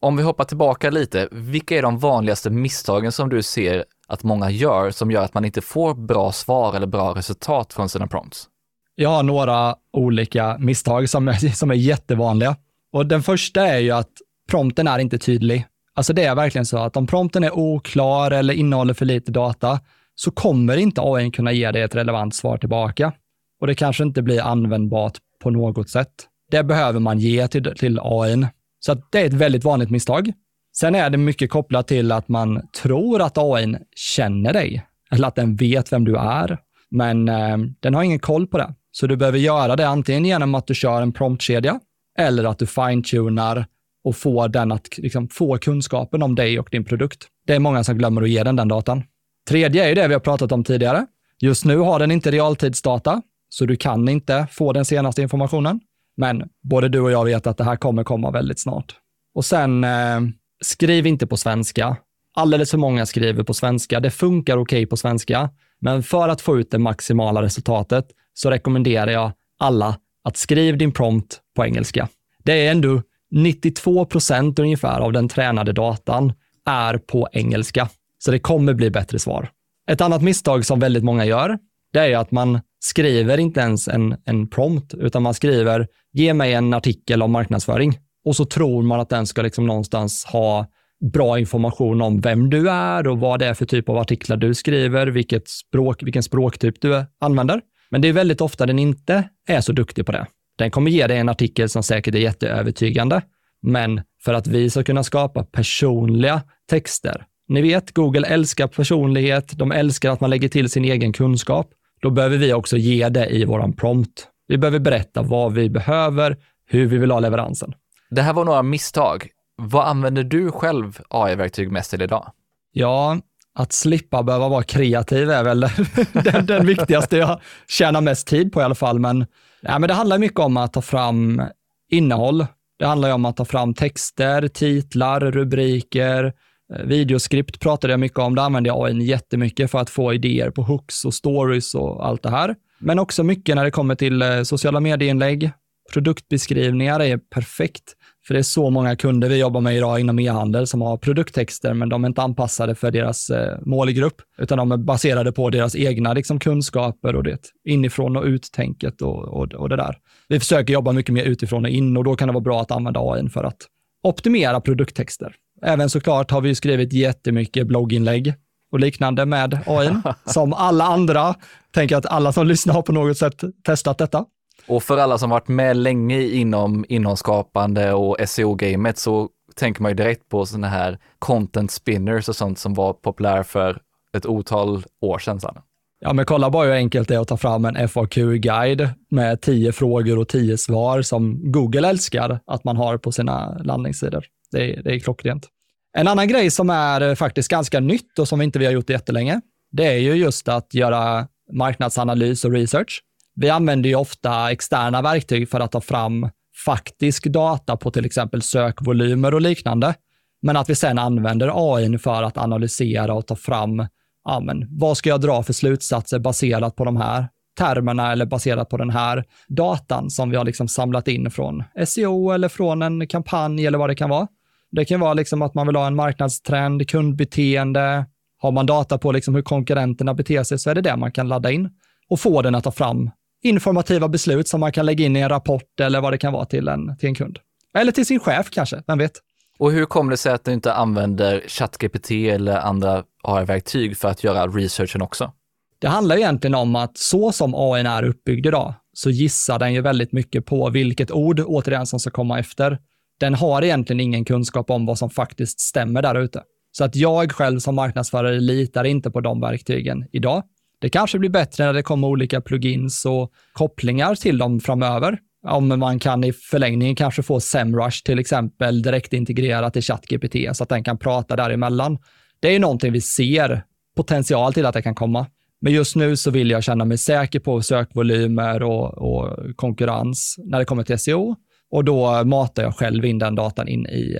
Om 0.00 0.16
vi 0.16 0.22
hoppar 0.22 0.44
tillbaka 0.44 0.90
lite, 0.90 1.28
vilka 1.32 1.78
är 1.78 1.82
de 1.82 1.98
vanligaste 1.98 2.50
misstagen 2.50 3.12
som 3.12 3.28
du 3.28 3.42
ser 3.42 3.84
att 4.08 4.22
många 4.22 4.50
gör 4.50 4.90
som 4.90 5.10
gör 5.10 5.22
att 5.24 5.34
man 5.34 5.44
inte 5.44 5.60
får 5.60 5.94
bra 5.94 6.32
svar 6.32 6.76
eller 6.76 6.86
bra 6.86 7.14
resultat 7.14 7.72
från 7.72 7.88
sina 7.88 8.06
prompts? 8.06 8.48
Jag 8.94 9.08
har 9.08 9.22
några 9.22 9.74
olika 9.92 10.56
misstag 10.58 11.08
som 11.08 11.28
är, 11.28 11.32
som 11.54 11.70
är 11.70 11.74
jättevanliga. 11.74 12.56
Och 12.92 13.06
den 13.06 13.22
första 13.22 13.66
är 13.66 13.78
ju 13.78 13.90
att 13.90 14.10
prompten 14.50 14.88
är 14.88 14.98
inte 14.98 15.18
tydlig. 15.18 15.66
Alltså 15.94 16.12
det 16.12 16.24
är 16.24 16.34
verkligen 16.34 16.66
så 16.66 16.78
att 16.78 16.96
om 16.96 17.06
prompten 17.06 17.44
är 17.44 17.58
oklar 17.58 18.30
eller 18.30 18.54
innehåller 18.54 18.94
för 18.94 19.04
lite 19.04 19.32
data, 19.32 19.80
så 20.16 20.30
kommer 20.30 20.76
inte 20.76 21.00
AI 21.04 21.30
kunna 21.30 21.52
ge 21.52 21.70
dig 21.70 21.82
ett 21.82 21.94
relevant 21.94 22.34
svar 22.34 22.56
tillbaka. 22.56 23.12
Och 23.60 23.66
det 23.66 23.74
kanske 23.74 24.04
inte 24.04 24.22
blir 24.22 24.42
användbart 24.42 25.18
på 25.42 25.50
något 25.50 25.90
sätt. 25.90 26.12
Det 26.50 26.62
behöver 26.62 27.00
man 27.00 27.18
ge 27.18 27.48
till, 27.48 27.74
till 27.76 28.00
AI. 28.02 28.46
Så 28.78 29.02
det 29.10 29.20
är 29.20 29.26
ett 29.26 29.32
väldigt 29.32 29.64
vanligt 29.64 29.90
misstag. 29.90 30.32
Sen 30.78 30.94
är 30.94 31.10
det 31.10 31.18
mycket 31.18 31.50
kopplat 31.50 31.88
till 31.88 32.12
att 32.12 32.28
man 32.28 32.68
tror 32.82 33.22
att 33.22 33.38
AI 33.38 33.76
känner 33.96 34.52
dig, 34.52 34.86
eller 35.10 35.28
att 35.28 35.34
den 35.34 35.56
vet 35.56 35.92
vem 35.92 36.04
du 36.04 36.16
är, 36.16 36.58
men 36.90 37.28
eh, 37.28 37.56
den 37.80 37.94
har 37.94 38.02
ingen 38.02 38.18
koll 38.18 38.46
på 38.46 38.58
det. 38.58 38.74
Så 38.92 39.06
du 39.06 39.16
behöver 39.16 39.38
göra 39.38 39.76
det 39.76 39.88
antingen 39.88 40.24
genom 40.24 40.54
att 40.54 40.66
du 40.66 40.74
kör 40.74 41.02
en 41.02 41.12
promptkedja, 41.12 41.80
eller 42.18 42.44
att 42.44 42.58
du 42.58 42.66
finetunar 42.66 43.66
och 44.04 44.16
får 44.16 44.48
den 44.48 44.72
att 44.72 44.98
liksom, 44.98 45.28
få 45.28 45.58
kunskapen 45.58 46.22
om 46.22 46.34
dig 46.34 46.58
och 46.58 46.68
din 46.72 46.84
produkt. 46.84 47.26
Det 47.46 47.54
är 47.54 47.58
många 47.58 47.84
som 47.84 47.98
glömmer 47.98 48.22
att 48.22 48.30
ge 48.30 48.42
den 48.42 48.56
den 48.56 48.68
datan. 48.68 49.02
Tredje 49.48 49.90
är 49.90 49.94
det 49.94 50.08
vi 50.08 50.14
har 50.14 50.20
pratat 50.20 50.52
om 50.52 50.64
tidigare. 50.64 51.06
Just 51.40 51.64
nu 51.64 51.76
har 51.76 51.98
den 51.98 52.10
inte 52.10 52.30
realtidsdata, 52.30 53.22
så 53.48 53.66
du 53.66 53.76
kan 53.76 54.08
inte 54.08 54.46
få 54.52 54.72
den 54.72 54.84
senaste 54.84 55.22
informationen. 55.22 55.80
Men 56.16 56.48
både 56.62 56.88
du 56.88 57.00
och 57.00 57.10
jag 57.10 57.24
vet 57.24 57.46
att 57.46 57.56
det 57.56 57.64
här 57.64 57.76
kommer 57.76 58.04
komma 58.04 58.30
väldigt 58.30 58.60
snart. 58.60 58.94
Och 59.34 59.44
sen, 59.44 59.84
eh, 59.84 60.20
skriv 60.64 61.06
inte 61.06 61.26
på 61.26 61.36
svenska. 61.36 61.96
Alldeles 62.34 62.70
för 62.70 62.78
många 62.78 63.06
skriver 63.06 63.42
på 63.42 63.54
svenska. 63.54 64.00
Det 64.00 64.10
funkar 64.10 64.56
okej 64.56 64.62
okay 64.62 64.86
på 64.86 64.96
svenska, 64.96 65.50
men 65.80 66.02
för 66.02 66.28
att 66.28 66.40
få 66.40 66.58
ut 66.58 66.70
det 66.70 66.78
maximala 66.78 67.42
resultatet 67.42 68.06
så 68.34 68.50
rekommenderar 68.50 69.10
jag 69.10 69.32
alla 69.58 69.98
att 70.24 70.36
skriv 70.36 70.78
din 70.78 70.92
prompt 70.92 71.40
på 71.56 71.64
engelska. 71.64 72.08
Det 72.44 72.66
är 72.66 72.70
ändå 72.70 73.02
92 73.30 74.04
procent 74.04 74.58
ungefär 74.58 75.00
av 75.00 75.12
den 75.12 75.28
tränade 75.28 75.72
datan 75.72 76.32
är 76.66 76.98
på 76.98 77.28
engelska, 77.32 77.88
så 78.18 78.30
det 78.30 78.38
kommer 78.38 78.74
bli 78.74 78.90
bättre 78.90 79.18
svar. 79.18 79.50
Ett 79.90 80.00
annat 80.00 80.22
misstag 80.22 80.66
som 80.66 80.80
väldigt 80.80 81.04
många 81.04 81.24
gör, 81.24 81.58
det 81.92 81.98
är 81.98 82.16
att 82.16 82.30
man 82.30 82.60
skriver 82.78 83.38
inte 83.38 83.60
ens 83.60 83.88
en, 83.88 84.16
en 84.24 84.48
prompt, 84.48 84.94
utan 84.94 85.22
man 85.22 85.34
skriver 85.34 85.86
ge 86.12 86.34
mig 86.34 86.52
en 86.52 86.74
artikel 86.74 87.22
om 87.22 87.32
marknadsföring. 87.32 87.98
Och 88.24 88.36
så 88.36 88.44
tror 88.44 88.82
man 88.82 89.00
att 89.00 89.08
den 89.08 89.26
ska 89.26 89.42
liksom 89.42 89.66
någonstans 89.66 90.24
ha 90.24 90.66
bra 91.12 91.38
information 91.38 92.02
om 92.02 92.20
vem 92.20 92.50
du 92.50 92.70
är 92.70 93.06
och 93.06 93.20
vad 93.20 93.38
det 93.38 93.46
är 93.46 93.54
för 93.54 93.66
typ 93.66 93.88
av 93.88 93.96
artiklar 93.96 94.36
du 94.36 94.54
skriver, 94.54 95.06
vilket 95.06 95.48
språk, 95.48 96.02
vilken 96.02 96.22
språktyp 96.22 96.80
du 96.80 97.04
använder. 97.20 97.60
Men 97.90 98.00
det 98.00 98.08
är 98.08 98.12
väldigt 98.12 98.40
ofta 98.40 98.66
den 98.66 98.78
inte 98.78 99.28
är 99.48 99.60
så 99.60 99.72
duktig 99.72 100.06
på 100.06 100.12
det. 100.12 100.26
Den 100.58 100.70
kommer 100.70 100.90
ge 100.90 101.06
dig 101.06 101.18
en 101.18 101.28
artikel 101.28 101.68
som 101.68 101.82
säkert 101.82 102.14
är 102.14 102.18
jätteövertygande, 102.18 103.22
men 103.62 104.00
för 104.24 104.34
att 104.34 104.46
vi 104.46 104.70
ska 104.70 104.82
kunna 104.82 105.02
skapa 105.02 105.44
personliga 105.44 106.42
texter. 106.70 107.24
Ni 107.48 107.62
vet, 107.62 107.94
Google 107.94 108.26
älskar 108.26 108.66
personlighet, 108.66 109.58
de 109.58 109.72
älskar 109.72 110.10
att 110.10 110.20
man 110.20 110.30
lägger 110.30 110.48
till 110.48 110.70
sin 110.70 110.84
egen 110.84 111.12
kunskap. 111.12 111.70
Då 112.00 112.10
behöver 112.10 112.36
vi 112.36 112.52
också 112.52 112.76
ge 112.76 113.08
det 113.08 113.26
i 113.26 113.44
våran 113.44 113.72
prompt. 113.72 114.28
Vi 114.48 114.58
behöver 114.58 114.78
berätta 114.78 115.22
vad 115.22 115.52
vi 115.52 115.70
behöver, 115.70 116.36
hur 116.66 116.86
vi 116.86 116.98
vill 116.98 117.10
ha 117.10 117.20
leveransen. 117.20 117.72
Det 118.10 118.22
här 118.22 118.32
var 118.32 118.44
några 118.44 118.62
misstag. 118.62 119.28
Vad 119.56 119.86
använder 119.86 120.24
du 120.24 120.50
själv 120.50 120.98
AI-verktyg 121.08 121.72
mest 121.72 121.90
till 121.90 122.02
idag? 122.02 122.32
Ja, 122.72 123.18
att 123.54 123.72
slippa 123.72 124.22
behöva 124.22 124.48
vara 124.48 124.62
kreativ 124.62 125.30
är 125.30 125.44
väl 125.44 125.60
den, 126.12 126.46
den 126.46 126.66
viktigaste 126.66 127.16
jag 127.16 127.40
tjänar 127.68 128.00
mest 128.00 128.26
tid 128.26 128.52
på 128.52 128.60
i 128.60 128.64
alla 128.64 128.74
fall. 128.74 128.98
Men, 128.98 129.26
ja, 129.60 129.78
men 129.78 129.88
det 129.88 129.94
handlar 129.94 130.18
mycket 130.18 130.40
om 130.40 130.56
att 130.56 130.72
ta 130.72 130.82
fram 130.82 131.42
innehåll. 131.90 132.46
Det 132.78 132.86
handlar 132.86 133.12
om 133.12 133.24
att 133.24 133.36
ta 133.36 133.44
fram 133.44 133.74
texter, 133.74 134.48
titlar, 134.48 135.20
rubriker, 135.20 136.32
Eh, 136.74 136.84
videoskript 136.84 137.60
pratade 137.60 137.92
jag 137.92 138.00
mycket 138.00 138.18
om. 138.18 138.34
Det 138.34 138.42
använde 138.42 138.68
jag 138.68 138.86
AI 138.86 139.04
jättemycket 139.04 139.70
för 139.70 139.78
att 139.78 139.90
få 139.90 140.14
idéer 140.14 140.50
på 140.50 140.62
hooks 140.62 141.04
och 141.04 141.14
stories 141.14 141.74
och 141.74 142.06
allt 142.06 142.22
det 142.22 142.30
här. 142.30 142.54
Men 142.78 142.98
också 142.98 143.22
mycket 143.22 143.56
när 143.56 143.64
det 143.64 143.70
kommer 143.70 143.94
till 143.94 144.22
eh, 144.22 144.42
sociala 144.42 144.80
medieinlägg. 144.80 145.50
Produktbeskrivningar 145.92 147.00
är 147.00 147.18
perfekt. 147.18 147.82
För 148.26 148.34
det 148.34 148.40
är 148.40 148.42
så 148.42 148.70
många 148.70 148.96
kunder 148.96 149.28
vi 149.28 149.38
jobbar 149.38 149.60
med 149.60 149.76
idag 149.76 150.00
inom 150.00 150.18
e-handel 150.18 150.66
som 150.66 150.82
har 150.82 150.96
produkttexter, 150.96 151.74
men 151.74 151.88
de 151.88 152.04
är 152.04 152.08
inte 152.08 152.22
anpassade 152.22 152.74
för 152.74 152.90
deras 152.90 153.30
eh, 153.30 153.58
målgrupp, 153.60 154.22
utan 154.38 154.58
de 154.58 154.72
är 154.72 154.76
baserade 154.76 155.32
på 155.32 155.50
deras 155.50 155.76
egna 155.76 156.12
liksom, 156.12 156.38
kunskaper 156.38 157.16
och 157.16 157.22
det 157.22 157.38
inifrån 157.68 158.16
och 158.16 158.24
ut-tänket 158.24 159.02
och, 159.02 159.24
och, 159.24 159.54
och, 159.54 159.68
det 159.68 159.76
där. 159.76 159.96
Vi 160.28 160.40
försöker 160.40 160.72
jobba 160.72 160.92
mycket 160.92 161.12
mer 161.12 161.24
utifrån 161.24 161.64
och 161.64 161.70
in 161.70 161.96
och 161.96 162.04
då 162.04 162.16
kan 162.16 162.28
det 162.28 162.34
vara 162.34 162.44
bra 162.44 162.60
att 162.60 162.70
använda 162.70 163.00
AI 163.00 163.28
för 163.28 163.44
att 163.44 163.66
optimera 164.02 164.60
produkttexter. 164.60 165.34
Även 165.62 165.90
såklart 165.90 166.30
har 166.30 166.40
vi 166.40 166.54
skrivit 166.54 166.92
jättemycket 166.92 167.66
blogginlägg 167.66 168.34
och 168.72 168.80
liknande 168.80 169.26
med 169.26 169.58
AI, 169.66 169.90
som 170.24 170.52
alla 170.52 170.84
andra. 170.84 171.34
Tänker 171.74 171.96
att 171.96 172.06
alla 172.06 172.32
som 172.32 172.46
lyssnar 172.46 172.74
har 172.74 172.82
på 172.82 172.92
något 172.92 173.18
sätt 173.18 173.44
testat 173.66 173.98
detta. 173.98 174.24
Och 174.68 174.82
för 174.82 174.96
alla 174.98 175.18
som 175.18 175.30
varit 175.30 175.48
med 175.48 175.76
länge 175.76 176.22
inom 176.22 176.84
innehållsskapande 176.88 177.92
och 177.92 178.16
SEO-gamet 178.26 178.98
så 178.98 179.28
tänker 179.54 179.82
man 179.82 179.90
ju 179.90 179.94
direkt 179.94 180.28
på 180.28 180.46
sådana 180.46 180.68
här 180.68 180.98
content 181.18 181.70
spinners 181.70 182.28
och 182.28 182.36
sånt 182.36 182.58
som 182.58 182.74
var 182.74 182.92
populära 182.92 183.44
för 183.44 183.78
ett 184.16 184.26
otal 184.26 184.84
år 185.00 185.18
sedan. 185.18 185.40
sedan. 185.40 185.58
Ja, 186.00 186.12
men 186.12 186.24
kolla 186.24 186.50
bara 186.50 186.66
hur 186.66 186.72
enkelt 186.72 187.08
det 187.08 187.14
är 187.14 187.18
att 187.18 187.28
ta 187.28 187.36
fram 187.36 187.64
en 187.64 187.88
FAQ-guide 187.88 188.88
med 189.10 189.40
tio 189.40 189.72
frågor 189.72 190.18
och 190.18 190.28
tio 190.28 190.58
svar 190.58 191.02
som 191.02 191.52
Google 191.52 191.88
älskar 191.88 192.40
att 192.46 192.64
man 192.64 192.76
har 192.76 192.98
på 192.98 193.12
sina 193.12 193.58
landningssidor. 193.58 194.24
Det 194.50 194.72
är, 194.72 194.82
det 194.82 194.94
är 194.94 194.98
klockrent. 194.98 195.48
En 195.96 196.08
annan 196.08 196.28
grej 196.28 196.50
som 196.50 196.70
är 196.70 197.00
eh, 197.00 197.14
faktiskt 197.14 197.48
ganska 197.48 197.80
nytt 197.80 198.18
och 198.18 198.28
som 198.28 198.42
inte 198.42 198.58
vi 198.58 198.64
har 198.64 198.72
gjort 198.72 198.90
jättelänge, 198.90 199.40
det 199.72 199.86
är 199.86 199.98
ju 199.98 200.14
just 200.14 200.48
att 200.48 200.74
göra 200.74 201.28
marknadsanalys 201.52 202.44
och 202.44 202.52
research. 202.52 203.02
Vi 203.34 203.50
använder 203.50 203.88
ju 203.88 203.96
ofta 203.96 204.50
externa 204.50 205.02
verktyg 205.02 205.50
för 205.50 205.60
att 205.60 205.72
ta 205.72 205.80
fram 205.80 206.28
faktisk 206.64 207.24
data 207.24 207.76
på 207.76 207.90
till 207.90 208.06
exempel 208.06 208.42
sökvolymer 208.42 209.34
och 209.34 209.40
liknande. 209.40 209.94
Men 210.42 210.56
att 210.56 210.70
vi 210.70 210.74
sedan 210.74 210.98
använder 210.98 211.74
AI 211.74 211.98
för 211.98 212.22
att 212.22 212.38
analysera 212.38 213.14
och 213.14 213.26
ta 213.26 213.36
fram, 213.36 213.86
ja, 214.24 214.40
men, 214.40 214.66
vad 214.70 214.96
ska 214.96 215.08
jag 215.08 215.20
dra 215.20 215.42
för 215.42 215.52
slutsatser 215.52 216.18
baserat 216.18 216.76
på 216.76 216.84
de 216.84 216.96
här 216.96 217.28
termerna 217.58 218.12
eller 218.12 218.26
baserat 218.26 218.68
på 218.68 218.76
den 218.76 218.90
här 218.90 219.24
datan 219.48 220.10
som 220.10 220.30
vi 220.30 220.36
har 220.36 220.44
liksom 220.44 220.68
samlat 220.68 221.08
in 221.08 221.30
från 221.30 221.64
SEO 221.86 222.30
eller 222.30 222.48
från 222.48 222.82
en 222.82 223.06
kampanj 223.06 223.66
eller 223.66 223.78
vad 223.78 223.90
det 223.90 223.94
kan 223.94 224.10
vara. 224.10 224.28
Det 224.72 224.84
kan 224.84 225.00
vara 225.00 225.14
liksom 225.14 225.42
att 225.42 225.54
man 225.54 225.66
vill 225.66 225.76
ha 225.76 225.86
en 225.86 225.96
marknadstrend, 225.96 226.88
kundbeteende. 226.88 228.06
Har 228.38 228.52
man 228.52 228.66
data 228.66 228.98
på 228.98 229.12
liksom 229.12 229.34
hur 229.34 229.42
konkurrenterna 229.42 230.14
beter 230.14 230.42
sig 230.42 230.58
så 230.58 230.70
är 230.70 230.74
det 230.74 230.80
det 230.80 230.96
man 230.96 231.12
kan 231.12 231.28
ladda 231.28 231.50
in 231.50 231.70
och 232.08 232.20
få 232.20 232.42
den 232.42 232.54
att 232.54 232.64
ta 232.64 232.72
fram 232.72 233.10
informativa 233.42 234.08
beslut 234.08 234.48
som 234.48 234.60
man 234.60 234.72
kan 234.72 234.86
lägga 234.86 235.04
in 235.04 235.16
i 235.16 235.20
en 235.20 235.28
rapport 235.28 235.80
eller 235.80 236.00
vad 236.00 236.12
det 236.12 236.18
kan 236.18 236.32
vara 236.32 236.44
till 236.44 236.68
en, 236.68 236.96
till 236.96 237.08
en 237.08 237.14
kund. 237.14 237.38
Eller 237.78 237.92
till 237.92 238.06
sin 238.06 238.20
chef 238.20 238.50
kanske, 238.50 238.82
vem 238.86 238.98
vet? 238.98 239.12
Och 239.58 239.72
hur 239.72 239.86
kommer 239.86 240.10
det 240.10 240.16
sig 240.16 240.32
att 240.32 240.44
du 240.44 240.52
inte 240.52 240.72
använder 240.72 241.42
ChatGPT 241.48 242.10
eller 242.10 242.56
andra 242.56 243.04
AI-verktyg 243.22 243.96
för 243.96 244.08
att 244.08 244.24
göra 244.24 244.46
researchen 244.46 245.02
också? 245.02 245.32
Det 245.78 245.88
handlar 245.88 246.16
egentligen 246.16 246.54
om 246.54 246.76
att 246.76 246.98
så 246.98 247.32
som 247.32 247.54
AI 247.54 247.80
är 247.80 248.02
uppbyggd 248.02 248.46
idag, 248.46 248.74
så 248.92 249.10
gissar 249.10 249.58
den 249.58 249.74
ju 249.74 249.80
väldigt 249.80 250.12
mycket 250.12 250.46
på 250.46 250.70
vilket 250.70 251.10
ord, 251.10 251.40
återigen, 251.40 251.86
som 251.86 252.00
ska 252.00 252.10
komma 252.10 252.38
efter. 252.38 252.78
Den 253.20 253.34
har 253.34 253.64
egentligen 253.64 254.00
ingen 254.00 254.24
kunskap 254.24 254.70
om 254.70 254.86
vad 254.86 254.98
som 254.98 255.10
faktiskt 255.10 255.60
stämmer 255.60 256.02
där 256.02 256.14
ute. 256.14 256.42
Så 256.72 256.84
att 256.84 256.96
jag 256.96 257.32
själv 257.32 257.58
som 257.58 257.74
marknadsförare 257.74 258.40
litar 258.40 258.84
inte 258.84 259.10
på 259.10 259.20
de 259.20 259.40
verktygen 259.40 260.04
idag. 260.12 260.42
Det 260.78 260.88
kanske 260.88 261.18
blir 261.18 261.30
bättre 261.30 261.64
när 261.64 261.72
det 261.72 261.82
kommer 261.82 262.08
olika 262.08 262.40
plugins 262.40 263.04
och 263.04 263.32
kopplingar 263.52 264.14
till 264.14 264.38
dem 264.38 264.60
framöver. 264.60 265.18
Om 265.48 265.68
man 265.68 265.98
kan 265.98 266.24
i 266.24 266.32
förlängningen 266.32 266.96
kanske 266.96 267.22
få 267.22 267.40
SEMrush 267.40 268.04
till 268.04 268.18
exempel 268.18 268.82
direkt 268.82 269.12
integrerat 269.12 269.76
i 269.76 269.82
ChatGPT 269.82 270.56
så 270.56 270.62
att 270.62 270.68
den 270.68 270.84
kan 270.84 270.98
prata 270.98 271.36
däremellan. 271.36 271.98
Det 272.40 272.48
är 272.48 272.52
ju 272.52 272.58
någonting 272.58 272.92
vi 272.92 273.00
ser 273.00 273.62
potential 273.96 274.54
till 274.54 274.66
att 274.66 274.74
det 274.74 274.82
kan 274.82 274.94
komma. 274.94 275.26
Men 275.60 275.72
just 275.72 275.96
nu 275.96 276.16
så 276.16 276.30
vill 276.30 276.50
jag 276.50 276.64
känna 276.64 276.84
mig 276.84 276.98
säker 276.98 277.40
på 277.40 277.62
sökvolymer 277.62 278.62
och, 278.62 278.98
och 278.98 279.56
konkurrens 279.56 280.36
när 280.38 280.58
det 280.58 280.64
kommer 280.64 280.82
till 280.82 280.98
SEO 280.98 281.36
och 281.70 281.84
då 281.84 282.24
matar 282.24 282.62
jag 282.62 282.76
själv 282.76 283.04
in 283.04 283.18
den 283.18 283.34
datan 283.34 283.68
in 283.68 283.86
i, 283.86 284.18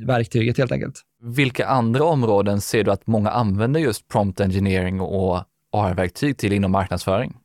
i 0.00 0.04
verktyget 0.04 0.58
helt 0.58 0.72
enkelt. 0.72 1.02
Vilka 1.22 1.66
andra 1.66 2.04
områden 2.04 2.60
ser 2.60 2.84
du 2.84 2.90
att 2.90 3.06
många 3.06 3.30
använder 3.30 3.80
just 3.80 4.08
prompt 4.08 4.40
engineering 4.40 5.00
och 5.00 5.44
AR-verktyg 5.72 6.36
till 6.36 6.52
inom 6.52 6.72
marknadsföring? 6.72 7.36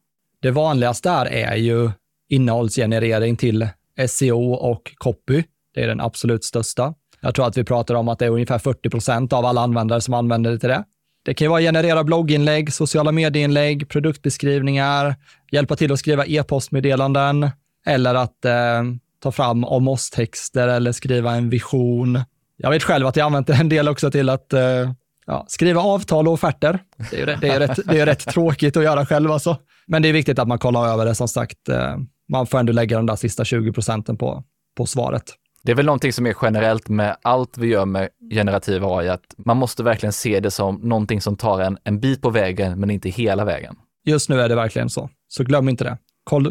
Det 0.41 0.51
vanligaste 0.51 1.09
där 1.09 1.25
är 1.25 1.55
ju 1.55 1.91
innehållsgenerering 2.29 3.35
till 3.35 3.67
SEO 4.07 4.53
och 4.53 4.93
copy. 4.95 5.43
Det 5.73 5.83
är 5.83 5.87
den 5.87 6.01
absolut 6.01 6.43
största. 6.43 6.93
Jag 7.21 7.35
tror 7.35 7.47
att 7.47 7.57
vi 7.57 7.63
pratar 7.63 7.95
om 7.95 8.07
att 8.07 8.19
det 8.19 8.25
är 8.25 8.29
ungefär 8.29 8.59
40 8.59 8.89
procent 8.89 9.33
av 9.33 9.45
alla 9.45 9.61
användare 9.61 10.01
som 10.01 10.13
använder 10.13 10.51
det 10.51 10.59
till 10.59 10.69
det. 10.69 10.83
Det 11.25 11.33
kan 11.33 11.45
ju 11.45 11.49
vara 11.49 11.61
generera 11.61 12.03
blogginlägg, 12.03 12.73
sociala 12.73 13.11
medieinlägg, 13.11 13.89
produktbeskrivningar, 13.89 15.15
hjälpa 15.51 15.75
till 15.75 15.91
att 15.91 15.99
skriva 15.99 16.25
e-postmeddelanden 16.25 17.49
eller 17.85 18.15
att 18.15 18.45
eh, 18.45 18.83
ta 19.23 19.31
fram 19.31 19.63
om 19.63 19.87
oss-texter 19.87 20.67
eller 20.67 20.91
skriva 20.91 21.35
en 21.35 21.49
vision. 21.49 22.19
Jag 22.57 22.69
vet 22.69 22.83
själv 22.83 23.07
att 23.07 23.15
jag 23.15 23.25
använt 23.25 23.49
en 23.49 23.69
del 23.69 23.87
också 23.87 24.11
till 24.11 24.29
att 24.29 24.53
eh, 24.53 24.91
ja, 25.25 25.45
skriva 25.47 25.81
avtal 25.81 26.27
och 26.27 26.33
offerter. 26.33 26.79
Det 27.11 27.21
är, 27.21 27.37
det, 27.41 27.47
är 27.47 27.59
rätt, 27.59 27.79
det 27.85 27.99
är 27.99 28.05
rätt 28.05 28.27
tråkigt 28.27 28.77
att 28.77 28.83
göra 28.83 29.05
själv 29.05 29.31
alltså. 29.31 29.57
Men 29.87 30.01
det 30.01 30.09
är 30.09 30.13
viktigt 30.13 30.39
att 30.39 30.47
man 30.47 30.59
kollar 30.59 30.87
över 30.87 31.05
det 31.05 31.15
som 31.15 31.27
sagt. 31.27 31.69
Eh, 31.69 31.97
man 32.31 32.47
får 32.47 32.59
ändå 32.59 32.73
lägga 32.73 32.97
de 32.97 33.05
där 33.05 33.15
sista 33.15 33.45
20 33.45 33.73
procenten 33.73 34.17
på, 34.17 34.43
på 34.77 34.85
svaret. 34.85 35.23
Det 35.63 35.71
är 35.71 35.75
väl 35.75 35.85
någonting 35.85 36.13
som 36.13 36.25
är 36.25 36.35
generellt 36.41 36.89
med 36.89 37.17
allt 37.21 37.57
vi 37.57 37.67
gör 37.67 37.85
med 37.85 38.09
generativ 38.31 38.85
AI, 38.85 39.09
att 39.09 39.35
man 39.37 39.57
måste 39.57 39.83
verkligen 39.83 40.13
se 40.13 40.39
det 40.39 40.51
som 40.51 40.75
någonting 40.75 41.21
som 41.21 41.37
tar 41.37 41.59
en 41.59 41.77
en 41.83 41.99
bit 41.99 42.21
på 42.21 42.29
vägen, 42.29 42.79
men 42.79 42.89
inte 42.89 43.09
hela 43.09 43.45
vägen. 43.45 43.75
Just 44.05 44.29
nu 44.29 44.41
är 44.41 44.49
det 44.49 44.55
verkligen 44.55 44.89
så, 44.89 45.09
så 45.27 45.43
glöm 45.43 45.69
inte 45.69 45.83
det. 45.83 45.97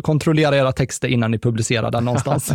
Kontrollera 0.03 0.57
era 0.57 0.73
texter 0.73 1.09
innan 1.09 1.31
ni 1.31 1.39
publicerar 1.39 1.91
den 1.91 2.05
någonstans. 2.05 2.53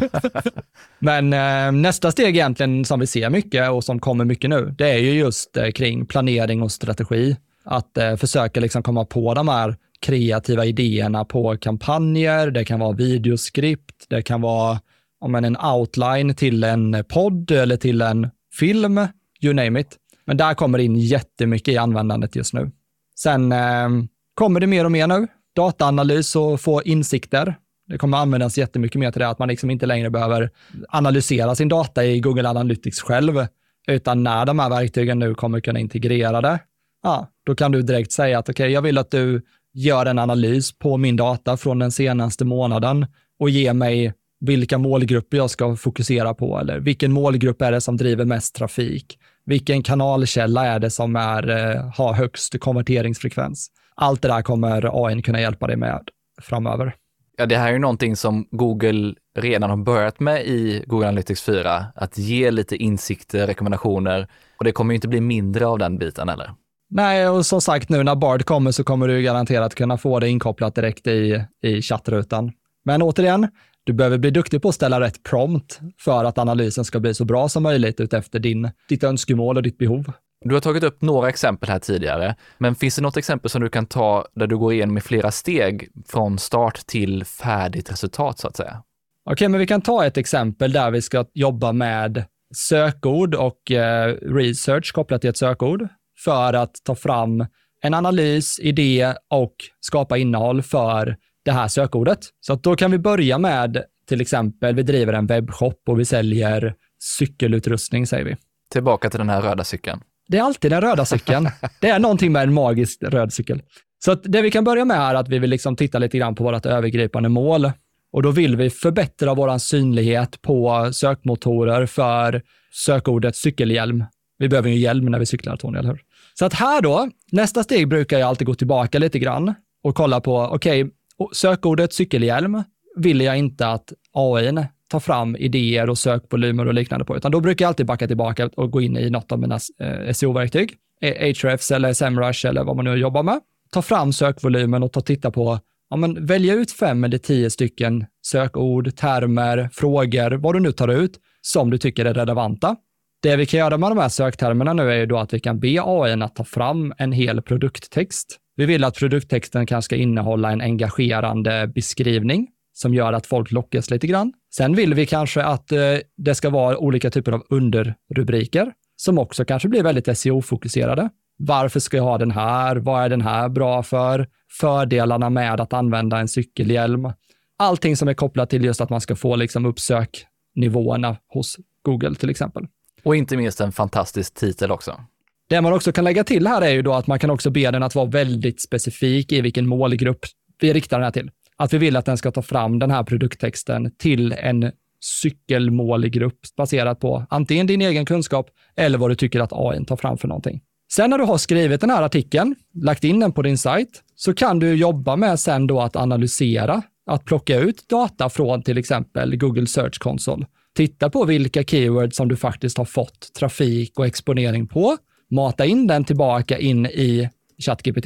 Men 0.99 1.33
eh, 1.33 1.71
nästa 1.71 2.11
steg 2.11 2.35
egentligen 2.35 2.85
som 2.85 2.99
vi 2.99 3.07
ser 3.07 3.29
mycket 3.29 3.69
och 3.69 3.83
som 3.83 3.99
kommer 3.99 4.25
mycket 4.25 4.49
nu, 4.49 4.75
det 4.77 4.89
är 4.89 4.97
ju 4.97 5.11
just 5.11 5.57
eh, 5.57 5.69
kring 5.69 6.05
planering 6.05 6.61
och 6.61 6.71
strategi. 6.71 7.37
Att 7.63 7.97
eh, 7.97 8.15
försöka 8.15 8.59
liksom 8.59 8.83
komma 8.83 9.05
på 9.05 9.33
de 9.33 9.47
här 9.47 9.75
kreativa 9.99 10.65
idéerna 10.65 11.25
på 11.25 11.57
kampanjer, 11.57 12.51
det 12.51 12.65
kan 12.65 12.79
vara 12.79 12.91
videoskript, 12.91 14.05
det 14.09 14.21
kan 14.21 14.41
vara 14.41 14.79
om 15.19 15.35
en 15.35 15.57
outline 15.57 16.35
till 16.35 16.63
en 16.63 17.03
podd 17.09 17.51
eller 17.51 17.77
till 17.77 18.01
en 18.01 18.29
film, 18.59 19.07
you 19.41 19.53
name 19.53 19.79
it. 19.79 19.97
Men 20.25 20.37
där 20.37 20.53
kommer 20.53 20.77
det 20.77 20.83
in 20.83 20.95
jättemycket 20.95 21.73
i 21.73 21.77
användandet 21.77 22.35
just 22.35 22.53
nu. 22.53 22.71
Sen 23.15 23.51
eh, 23.51 23.89
kommer 24.33 24.59
det 24.59 24.67
mer 24.67 24.85
och 24.85 24.91
mer 24.91 25.07
nu 25.07 25.27
dataanalys 25.57 26.35
och 26.35 26.61
få 26.61 26.83
insikter. 26.83 27.55
Det 27.87 27.97
kommer 27.97 28.17
användas 28.17 28.57
jättemycket 28.57 28.99
mer 28.99 29.11
till 29.11 29.19
det, 29.19 29.27
att 29.27 29.39
man 29.39 29.47
liksom 29.47 29.69
inte 29.69 29.85
längre 29.85 30.09
behöver 30.09 30.49
analysera 30.89 31.55
sin 31.55 31.67
data 31.69 32.05
i 32.05 32.19
Google 32.19 32.49
Analytics 32.49 33.01
själv, 33.01 33.47
utan 33.87 34.23
när 34.23 34.45
de 34.45 34.59
här 34.59 34.69
verktygen 34.69 35.19
nu 35.19 35.35
kommer 35.35 35.59
kunna 35.59 35.79
integrera 35.79 36.41
det, 36.41 36.59
ja, 37.03 37.27
då 37.45 37.55
kan 37.55 37.71
du 37.71 37.81
direkt 37.81 38.11
säga 38.11 38.39
att 38.39 38.49
okej, 38.49 38.63
okay, 38.63 38.73
jag 38.73 38.81
vill 38.81 38.97
att 38.97 39.11
du 39.11 39.41
gör 39.73 40.05
en 40.05 40.19
analys 40.19 40.79
på 40.79 40.97
min 40.97 41.15
data 41.15 41.57
från 41.57 41.79
den 41.79 41.91
senaste 41.91 42.45
månaden 42.45 43.05
och 43.39 43.49
ge 43.49 43.73
mig 43.73 44.13
vilka 44.39 44.77
målgrupper 44.77 45.37
jag 45.37 45.49
ska 45.49 45.75
fokusera 45.75 46.33
på 46.33 46.59
eller 46.59 46.79
vilken 46.79 47.11
målgrupp 47.11 47.61
är 47.61 47.71
det 47.71 47.81
som 47.81 47.97
driver 47.97 48.25
mest 48.25 48.55
trafik? 48.55 49.19
Vilken 49.45 49.83
kanalkälla 49.83 50.65
är 50.65 50.79
det 50.79 50.89
som 50.89 51.15
är, 51.15 51.49
eh, 51.49 51.91
har 51.95 52.13
högst 52.13 52.59
konverteringsfrekvens? 52.59 53.69
Allt 54.01 54.21
det 54.21 54.27
där 54.27 54.41
kommer 54.41 55.05
AI 55.05 55.21
kunna 55.21 55.41
hjälpa 55.41 55.67
dig 55.67 55.77
med 55.77 56.09
framöver. 56.41 56.95
Ja, 57.37 57.45
det 57.45 57.57
här 57.57 57.67
är 57.67 57.73
ju 57.73 57.79
någonting 57.79 58.15
som 58.15 58.47
Google 58.51 59.13
redan 59.39 59.69
har 59.69 59.77
börjat 59.77 60.19
med 60.19 60.45
i 60.45 60.83
Google 60.87 61.07
Analytics 61.07 61.41
4, 61.41 61.85
att 61.95 62.17
ge 62.17 62.51
lite 62.51 62.75
insikter, 62.75 63.47
rekommendationer 63.47 64.27
och 64.57 64.65
det 64.65 64.71
kommer 64.71 64.93
ju 64.93 64.95
inte 64.95 65.07
bli 65.07 65.21
mindre 65.21 65.67
av 65.67 65.79
den 65.79 65.97
biten 65.97 66.29
eller? 66.29 66.51
Nej, 66.89 67.29
och 67.29 67.45
som 67.45 67.61
sagt 67.61 67.89
nu 67.89 68.03
när 68.03 68.15
Bard 68.15 68.45
kommer 68.45 68.71
så 68.71 68.83
kommer 68.83 69.07
du 69.07 69.21
garanterat 69.21 69.75
kunna 69.75 69.97
få 69.97 70.19
det 70.19 70.29
inkopplat 70.29 70.75
direkt 70.75 71.07
i, 71.07 71.43
i 71.63 71.81
chattrutan. 71.81 72.51
Men 72.85 73.01
återigen, 73.01 73.47
du 73.83 73.93
behöver 73.93 74.17
bli 74.17 74.31
duktig 74.31 74.61
på 74.61 74.69
att 74.69 74.75
ställa 74.75 74.99
rätt 74.99 75.23
prompt 75.23 75.79
för 75.99 76.25
att 76.25 76.37
analysen 76.37 76.85
ska 76.85 76.99
bli 76.99 77.13
så 77.13 77.25
bra 77.25 77.49
som 77.49 77.63
möjligt 77.63 77.99
utefter 77.99 78.39
din, 78.39 78.71
ditt 78.89 79.03
önskemål 79.03 79.57
och 79.57 79.63
ditt 79.63 79.77
behov. 79.77 80.11
Du 80.45 80.53
har 80.53 80.61
tagit 80.61 80.83
upp 80.83 81.01
några 81.01 81.29
exempel 81.29 81.69
här 81.69 81.79
tidigare, 81.79 82.35
men 82.57 82.75
finns 82.75 82.95
det 82.95 83.01
något 83.01 83.17
exempel 83.17 83.49
som 83.49 83.61
du 83.61 83.69
kan 83.69 83.85
ta 83.85 84.25
där 84.35 84.47
du 84.47 84.57
går 84.57 84.73
igenom 84.73 84.97
i 84.97 85.01
flera 85.01 85.31
steg 85.31 85.89
från 86.07 86.39
start 86.39 86.87
till 86.87 87.25
färdigt 87.25 87.91
resultat 87.91 88.39
så 88.39 88.47
att 88.47 88.55
säga? 88.55 88.83
Okej, 89.29 89.47
men 89.49 89.59
vi 89.59 89.67
kan 89.67 89.81
ta 89.81 90.05
ett 90.05 90.17
exempel 90.17 90.71
där 90.71 90.91
vi 90.91 91.01
ska 91.01 91.25
jobba 91.33 91.71
med 91.71 92.25
sökord 92.55 93.35
och 93.35 93.71
eh, 93.71 94.15
research 94.21 94.93
kopplat 94.93 95.21
till 95.21 95.29
ett 95.29 95.37
sökord 95.37 95.87
för 96.23 96.53
att 96.53 96.75
ta 96.83 96.95
fram 96.95 97.45
en 97.81 97.93
analys, 97.93 98.59
idé 98.59 99.13
och 99.29 99.55
skapa 99.79 100.17
innehåll 100.17 100.61
för 100.61 101.17
det 101.45 101.51
här 101.51 101.67
sökordet. 101.67 102.19
Så 102.39 102.53
att 102.53 102.63
då 102.63 102.75
kan 102.75 102.91
vi 102.91 102.97
börja 102.97 103.37
med 103.37 103.83
till 104.07 104.21
exempel, 104.21 104.75
vi 104.75 104.83
driver 104.83 105.13
en 105.13 105.27
webbshop 105.27 105.81
och 105.87 105.99
vi 105.99 106.05
säljer 106.05 106.75
cykelutrustning, 107.19 108.07
säger 108.07 108.25
vi. 108.25 108.35
Tillbaka 108.71 109.09
till 109.09 109.19
den 109.19 109.29
här 109.29 109.41
röda 109.41 109.63
cykeln. 109.63 110.01
Det 110.27 110.37
är 110.37 110.41
alltid 110.41 110.71
den 110.71 110.81
röda 110.81 111.05
cykeln. 111.05 111.49
det 111.81 111.89
är 111.89 111.99
någonting 111.99 112.31
med 112.31 112.43
en 112.43 112.53
magisk 112.53 113.03
röd 113.03 113.33
cykel. 113.33 113.61
Så 114.05 114.11
att 114.11 114.23
det 114.23 114.41
vi 114.41 114.51
kan 114.51 114.63
börja 114.63 114.85
med 114.85 114.97
är 114.97 115.15
att 115.15 115.29
vi 115.29 115.39
vill 115.39 115.49
liksom 115.49 115.75
titta 115.75 115.99
lite 115.99 116.17
grann 116.17 116.35
på 116.35 116.43
vårt 116.43 116.65
övergripande 116.65 117.29
mål. 117.29 117.71
Och 118.11 118.23
då 118.23 118.31
vill 118.31 118.55
vi 118.55 118.69
förbättra 118.69 119.33
vår 119.33 119.57
synlighet 119.57 120.41
på 120.41 120.89
sökmotorer 120.93 121.85
för 121.85 122.41
sökordet 122.71 123.35
cykelhjälm. 123.35 124.05
Vi 124.37 124.49
behöver 124.49 124.69
ju 124.69 124.75
hjälm 124.75 125.05
när 125.05 125.19
vi 125.19 125.25
cyklar, 125.25 125.57
Tony, 125.57 125.79
eller 125.79 125.89
hur? 125.89 126.01
Så 126.33 126.45
att 126.45 126.53
här 126.53 126.81
då, 126.81 127.09
nästa 127.31 127.63
steg 127.63 127.87
brukar 127.87 128.19
jag 128.19 128.27
alltid 128.27 128.47
gå 128.47 128.53
tillbaka 128.53 128.99
lite 128.99 129.19
grann 129.19 129.53
och 129.83 129.95
kolla 129.95 130.21
på, 130.21 130.37
okej, 130.37 130.83
okay, 130.83 130.93
sökordet 131.33 131.93
cykelhjälm 131.93 132.63
vill 132.95 133.21
jag 133.21 133.37
inte 133.37 133.67
att 133.67 133.93
AI 134.13 134.67
ta 134.87 134.99
fram 134.99 135.35
idéer 135.35 135.89
och 135.89 135.97
sökvolymer 135.97 136.65
och 136.65 136.73
liknande 136.73 137.05
på, 137.05 137.17
utan 137.17 137.31
då 137.31 137.39
brukar 137.39 137.65
jag 137.65 137.67
alltid 137.67 137.85
backa 137.85 138.07
tillbaka 138.07 138.49
och 138.55 138.71
gå 138.71 138.81
in 138.81 138.97
i 138.97 139.09
något 139.09 139.31
av 139.31 139.39
mina 139.39 139.59
eh, 139.81 140.13
SEO-verktyg, 140.13 140.73
eh, 141.01 141.11
Ahrefs 141.11 141.71
eller 141.71 141.93
Semrush 141.93 142.45
eller 142.45 142.63
vad 142.63 142.75
man 142.75 142.85
nu 142.85 142.95
jobbar 142.95 143.23
med. 143.23 143.39
Ta 143.71 143.81
fram 143.81 144.13
sökvolymen 144.13 144.83
och 144.83 144.93
ta 144.93 145.01
titta 145.01 145.31
på, 145.31 145.59
ja 145.89 145.97
men 145.97 146.25
välja 146.25 146.53
ut 146.53 146.71
fem 146.71 147.03
eller 147.03 147.17
tio 147.17 147.49
stycken 147.49 148.05
sökord, 148.25 148.95
termer, 148.95 149.69
frågor, 149.73 150.31
vad 150.31 150.55
du 150.55 150.59
nu 150.59 150.71
tar 150.71 150.87
ut, 150.87 151.19
som 151.41 151.69
du 151.69 151.77
tycker 151.77 152.05
är 152.05 152.13
relevanta. 152.13 152.75
Det 153.23 153.35
vi 153.35 153.45
kan 153.45 153.59
göra 153.59 153.77
med 153.77 153.91
de 153.91 153.97
här 153.97 154.09
söktermerna 154.09 154.73
nu 154.73 154.91
är 154.91 154.95
ju 154.95 155.05
då 155.05 155.17
att 155.17 155.33
vi 155.33 155.39
kan 155.39 155.59
be 155.59 155.81
AI 155.83 156.21
att 156.21 156.35
ta 156.35 156.43
fram 156.43 156.93
en 156.97 157.11
hel 157.11 157.41
produkttext. 157.41 158.37
Vi 158.55 158.65
vill 158.65 158.83
att 158.83 158.95
produkttexten 158.95 159.65
kanske 159.65 159.85
ska 159.85 159.95
innehålla 159.95 160.51
en 160.51 160.61
engagerande 160.61 161.71
beskrivning 161.75 162.47
som 162.77 162.93
gör 162.93 163.13
att 163.13 163.27
folk 163.27 163.51
lockas 163.51 163.89
lite 163.89 164.07
grann. 164.07 164.33
Sen 164.55 164.75
vill 164.75 164.93
vi 164.93 165.05
kanske 165.05 165.43
att 165.43 165.71
eh, 165.71 165.79
det 166.17 166.35
ska 166.35 166.49
vara 166.49 166.77
olika 166.77 167.09
typer 167.09 167.31
av 167.31 167.43
underrubriker 167.49 168.73
som 168.95 169.17
också 169.17 169.45
kanske 169.45 169.67
blir 169.67 169.83
väldigt 169.83 170.07
SEO-fokuserade. 170.07 171.09
Varför 171.37 171.79
ska 171.79 171.97
jag 171.97 172.03
ha 172.03 172.17
den 172.17 172.31
här? 172.31 172.75
Vad 172.75 173.03
är 173.03 173.09
den 173.09 173.21
här 173.21 173.49
bra 173.49 173.83
för? 173.83 174.27
Fördelarna 174.59 175.29
med 175.29 175.59
att 175.59 175.73
använda 175.73 176.19
en 176.19 176.27
cykelhjälm. 176.27 177.11
Allting 177.57 177.97
som 177.97 178.07
är 178.07 178.13
kopplat 178.13 178.49
till 178.49 178.65
just 178.65 178.81
att 178.81 178.89
man 178.89 179.01
ska 179.01 179.15
få 179.15 179.35
liksom 179.35 179.65
upp 179.65 179.79
söknivåerna 179.79 181.17
hos 181.27 181.57
Google 181.81 182.15
till 182.15 182.29
exempel. 182.29 182.67
Och 183.03 183.15
inte 183.15 183.37
minst 183.37 183.61
en 183.61 183.71
fantastisk 183.71 184.33
titel 184.33 184.71
också. 184.71 185.01
Det 185.49 185.61
man 185.61 185.73
också 185.73 185.91
kan 185.91 186.03
lägga 186.03 186.23
till 186.23 186.47
här 186.47 186.61
är 186.61 186.69
ju 186.69 186.81
då 186.81 186.93
att 186.93 187.07
man 187.07 187.19
kan 187.19 187.29
också 187.29 187.49
be 187.49 187.71
den 187.71 187.83
att 187.83 187.95
vara 187.95 188.05
väldigt 188.05 188.61
specifik 188.61 189.31
i 189.31 189.41
vilken 189.41 189.67
målgrupp 189.67 190.19
vi 190.59 190.73
riktar 190.73 190.97
den 190.97 191.03
här 191.03 191.11
till. 191.11 191.31
Att 191.57 191.73
vi 191.73 191.77
vill 191.77 191.95
att 191.95 192.05
den 192.05 192.17
ska 192.17 192.31
ta 192.31 192.41
fram 192.41 192.79
den 192.79 192.91
här 192.91 193.03
produkttexten 193.03 193.91
till 193.97 194.31
en 194.31 194.71
cykelmålgrupp 194.99 196.39
baserat 196.57 196.99
på 196.99 197.25
antingen 197.29 197.67
din 197.67 197.81
egen 197.81 198.05
kunskap 198.05 198.49
eller 198.75 198.97
vad 198.97 199.11
du 199.11 199.15
tycker 199.15 199.39
att 199.39 199.53
AI 199.53 199.85
tar 199.85 199.95
fram 199.95 200.17
för 200.17 200.27
någonting. 200.27 200.61
Sen 200.91 201.09
när 201.09 201.17
du 201.17 201.23
har 201.23 201.37
skrivit 201.37 201.81
den 201.81 201.89
här 201.89 202.03
artikeln, 202.03 202.55
lagt 202.73 203.03
in 203.03 203.19
den 203.19 203.31
på 203.31 203.41
din 203.41 203.57
sajt, 203.57 204.03
så 204.15 204.33
kan 204.33 204.59
du 204.59 204.75
jobba 204.75 205.15
med 205.15 205.39
sen 205.39 205.67
då 205.67 205.81
att 205.81 205.95
analysera, 205.95 206.81
att 207.05 207.25
plocka 207.25 207.59
ut 207.59 207.89
data 207.89 208.29
från 208.29 208.63
till 208.63 208.77
exempel 208.77 209.37
Google 209.37 209.67
Search 209.67 209.99
Console. 209.99 210.45
Titta 210.75 211.09
på 211.09 211.25
vilka 211.25 211.63
keywords 211.63 212.17
som 212.17 212.27
du 212.27 212.35
faktiskt 212.35 212.77
har 212.77 212.85
fått 212.85 213.33
trafik 213.33 213.99
och 213.99 214.05
exponering 214.05 214.67
på. 214.67 214.97
Mata 215.31 215.65
in 215.65 215.87
den 215.87 216.03
tillbaka 216.03 216.57
in 216.57 216.85
i 216.85 217.29
ChatGPT 217.65 218.05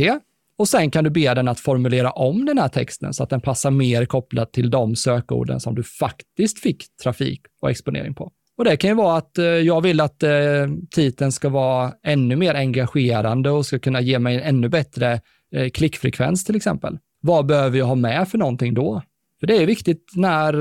och 0.62 0.70
sen 0.70 0.91
kan 0.91 1.03
du 1.03 1.09
be 1.09 1.34
den 1.34 1.47
att 1.47 1.59
formulera 1.59 2.12
om 2.12 2.45
den 2.45 2.57
här 2.57 2.68
texten 2.68 3.14
så 3.14 3.24
att 3.24 3.30
den 3.30 3.41
passar 3.41 3.72
mer 3.72 4.05
kopplat 4.05 4.53
till 4.53 4.70
de 4.70 4.95
sökorden 4.95 5.59
som 5.59 5.76
du 5.76 5.84
faktiskt 5.84 6.59
fick 6.59 6.97
trafik 7.03 7.41
och 7.62 7.70
exponering 7.72 8.14
på. 8.14 8.32
Och 8.57 8.64
det 8.64 8.78
kan 8.78 8.89
ju 8.89 8.95
vara 8.95 9.18
att 9.18 9.38
eh, 9.38 9.45
jag 9.45 9.82
vill 9.82 9.99
att 10.01 10.24
eh, 10.24 10.32
titeln 10.91 11.32
ska 11.32 11.49
vara 11.49 11.93
ännu 12.03 12.36
mer 12.36 12.55
engagerande 12.55 13.49
och 13.49 13.66
ska 13.66 13.80
kunna 13.80 14.01
ge 14.01 14.20
mig 14.20 14.36
en 14.36 14.41
ännu 14.41 14.70
bättre 14.70 15.22
eh, 15.55 15.70
klickfrekvens 15.70 16.45
till 16.45 16.55
exempel. 16.55 16.97
Vad 17.22 17.45
behöver 17.45 17.78
jag 17.78 17.86
ha 17.86 17.95
med 17.95 18.28
för 18.28 18.38
någonting 18.38 18.74
då? 18.74 19.01
För 19.39 19.47
det 19.47 19.57
är 19.57 19.66
viktigt 19.66 20.12
när 20.16 20.53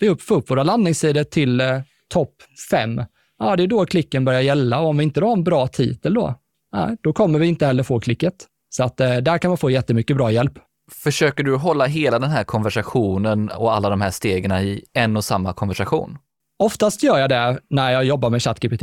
vi 0.00 0.16
får 0.16 0.34
upp 0.34 0.50
våra 0.50 0.62
landningssidor 0.62 1.24
till 1.24 1.62
topp 2.08 2.34
fem. 2.70 3.02
Ja, 3.38 3.56
det 3.56 3.62
är 3.62 3.66
då 3.66 3.86
klicken 3.86 4.24
börjar 4.24 4.40
gälla 4.40 4.80
och 4.80 4.88
om 4.88 4.96
vi 4.96 5.04
inte 5.04 5.20
har 5.20 5.32
en 5.32 5.44
bra 5.44 5.66
titel 5.66 6.14
då, 6.14 6.34
nej, 6.72 6.96
då 7.00 7.12
kommer 7.12 7.38
vi 7.38 7.46
inte 7.46 7.66
heller 7.66 7.82
få 7.82 8.00
klicket. 8.00 8.46
Så 8.68 8.84
att 8.84 9.00
eh, 9.00 9.16
där 9.16 9.38
kan 9.38 9.48
man 9.48 9.58
få 9.58 9.70
jättemycket 9.70 10.16
bra 10.16 10.30
hjälp. 10.30 10.52
Försöker 10.92 11.44
du 11.44 11.56
hålla 11.56 11.86
hela 11.86 12.18
den 12.18 12.30
här 12.30 12.44
konversationen 12.44 13.48
och 13.48 13.74
alla 13.74 13.90
de 13.90 14.00
här 14.00 14.10
stegen 14.10 14.52
i 14.52 14.84
en 14.92 15.16
och 15.16 15.24
samma 15.24 15.52
konversation? 15.52 16.18
Oftast 16.58 17.02
gör 17.02 17.18
jag 17.18 17.28
det 17.28 17.58
när 17.70 17.92
jag 17.92 18.04
jobbar 18.04 18.30
med 18.30 18.42
ChatGPT, 18.42 18.82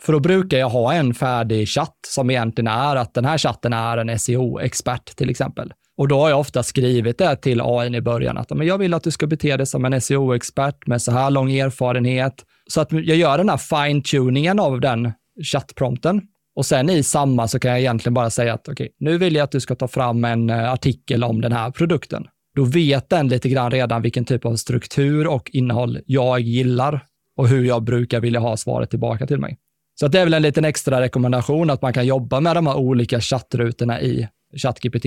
för 0.00 0.12
då 0.12 0.20
brukar 0.20 0.58
jag 0.58 0.68
ha 0.68 0.92
en 0.92 1.14
färdig 1.14 1.68
chatt 1.68 1.96
som 2.06 2.30
egentligen 2.30 2.68
är 2.68 2.96
att 2.96 3.14
den 3.14 3.24
här 3.24 3.38
chatten 3.38 3.72
är 3.72 3.98
en 3.98 4.18
SEO-expert 4.18 5.16
till 5.16 5.30
exempel. 5.30 5.72
Och 5.96 6.08
då 6.08 6.20
har 6.20 6.30
jag 6.30 6.40
ofta 6.40 6.62
skrivit 6.62 7.18
det 7.18 7.36
till 7.36 7.60
AI 7.60 7.96
i 7.96 8.00
början, 8.00 8.38
att 8.38 8.50
men 8.50 8.66
jag 8.66 8.78
vill 8.78 8.94
att 8.94 9.02
du 9.02 9.10
ska 9.10 9.26
bete 9.26 9.56
dig 9.56 9.66
som 9.66 9.84
en 9.84 10.00
SEO-expert 10.00 10.86
med 10.86 11.02
så 11.02 11.12
här 11.12 11.30
lång 11.30 11.52
erfarenhet. 11.52 12.34
Så 12.68 12.80
att 12.80 12.92
jag 12.92 13.16
gör 13.16 13.38
den 13.38 13.48
här 13.48 13.56
fine-tuningen 13.56 14.60
av 14.60 14.80
den 14.80 15.12
chattprompten. 15.52 16.20
Och 16.54 16.66
sen 16.66 16.90
i 16.90 17.02
samma 17.02 17.48
så 17.48 17.58
kan 17.58 17.70
jag 17.70 17.80
egentligen 17.80 18.14
bara 18.14 18.30
säga 18.30 18.54
att 18.54 18.68
okej, 18.68 18.72
okay, 18.72 18.94
nu 18.98 19.18
vill 19.18 19.34
jag 19.34 19.44
att 19.44 19.50
du 19.50 19.60
ska 19.60 19.74
ta 19.74 19.88
fram 19.88 20.24
en 20.24 20.50
eh, 20.50 20.72
artikel 20.72 21.24
om 21.24 21.40
den 21.40 21.52
här 21.52 21.70
produkten. 21.70 22.26
Då 22.54 22.64
vet 22.64 23.08
den 23.08 23.28
lite 23.28 23.48
grann 23.48 23.70
redan 23.70 24.02
vilken 24.02 24.24
typ 24.24 24.44
av 24.44 24.56
struktur 24.56 25.26
och 25.26 25.50
innehåll 25.52 25.98
jag 26.06 26.40
gillar 26.40 27.06
och 27.36 27.48
hur 27.48 27.64
jag 27.64 27.82
brukar 27.82 28.20
vilja 28.20 28.40
ha 28.40 28.56
svaret 28.56 28.90
tillbaka 28.90 29.26
till 29.26 29.38
mig. 29.38 29.58
Så 30.00 30.08
det 30.08 30.20
är 30.20 30.24
väl 30.24 30.34
en 30.34 30.42
liten 30.42 30.64
extra 30.64 31.00
rekommendation 31.00 31.70
att 31.70 31.82
man 31.82 31.92
kan 31.92 32.06
jobba 32.06 32.40
med 32.40 32.56
de 32.56 32.66
här 32.66 32.76
olika 32.76 33.20
chattrutorna 33.20 34.00
i 34.00 34.28
ChatGPT 34.56 35.06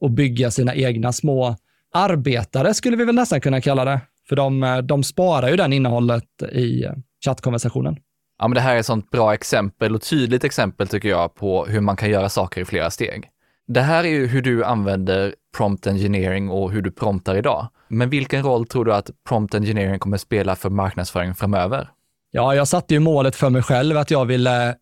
och 0.00 0.10
bygga 0.10 0.50
sina 0.50 0.74
egna 0.74 1.12
små 1.12 1.56
arbetare, 1.94 2.74
skulle 2.74 2.96
vi 2.96 3.04
väl 3.04 3.14
nästan 3.14 3.40
kunna 3.40 3.60
kalla 3.60 3.84
det. 3.84 4.00
För 4.28 4.36
de, 4.36 4.62
eh, 4.62 4.78
de 4.78 5.02
sparar 5.02 5.48
ju 5.48 5.56
den 5.56 5.72
innehållet 5.72 6.42
i 6.52 6.84
eh, 6.84 6.92
chattkonversationen. 7.24 7.96
Ja, 8.38 8.48
men 8.48 8.54
det 8.54 8.60
här 8.60 8.74
är 8.74 8.80
ett 8.80 8.86
sånt 8.86 9.10
bra 9.10 9.34
exempel 9.34 9.94
och 9.94 10.02
tydligt 10.02 10.44
exempel 10.44 10.88
tycker 10.88 11.08
jag 11.08 11.34
på 11.34 11.66
hur 11.66 11.80
man 11.80 11.96
kan 11.96 12.10
göra 12.10 12.28
saker 12.28 12.60
i 12.60 12.64
flera 12.64 12.90
steg. 12.90 13.30
Det 13.66 13.80
här 13.80 14.04
är 14.04 14.08
ju 14.08 14.26
hur 14.26 14.42
du 14.42 14.64
använder 14.64 15.34
prompt 15.56 15.86
engineering 15.86 16.50
och 16.50 16.72
hur 16.72 16.82
du 16.82 16.90
promptar 16.90 17.36
idag. 17.36 17.68
Men 17.88 18.10
vilken 18.10 18.42
roll 18.42 18.66
tror 18.66 18.84
du 18.84 18.94
att 18.94 19.10
prompt 19.28 19.54
engineering 19.54 19.98
kommer 19.98 20.16
spela 20.16 20.56
för 20.56 20.70
marknadsföring 20.70 21.34
framöver? 21.34 21.88
Ja, 22.30 22.54
jag 22.54 22.68
satte 22.68 22.94
ju 22.94 23.00
målet 23.00 23.36
för 23.36 23.50
mig 23.50 23.62
själv 23.62 23.96
att 23.96 24.10
jag 24.10 24.24
ville 24.24 24.74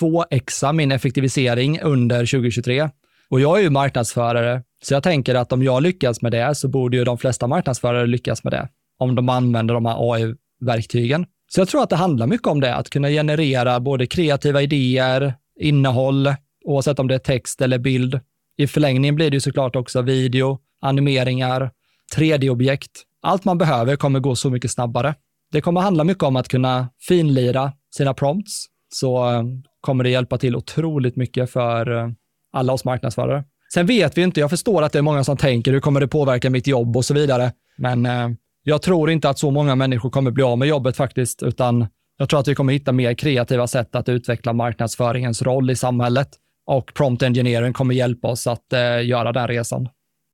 2xa 0.00 0.72
min 0.72 0.92
effektivisering 0.92 1.80
under 1.80 2.18
2023. 2.18 2.90
Och 3.30 3.40
jag 3.40 3.58
är 3.58 3.62
ju 3.62 3.70
marknadsförare, 3.70 4.62
så 4.82 4.94
jag 4.94 5.02
tänker 5.02 5.34
att 5.34 5.52
om 5.52 5.62
jag 5.62 5.82
lyckas 5.82 6.22
med 6.22 6.32
det 6.32 6.54
så 6.54 6.68
borde 6.68 6.96
ju 6.96 7.04
de 7.04 7.18
flesta 7.18 7.46
marknadsförare 7.46 8.06
lyckas 8.06 8.44
med 8.44 8.52
det, 8.52 8.68
om 8.98 9.14
de 9.14 9.28
använder 9.28 9.74
de 9.74 9.86
här 9.86 10.12
AI-verktygen. 10.12 11.26
Så 11.48 11.60
jag 11.60 11.68
tror 11.68 11.82
att 11.82 11.90
det 11.90 11.96
handlar 11.96 12.26
mycket 12.26 12.46
om 12.46 12.60
det, 12.60 12.74
att 12.74 12.90
kunna 12.90 13.08
generera 13.08 13.80
både 13.80 14.06
kreativa 14.06 14.62
idéer, 14.62 15.34
innehåll, 15.60 16.34
oavsett 16.64 16.98
om 16.98 17.08
det 17.08 17.14
är 17.14 17.18
text 17.18 17.60
eller 17.60 17.78
bild. 17.78 18.20
I 18.56 18.66
förlängningen 18.66 19.14
blir 19.14 19.30
det 19.30 19.36
ju 19.36 19.40
såklart 19.40 19.76
också 19.76 20.02
video, 20.02 20.58
animeringar, 20.80 21.70
3D-objekt. 22.16 22.90
Allt 23.22 23.44
man 23.44 23.58
behöver 23.58 23.96
kommer 23.96 24.20
gå 24.20 24.36
så 24.36 24.50
mycket 24.50 24.70
snabbare. 24.70 25.14
Det 25.52 25.60
kommer 25.60 25.80
handla 25.80 26.04
mycket 26.04 26.22
om 26.22 26.36
att 26.36 26.48
kunna 26.48 26.88
finlira 27.08 27.72
sina 27.96 28.14
prompts, 28.14 28.66
så 28.94 29.30
eh, 29.30 29.42
kommer 29.80 30.04
det 30.04 30.10
hjälpa 30.10 30.38
till 30.38 30.56
otroligt 30.56 31.16
mycket 31.16 31.50
för 31.50 31.96
eh, 31.96 32.08
alla 32.52 32.72
oss 32.72 32.84
marknadsförare. 32.84 33.44
Sen 33.74 33.86
vet 33.86 34.18
vi 34.18 34.22
inte, 34.22 34.40
jag 34.40 34.50
förstår 34.50 34.82
att 34.82 34.92
det 34.92 34.98
är 34.98 35.02
många 35.02 35.24
som 35.24 35.36
tänker, 35.36 35.72
hur 35.72 35.80
kommer 35.80 36.00
det 36.00 36.08
påverka 36.08 36.50
mitt 36.50 36.66
jobb 36.66 36.96
och 36.96 37.04
så 37.04 37.14
vidare. 37.14 37.52
Men 37.78 38.06
eh, 38.06 38.28
jag 38.68 38.82
tror 38.82 39.10
inte 39.10 39.28
att 39.28 39.38
så 39.38 39.50
många 39.50 39.74
människor 39.74 40.10
kommer 40.10 40.30
bli 40.30 40.42
av 40.42 40.58
med 40.58 40.68
jobbet 40.68 40.96
faktiskt, 40.96 41.42
utan 41.42 41.86
jag 42.18 42.28
tror 42.28 42.40
att 42.40 42.48
vi 42.48 42.54
kommer 42.54 42.72
hitta 42.72 42.92
mer 42.92 43.14
kreativa 43.14 43.66
sätt 43.66 43.94
att 43.94 44.08
utveckla 44.08 44.52
marknadsföringens 44.52 45.42
roll 45.42 45.70
i 45.70 45.76
samhället 45.76 46.28
och 46.66 46.94
prompt 46.94 47.22
engineering 47.22 47.72
kommer 47.72 47.94
hjälpa 47.94 48.28
oss 48.28 48.46
att 48.46 48.72
eh, 48.72 49.06
göra 49.06 49.32
den 49.32 49.48
resan. 49.48 49.88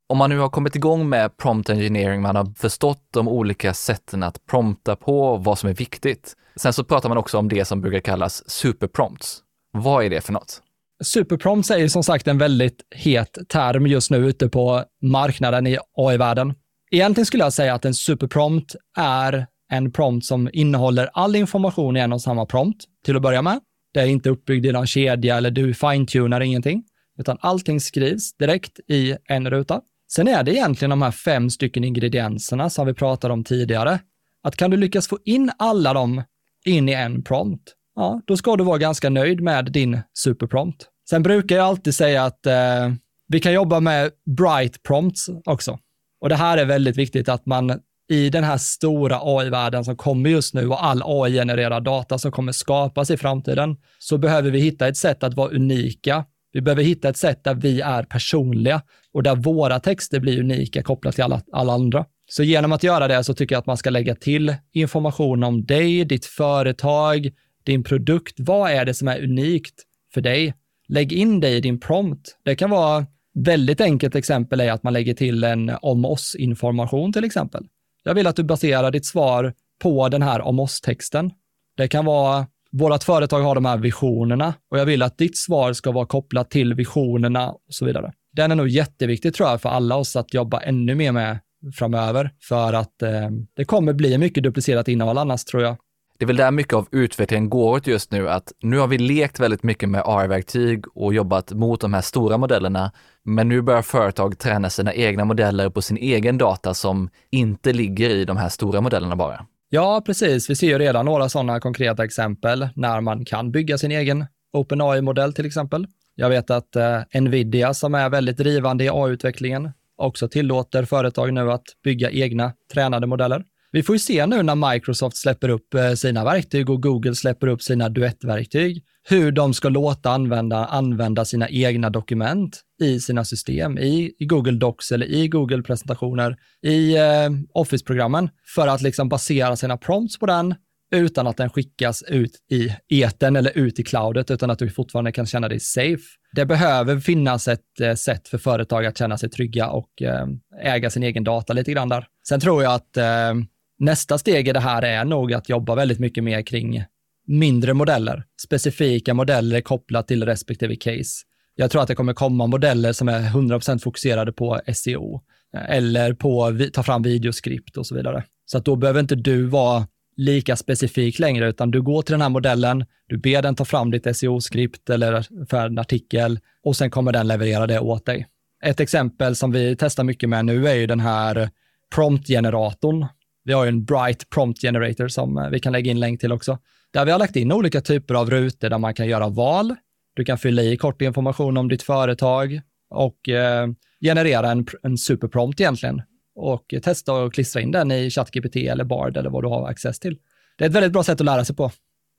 Om 0.08 0.18
man 0.18 0.30
nu 0.30 0.38
har 0.38 0.48
kommit 0.48 0.76
igång 0.76 1.08
med 1.08 1.36
prompt 1.36 1.70
engineering, 1.70 2.22
man 2.22 2.36
har 2.36 2.54
förstått 2.58 3.02
de 3.12 3.28
olika 3.28 3.74
sätten 3.74 4.22
att 4.22 4.46
prompta 4.46 4.96
på, 4.96 5.36
vad 5.36 5.58
som 5.58 5.68
är 5.68 5.74
viktigt. 5.74 6.34
Sen 6.56 6.72
så 6.72 6.84
pratar 6.84 7.08
man 7.08 7.18
också 7.18 7.38
om 7.38 7.48
det 7.48 7.64
som 7.64 7.80
brukar 7.80 8.00
kallas 8.00 8.50
superprompts. 8.50 9.38
Vad 9.72 10.04
är 10.04 10.10
det 10.10 10.20
för 10.20 10.32
något? 10.32 10.62
Superprompts 11.04 11.70
är 11.70 11.78
ju 11.78 11.88
som 11.88 12.02
sagt 12.02 12.28
en 12.28 12.38
väldigt 12.38 12.80
het 12.94 13.38
term 13.48 13.86
just 13.86 14.10
nu 14.10 14.16
ute 14.16 14.48
på 14.48 14.84
marknaden 15.02 15.66
i 15.66 15.78
AI-världen. 15.96 16.54
Egentligen 16.94 17.26
skulle 17.26 17.42
jag 17.42 17.52
säga 17.52 17.74
att 17.74 17.84
en 17.84 17.94
superprompt 17.94 18.76
är 18.98 19.46
en 19.72 19.92
prompt 19.92 20.26
som 20.26 20.50
innehåller 20.52 21.10
all 21.12 21.36
information 21.36 21.96
i 21.96 22.00
en 22.00 22.12
och 22.12 22.22
samma 22.22 22.46
prompt 22.46 22.84
till 23.04 23.16
att 23.16 23.22
börja 23.22 23.42
med. 23.42 23.60
Det 23.94 24.00
är 24.00 24.06
inte 24.06 24.30
uppbyggd 24.30 24.66
i 24.66 24.72
någon 24.72 24.86
kedja 24.86 25.36
eller 25.36 25.50
du 25.50 25.74
finetunar 25.74 26.40
ingenting, 26.40 26.84
utan 27.18 27.38
allting 27.40 27.80
skrivs 27.80 28.36
direkt 28.36 28.80
i 28.88 29.16
en 29.28 29.50
ruta. 29.50 29.80
Sen 30.12 30.28
är 30.28 30.42
det 30.42 30.52
egentligen 30.52 30.90
de 30.90 31.02
här 31.02 31.10
fem 31.10 31.50
stycken 31.50 31.84
ingredienserna 31.84 32.70
som 32.70 32.86
vi 32.86 32.94
pratade 32.94 33.34
om 33.34 33.44
tidigare. 33.44 33.98
Att 34.42 34.56
kan 34.56 34.70
du 34.70 34.76
lyckas 34.76 35.08
få 35.08 35.18
in 35.24 35.50
alla 35.58 35.92
dem 35.92 36.22
in 36.64 36.88
i 36.88 36.92
en 36.92 37.22
prompt, 37.22 37.72
ja, 37.94 38.20
då 38.26 38.36
ska 38.36 38.56
du 38.56 38.64
vara 38.64 38.78
ganska 38.78 39.10
nöjd 39.10 39.40
med 39.40 39.72
din 39.72 40.00
superprompt. 40.18 40.86
Sen 41.10 41.22
brukar 41.22 41.56
jag 41.56 41.66
alltid 41.66 41.94
säga 41.94 42.24
att 42.24 42.46
eh, 42.46 42.92
vi 43.28 43.40
kan 43.40 43.52
jobba 43.52 43.80
med 43.80 44.10
bright 44.36 44.82
prompts 44.82 45.30
också. 45.44 45.78
Och 46.24 46.30
det 46.30 46.36
här 46.36 46.58
är 46.58 46.64
väldigt 46.64 46.96
viktigt 46.96 47.28
att 47.28 47.46
man 47.46 47.80
i 48.10 48.30
den 48.30 48.44
här 48.44 48.56
stora 48.56 49.18
AI-världen 49.22 49.84
som 49.84 49.96
kommer 49.96 50.30
just 50.30 50.54
nu 50.54 50.68
och 50.68 50.84
all 50.84 51.02
AI-genererad 51.04 51.84
data 51.84 52.18
som 52.18 52.32
kommer 52.32 52.52
skapas 52.52 53.10
i 53.10 53.16
framtiden, 53.16 53.76
så 53.98 54.18
behöver 54.18 54.50
vi 54.50 54.58
hitta 54.58 54.88
ett 54.88 54.96
sätt 54.96 55.22
att 55.22 55.34
vara 55.34 55.50
unika. 55.50 56.24
Vi 56.52 56.60
behöver 56.60 56.82
hitta 56.82 57.08
ett 57.08 57.16
sätt 57.16 57.44
där 57.44 57.54
vi 57.54 57.80
är 57.80 58.02
personliga 58.02 58.82
och 59.12 59.22
där 59.22 59.34
våra 59.34 59.80
texter 59.80 60.20
blir 60.20 60.40
unika 60.40 60.82
kopplat 60.82 61.14
till 61.14 61.24
alla, 61.24 61.42
alla 61.52 61.72
andra. 61.72 62.04
Så 62.30 62.42
genom 62.42 62.72
att 62.72 62.82
göra 62.82 63.08
det 63.08 63.24
så 63.24 63.34
tycker 63.34 63.54
jag 63.54 63.60
att 63.60 63.66
man 63.66 63.76
ska 63.76 63.90
lägga 63.90 64.14
till 64.14 64.54
information 64.72 65.44
om 65.44 65.64
dig, 65.64 66.04
ditt 66.04 66.26
företag, 66.26 67.30
din 67.64 67.84
produkt. 67.84 68.34
Vad 68.38 68.70
är 68.70 68.84
det 68.84 68.94
som 68.94 69.08
är 69.08 69.22
unikt 69.22 69.74
för 70.14 70.20
dig? 70.20 70.54
Lägg 70.88 71.12
in 71.12 71.40
det 71.40 71.50
i 71.50 71.60
din 71.60 71.80
prompt. 71.80 72.36
Det 72.44 72.56
kan 72.56 72.70
vara 72.70 73.06
väldigt 73.34 73.80
enkelt 73.80 74.14
exempel 74.14 74.60
är 74.60 74.72
att 74.72 74.82
man 74.82 74.92
lägger 74.92 75.14
till 75.14 75.44
en 75.44 75.72
om 75.82 76.04
oss-information 76.04 77.12
till 77.12 77.24
exempel. 77.24 77.66
Jag 78.02 78.14
vill 78.14 78.26
att 78.26 78.36
du 78.36 78.42
baserar 78.42 78.90
ditt 78.90 79.06
svar 79.06 79.52
på 79.82 80.08
den 80.08 80.22
här 80.22 80.40
om 80.40 80.60
oss-texten. 80.60 81.30
Det 81.76 81.88
kan 81.88 82.04
vara, 82.04 82.46
vårt 82.72 83.02
företag 83.02 83.40
har 83.40 83.54
de 83.54 83.64
här 83.64 83.76
visionerna 83.76 84.54
och 84.70 84.78
jag 84.78 84.86
vill 84.86 85.02
att 85.02 85.18
ditt 85.18 85.38
svar 85.38 85.72
ska 85.72 85.92
vara 85.92 86.06
kopplat 86.06 86.50
till 86.50 86.74
visionerna 86.74 87.50
och 87.50 87.60
så 87.68 87.84
vidare. 87.84 88.12
Den 88.32 88.50
är 88.50 88.56
nog 88.56 88.68
jätteviktig 88.68 89.34
tror 89.34 89.48
jag 89.48 89.62
för 89.62 89.68
alla 89.68 89.96
oss 89.96 90.16
att 90.16 90.34
jobba 90.34 90.60
ännu 90.60 90.94
mer 90.94 91.12
med 91.12 91.38
framöver 91.74 92.30
för 92.48 92.72
att 92.72 93.02
eh, 93.02 93.30
det 93.56 93.64
kommer 93.64 93.92
bli 93.92 94.18
mycket 94.18 94.42
duplicerat 94.42 94.88
innehåll 94.88 95.18
annars 95.18 95.44
tror 95.44 95.62
jag. 95.62 95.76
Det 96.18 96.24
är 96.24 96.26
väl 96.26 96.36
där 96.36 96.50
mycket 96.50 96.74
av 96.74 96.88
utvecklingen 96.90 97.50
går 97.50 97.76
åt 97.76 97.86
just 97.86 98.10
nu, 98.10 98.28
att 98.28 98.52
nu 98.62 98.78
har 98.78 98.86
vi 98.86 98.98
lekt 98.98 99.40
väldigt 99.40 99.62
mycket 99.62 99.88
med 99.88 100.02
AI-verktyg 100.04 100.84
och 100.94 101.14
jobbat 101.14 101.52
mot 101.52 101.80
de 101.80 101.94
här 101.94 102.00
stora 102.00 102.36
modellerna, 102.36 102.92
men 103.24 103.48
nu 103.48 103.62
börjar 103.62 103.82
företag 103.82 104.38
träna 104.38 104.70
sina 104.70 104.94
egna 104.94 105.24
modeller 105.24 105.70
på 105.70 105.82
sin 105.82 105.96
egen 105.96 106.38
data 106.38 106.74
som 106.74 107.10
inte 107.30 107.72
ligger 107.72 108.10
i 108.10 108.24
de 108.24 108.36
här 108.36 108.48
stora 108.48 108.80
modellerna 108.80 109.16
bara. 109.16 109.46
Ja, 109.68 110.02
precis. 110.06 110.50
Vi 110.50 110.56
ser 110.56 110.66
ju 110.66 110.78
redan 110.78 111.04
några 111.04 111.28
sådana 111.28 111.60
konkreta 111.60 112.04
exempel 112.04 112.68
när 112.74 113.00
man 113.00 113.24
kan 113.24 113.50
bygga 113.50 113.78
sin 113.78 113.90
egen 113.90 114.26
OpenAI-modell 114.52 115.32
till 115.32 115.46
exempel. 115.46 115.86
Jag 116.14 116.28
vet 116.28 116.50
att 116.50 116.76
eh, 116.76 117.20
Nvidia 117.20 117.74
som 117.74 117.94
är 117.94 118.08
väldigt 118.08 118.36
drivande 118.36 118.84
i 118.84 118.90
AI-utvecklingen 118.90 119.72
också 119.96 120.28
tillåter 120.28 120.84
företag 120.84 121.32
nu 121.32 121.52
att 121.52 121.64
bygga 121.84 122.10
egna 122.10 122.52
tränade 122.72 123.06
modeller. 123.06 123.44
Vi 123.74 123.82
får 123.82 123.94
ju 123.94 123.98
se 123.98 124.26
nu 124.26 124.42
när 124.42 124.72
Microsoft 124.72 125.16
släpper 125.16 125.48
upp 125.48 125.74
eh, 125.74 125.92
sina 125.92 126.24
verktyg 126.24 126.70
och 126.70 126.82
Google 126.82 127.14
släpper 127.14 127.46
upp 127.46 127.62
sina 127.62 127.88
duettverktyg, 127.88 128.84
hur 129.08 129.32
de 129.32 129.54
ska 129.54 129.68
låta 129.68 130.10
använda, 130.10 130.66
använda 130.66 131.24
sina 131.24 131.48
egna 131.48 131.90
dokument 131.90 132.60
i 132.82 133.00
sina 133.00 133.24
system, 133.24 133.78
i, 133.78 134.14
i 134.18 134.26
Google 134.26 134.58
Docs 134.58 134.92
eller 134.92 135.06
i 135.06 135.28
Google-presentationer, 135.28 136.36
i 136.62 136.96
eh, 136.96 137.30
Office-programmen, 137.54 138.30
för 138.54 138.66
att 138.66 138.82
liksom 138.82 139.08
basera 139.08 139.56
sina 139.56 139.76
prompts 139.76 140.18
på 140.18 140.26
den 140.26 140.54
utan 140.94 141.26
att 141.26 141.36
den 141.36 141.50
skickas 141.50 142.02
ut 142.02 142.32
i 142.50 142.74
eten 142.88 143.36
eller 143.36 143.58
ut 143.58 143.78
i 143.78 143.82
cloudet, 143.82 144.30
utan 144.30 144.50
att 144.50 144.58
du 144.58 144.70
fortfarande 144.70 145.12
kan 145.12 145.26
känna 145.26 145.48
dig 145.48 145.60
safe. 145.60 146.02
Det 146.34 146.46
behöver 146.46 147.00
finnas 147.00 147.48
ett 147.48 147.80
eh, 147.80 147.94
sätt 147.94 148.28
för 148.28 148.38
företag 148.38 148.86
att 148.86 148.98
känna 148.98 149.18
sig 149.18 149.30
trygga 149.30 149.68
och 149.68 150.02
eh, 150.02 150.26
äga 150.62 150.90
sin 150.90 151.02
egen 151.02 151.24
data 151.24 151.52
lite 151.52 151.72
grann 151.72 151.88
där. 151.88 152.06
Sen 152.28 152.40
tror 152.40 152.62
jag 152.62 152.72
att 152.74 152.96
eh, 152.96 153.34
nästa 153.78 154.18
steg 154.18 154.48
i 154.48 154.52
det 154.52 154.60
här 154.60 154.82
är 154.82 155.04
nog 155.04 155.32
att 155.32 155.48
jobba 155.48 155.74
väldigt 155.74 155.98
mycket 155.98 156.24
mer 156.24 156.42
kring 156.42 156.84
mindre 157.26 157.74
modeller, 157.74 158.24
specifika 158.42 159.14
modeller 159.14 159.60
kopplat 159.60 160.08
till 160.08 160.24
respektive 160.24 160.76
case. 160.76 161.24
Jag 161.54 161.70
tror 161.70 161.82
att 161.82 161.88
det 161.88 161.94
kommer 161.94 162.14
komma 162.14 162.46
modeller 162.46 162.92
som 162.92 163.08
är 163.08 163.20
100% 163.20 163.78
fokuserade 163.78 164.32
på 164.32 164.60
SEO 164.74 165.20
eh, 165.54 165.76
eller 165.76 166.12
på 166.14 166.44
att 166.44 166.72
ta 166.72 166.82
fram 166.82 167.02
videoskript 167.02 167.76
och 167.76 167.86
så 167.86 167.94
vidare. 167.94 168.24
Så 168.46 168.58
att 168.58 168.64
då 168.64 168.76
behöver 168.76 169.00
inte 169.00 169.14
du 169.14 169.46
vara 169.46 169.86
lika 170.16 170.56
specifik 170.56 171.18
längre, 171.18 171.48
utan 171.48 171.70
du 171.70 171.82
går 171.82 172.02
till 172.02 172.12
den 172.12 172.22
här 172.22 172.28
modellen, 172.28 172.84
du 173.08 173.16
ber 173.16 173.42
den 173.42 173.54
ta 173.54 173.64
fram 173.64 173.90
ditt 173.90 174.16
SEO-skript 174.16 174.90
eller 174.90 175.46
för 175.46 175.66
en 175.66 175.78
artikel 175.78 176.38
och 176.64 176.76
sen 176.76 176.90
kommer 176.90 177.12
den 177.12 177.28
leverera 177.28 177.66
det 177.66 177.80
åt 177.80 178.06
dig. 178.06 178.26
Ett 178.64 178.80
exempel 178.80 179.36
som 179.36 179.52
vi 179.52 179.76
testar 179.78 180.04
mycket 180.04 180.28
med 180.28 180.44
nu 180.44 180.68
är 180.68 180.74
ju 180.74 180.86
den 180.86 181.00
här 181.00 181.50
promptgeneratorn 181.94 183.06
vi 183.44 183.52
har 183.52 183.64
ju 183.64 183.68
en 183.68 183.84
Bright 183.84 184.30
Prompt 184.30 184.60
Generator 184.60 185.08
som 185.08 185.38
eh, 185.38 185.48
vi 185.48 185.60
kan 185.60 185.72
lägga 185.72 185.90
in 185.90 186.00
länk 186.00 186.20
till 186.20 186.32
också. 186.32 186.58
Där 186.92 187.04
vi 187.04 187.10
har 187.10 187.18
lagt 187.18 187.36
in 187.36 187.52
olika 187.52 187.80
typer 187.80 188.14
av 188.14 188.30
rutor 188.30 188.68
där 188.68 188.78
man 188.78 188.94
kan 188.94 189.06
göra 189.06 189.28
val. 189.28 189.74
Du 190.14 190.24
kan 190.24 190.38
fylla 190.38 190.62
i 190.62 190.76
kort 190.76 191.02
information 191.02 191.56
om 191.56 191.68
ditt 191.68 191.82
företag 191.82 192.60
och 192.90 193.28
eh, 193.28 193.68
generera 194.00 194.50
en, 194.50 194.66
en 194.82 194.98
superprompt 194.98 195.60
egentligen 195.60 196.02
och 196.34 196.74
testa 196.82 197.12
och 197.12 197.34
klistra 197.34 197.62
in 197.62 197.70
den 197.70 197.90
i 197.90 198.10
ChatGPT 198.10 198.56
eller 198.56 198.84
Bard 198.84 199.16
eller 199.16 199.30
vad 199.30 199.44
du 199.44 199.48
har 199.48 199.68
access 199.68 199.98
till. 199.98 200.18
Det 200.58 200.64
är 200.64 200.68
ett 200.68 200.74
väldigt 200.74 200.92
bra 200.92 201.02
sätt 201.02 201.20
att 201.20 201.24
lära 201.24 201.44
sig 201.44 201.56
på. 201.56 201.70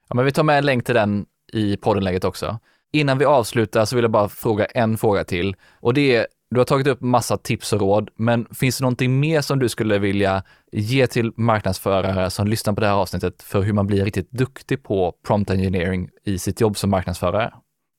Ja, 0.09 0.15
men 0.15 0.26
vi 0.26 0.32
tar 0.32 0.43
med 0.43 0.57
en 0.57 0.65
länk 0.65 0.86
till 0.86 0.95
den 0.95 1.26
i 1.53 1.78
poddenläget 1.78 2.23
också. 2.23 2.59
Innan 2.93 3.17
vi 3.17 3.26
avslutar 3.26 3.86
så 3.86 3.95
vill 3.95 4.03
jag 4.03 4.11
bara 4.11 4.30
fråga 4.30 4.65
en 4.65 4.97
fråga 4.97 5.23
till 5.23 5.55
och 5.80 5.93
det 5.93 6.15
är 6.15 6.28
du 6.52 6.58
har 6.58 6.66
tagit 6.66 6.88
upp 6.88 7.02
massa 7.02 7.38
tips 7.38 7.74
och 7.74 7.80
råd, 7.80 8.10
men 8.18 8.46
finns 8.46 8.78
det 8.78 8.84
någonting 8.84 9.20
mer 9.20 9.41
som 9.41 9.60
du 9.60 9.70
skulle 9.70 10.00
vilja 10.00 10.43
ge 10.72 11.08
till 11.08 11.32
marknadsförare 11.38 12.30
som 12.30 12.48
lyssnar 12.48 12.74
på 12.74 12.82
det 12.82 12.88
här 12.88 12.93
avsnittet 12.93 13.43
för 13.43 13.62
hur 13.62 13.74
man 13.74 13.88
blir 13.88 14.06
riktigt 14.06 14.32
duktig 14.32 14.84
på 14.84 15.14
prompt 15.28 15.50
engineering 15.50 16.10
i 16.26 16.38
sitt 16.38 16.62
jobb 16.62 16.78
som 16.78 16.89
marknadsförare? 16.89 17.54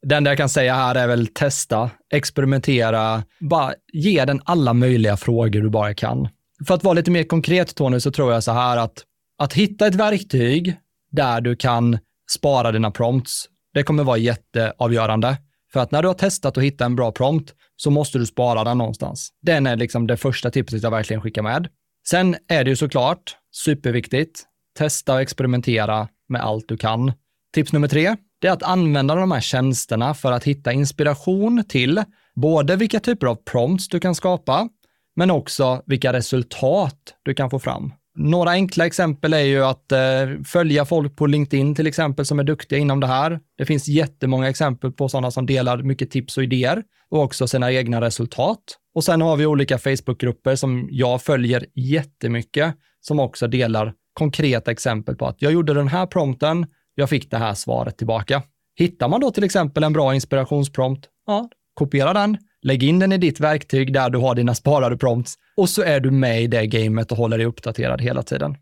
Det 0.06 0.14
enda 0.14 0.30
jag 0.30 0.38
kan 0.38 0.48
säga 0.48 0.74
här 0.74 0.94
är 0.94 1.06
väl 1.06 1.26
testa, 1.26 1.90
experimentera, 2.12 3.22
bara 3.40 3.74
ge 3.92 4.24
den 4.24 4.40
alla 4.44 4.74
möjliga 4.74 5.16
frågor 5.16 5.60
du 5.60 5.70
bara 5.70 5.94
kan. 5.94 6.28
För 6.66 6.74
att 6.74 6.84
vara 6.84 6.94
lite 6.94 7.10
mer 7.10 7.24
konkret 7.24 7.74
Tony, 7.74 8.00
så 8.00 8.10
tror 8.10 8.32
jag 8.32 8.44
så 8.44 8.52
här 8.52 8.76
att, 8.76 9.04
att 9.38 9.52
hitta 9.52 9.86
ett 9.86 9.94
verktyg 9.94 10.76
där 11.10 11.40
du 11.40 11.56
kan 11.56 11.98
spara 12.30 12.72
dina 12.72 12.90
prompts, 12.90 13.48
det 13.74 13.82
kommer 13.82 14.04
vara 14.04 14.16
jätteavgörande. 14.16 15.36
För 15.72 15.80
att 15.80 15.90
när 15.90 16.02
du 16.02 16.08
har 16.08 16.14
testat 16.14 16.56
och 16.56 16.62
hittat 16.62 16.86
en 16.86 16.96
bra 16.96 17.12
prompt 17.12 17.54
så 17.76 17.90
måste 17.90 18.18
du 18.18 18.26
spara 18.26 18.64
den 18.64 18.78
någonstans. 18.78 19.28
Den 19.42 19.66
är 19.66 19.76
liksom 19.76 20.06
det 20.06 20.16
första 20.16 20.50
tipset 20.50 20.82
jag 20.82 20.90
verkligen 20.90 21.22
skickar 21.22 21.42
med. 21.42 21.68
Sen 22.08 22.36
är 22.48 22.64
det 22.64 22.70
ju 22.70 22.76
såklart 22.76 23.36
superviktigt. 23.52 24.44
Testa 24.78 25.14
och 25.14 25.20
experimentera 25.20 26.08
med 26.28 26.42
allt 26.42 26.68
du 26.68 26.76
kan. 26.76 27.12
Tips 27.54 27.72
nummer 27.72 27.88
tre, 27.88 28.16
det 28.40 28.48
är 28.48 28.52
att 28.52 28.62
använda 28.62 29.14
de 29.14 29.30
här 29.30 29.40
tjänsterna 29.40 30.14
för 30.14 30.32
att 30.32 30.44
hitta 30.44 30.72
inspiration 30.72 31.64
till 31.68 32.02
både 32.34 32.76
vilka 32.76 33.00
typer 33.00 33.26
av 33.26 33.34
prompts 33.34 33.88
du 33.88 34.00
kan 34.00 34.14
skapa, 34.14 34.68
men 35.16 35.30
också 35.30 35.82
vilka 35.86 36.12
resultat 36.12 37.14
du 37.22 37.34
kan 37.34 37.50
få 37.50 37.58
fram. 37.58 37.92
Några 38.18 38.50
enkla 38.50 38.86
exempel 38.86 39.32
är 39.32 39.40
ju 39.40 39.64
att 39.64 39.92
eh, 39.92 39.98
följa 40.46 40.84
folk 40.84 41.16
på 41.16 41.26
LinkedIn 41.26 41.74
till 41.74 41.86
exempel 41.86 42.26
som 42.26 42.38
är 42.38 42.44
duktiga 42.44 42.78
inom 42.78 43.00
det 43.00 43.06
här. 43.06 43.40
Det 43.58 43.66
finns 43.66 43.88
jättemånga 43.88 44.48
exempel 44.48 44.92
på 44.92 45.08
sådana 45.08 45.30
som 45.30 45.46
delar 45.46 45.82
mycket 45.82 46.10
tips 46.10 46.36
och 46.36 46.42
idéer 46.42 46.82
och 47.10 47.22
också 47.22 47.48
sina 47.48 47.72
egna 47.72 48.00
resultat. 48.00 48.58
Och 48.94 49.04
sen 49.04 49.20
har 49.20 49.36
vi 49.36 49.46
olika 49.46 49.78
Facebookgrupper 49.78 50.56
som 50.56 50.88
jag 50.90 51.22
följer 51.22 51.66
jättemycket 51.74 52.74
som 53.00 53.20
också 53.20 53.46
delar 53.46 53.92
konkreta 54.12 54.70
exempel 54.70 55.16
på 55.16 55.26
att 55.26 55.42
jag 55.42 55.52
gjorde 55.52 55.74
den 55.74 55.88
här 55.88 56.06
prompten, 56.06 56.66
jag 56.94 57.10
fick 57.10 57.30
det 57.30 57.38
här 57.38 57.54
svaret 57.54 57.98
tillbaka. 57.98 58.42
Hittar 58.76 59.08
man 59.08 59.20
då 59.20 59.30
till 59.30 59.44
exempel 59.44 59.84
en 59.84 59.92
bra 59.92 60.14
inspirationsprompt, 60.14 61.08
ja, 61.26 61.48
kopiera 61.74 62.12
den, 62.12 62.36
lägg 62.66 62.82
in 62.82 62.98
den 62.98 63.12
i 63.12 63.18
ditt 63.18 63.40
verktyg 63.40 63.92
där 63.92 64.10
du 64.10 64.18
har 64.18 64.34
dina 64.34 64.54
sparade 64.54 64.96
prompts 64.96 65.34
och 65.56 65.68
så 65.68 65.82
är 65.82 66.00
du 66.00 66.10
med 66.10 66.42
i 66.42 66.46
det 66.46 66.66
gamet 66.66 67.12
och 67.12 67.18
håller 67.18 67.38
dig 67.38 67.46
uppdaterad 67.46 68.00
hela 68.00 68.22
tiden. 68.22 68.56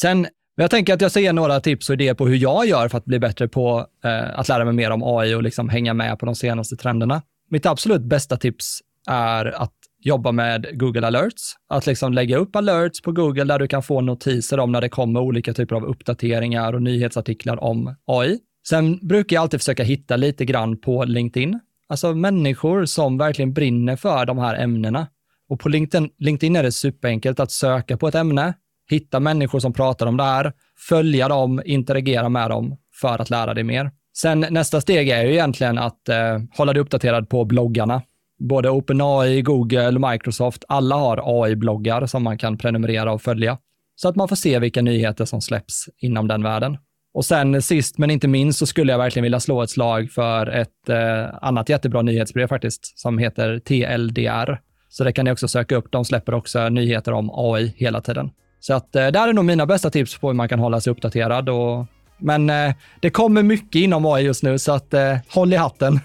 Sen, 0.00 0.26
jag 0.56 0.70
tänker 0.70 0.94
att 0.94 1.00
jag 1.00 1.10
ska 1.10 1.20
ge 1.20 1.32
några 1.32 1.60
tips 1.60 1.88
och 1.88 1.94
idéer 1.94 2.14
på 2.14 2.26
hur 2.26 2.36
jag 2.36 2.66
gör 2.66 2.88
för 2.88 2.98
att 2.98 3.04
bli 3.04 3.18
bättre 3.18 3.48
på 3.48 3.86
eh, 4.04 4.38
att 4.38 4.48
lära 4.48 4.64
mig 4.64 4.74
mer 4.74 4.90
om 4.90 5.02
AI 5.02 5.34
och 5.34 5.42
liksom 5.42 5.68
hänga 5.68 5.94
med 5.94 6.18
på 6.18 6.26
de 6.26 6.34
senaste 6.34 6.76
trenderna. 6.76 7.22
Mitt 7.50 7.66
absolut 7.66 8.02
bästa 8.02 8.36
tips 8.36 8.80
är 9.06 9.62
att 9.62 9.74
jobba 10.00 10.32
med 10.32 10.66
Google 10.72 11.06
Alerts. 11.06 11.54
Att 11.68 11.86
liksom 11.86 12.12
lägga 12.12 12.36
upp 12.36 12.56
alerts 12.56 13.02
på 13.02 13.12
Google 13.12 13.44
där 13.44 13.58
du 13.58 13.68
kan 13.68 13.82
få 13.82 14.00
notiser 14.00 14.60
om 14.60 14.72
när 14.72 14.80
det 14.80 14.88
kommer 14.88 15.20
olika 15.20 15.54
typer 15.54 15.76
av 15.76 15.84
uppdateringar 15.84 16.72
och 16.72 16.82
nyhetsartiklar 16.82 17.64
om 17.64 17.94
AI. 18.06 18.38
Sen 18.68 18.98
brukar 19.08 19.36
jag 19.36 19.42
alltid 19.42 19.60
försöka 19.60 19.82
hitta 19.82 20.16
lite 20.16 20.44
grann 20.44 20.80
på 20.80 21.04
LinkedIn. 21.04 21.60
Alltså 21.88 22.14
människor 22.14 22.84
som 22.84 23.18
verkligen 23.18 23.52
brinner 23.52 23.96
för 23.96 24.26
de 24.26 24.38
här 24.38 24.54
ämnena. 24.54 25.06
Och 25.48 25.60
på 25.60 25.68
LinkedIn, 25.68 26.10
LinkedIn 26.18 26.56
är 26.56 26.62
det 26.62 26.72
superenkelt 26.72 27.40
att 27.40 27.50
söka 27.50 27.96
på 27.96 28.08
ett 28.08 28.14
ämne, 28.14 28.54
hitta 28.90 29.20
människor 29.20 29.60
som 29.60 29.72
pratar 29.72 30.06
om 30.06 30.16
det 30.16 30.24
här, 30.24 30.52
följa 30.88 31.28
dem, 31.28 31.62
interagera 31.64 32.28
med 32.28 32.50
dem 32.50 32.76
för 33.00 33.22
att 33.22 33.30
lära 33.30 33.54
dig 33.54 33.64
mer. 33.64 33.90
Sen 34.16 34.46
nästa 34.50 34.80
steg 34.80 35.08
är 35.08 35.24
ju 35.24 35.32
egentligen 35.32 35.78
att 35.78 36.08
eh, 36.08 36.38
hålla 36.56 36.72
dig 36.72 36.82
uppdaterad 36.82 37.28
på 37.28 37.44
bloggarna 37.44 38.02
både 38.38 38.70
OpenAI, 38.70 39.42
Google, 39.42 40.10
Microsoft, 40.10 40.64
alla 40.68 40.96
har 40.96 41.44
AI-bloggar 41.44 42.06
som 42.06 42.22
man 42.22 42.38
kan 42.38 42.58
prenumerera 42.58 43.12
och 43.12 43.22
följa. 43.22 43.58
Så 43.94 44.08
att 44.08 44.16
man 44.16 44.28
får 44.28 44.36
se 44.36 44.58
vilka 44.58 44.82
nyheter 44.82 45.24
som 45.24 45.40
släpps 45.40 45.88
inom 45.98 46.28
den 46.28 46.42
världen. 46.42 46.78
Och 47.18 47.24
sen 47.24 47.62
sist 47.62 47.98
men 47.98 48.10
inte 48.10 48.28
minst 48.28 48.58
så 48.58 48.66
skulle 48.66 48.92
jag 48.92 48.98
verkligen 48.98 49.22
vilja 49.22 49.40
slå 49.40 49.62
ett 49.62 49.70
slag 49.70 50.10
för 50.10 50.46
ett 50.46 50.88
eh, 50.88 51.34
annat 51.42 51.68
jättebra 51.68 52.02
nyhetsbrev 52.02 52.46
faktiskt, 52.46 52.98
som 52.98 53.18
heter 53.18 53.58
TLDR. 53.58 54.60
Så 54.88 55.04
det 55.04 55.12
kan 55.12 55.24
ni 55.24 55.32
också 55.32 55.48
söka 55.48 55.76
upp. 55.76 55.92
De 55.92 56.04
släpper 56.04 56.34
också 56.34 56.68
nyheter 56.68 57.12
om 57.12 57.30
AI 57.32 57.74
hela 57.76 58.00
tiden. 58.00 58.30
Så 58.60 58.74
att 58.74 58.96
eh, 58.96 59.06
där 59.06 59.28
är 59.28 59.32
nog 59.32 59.44
mina 59.44 59.66
bästa 59.66 59.90
tips 59.90 60.18
på 60.18 60.26
hur 60.26 60.34
man 60.34 60.48
kan 60.48 60.58
hålla 60.58 60.80
sig 60.80 60.90
uppdaterad. 60.90 61.48
Och, 61.48 61.86
men 62.18 62.50
eh, 62.50 62.74
det 63.00 63.10
kommer 63.10 63.42
mycket 63.42 63.80
inom 63.80 64.06
AI 64.06 64.22
just 64.22 64.42
nu, 64.42 64.58
så 64.58 64.72
att 64.72 64.94
eh, 64.94 65.16
håll 65.28 65.52
i 65.52 65.56
hatten. 65.56 66.00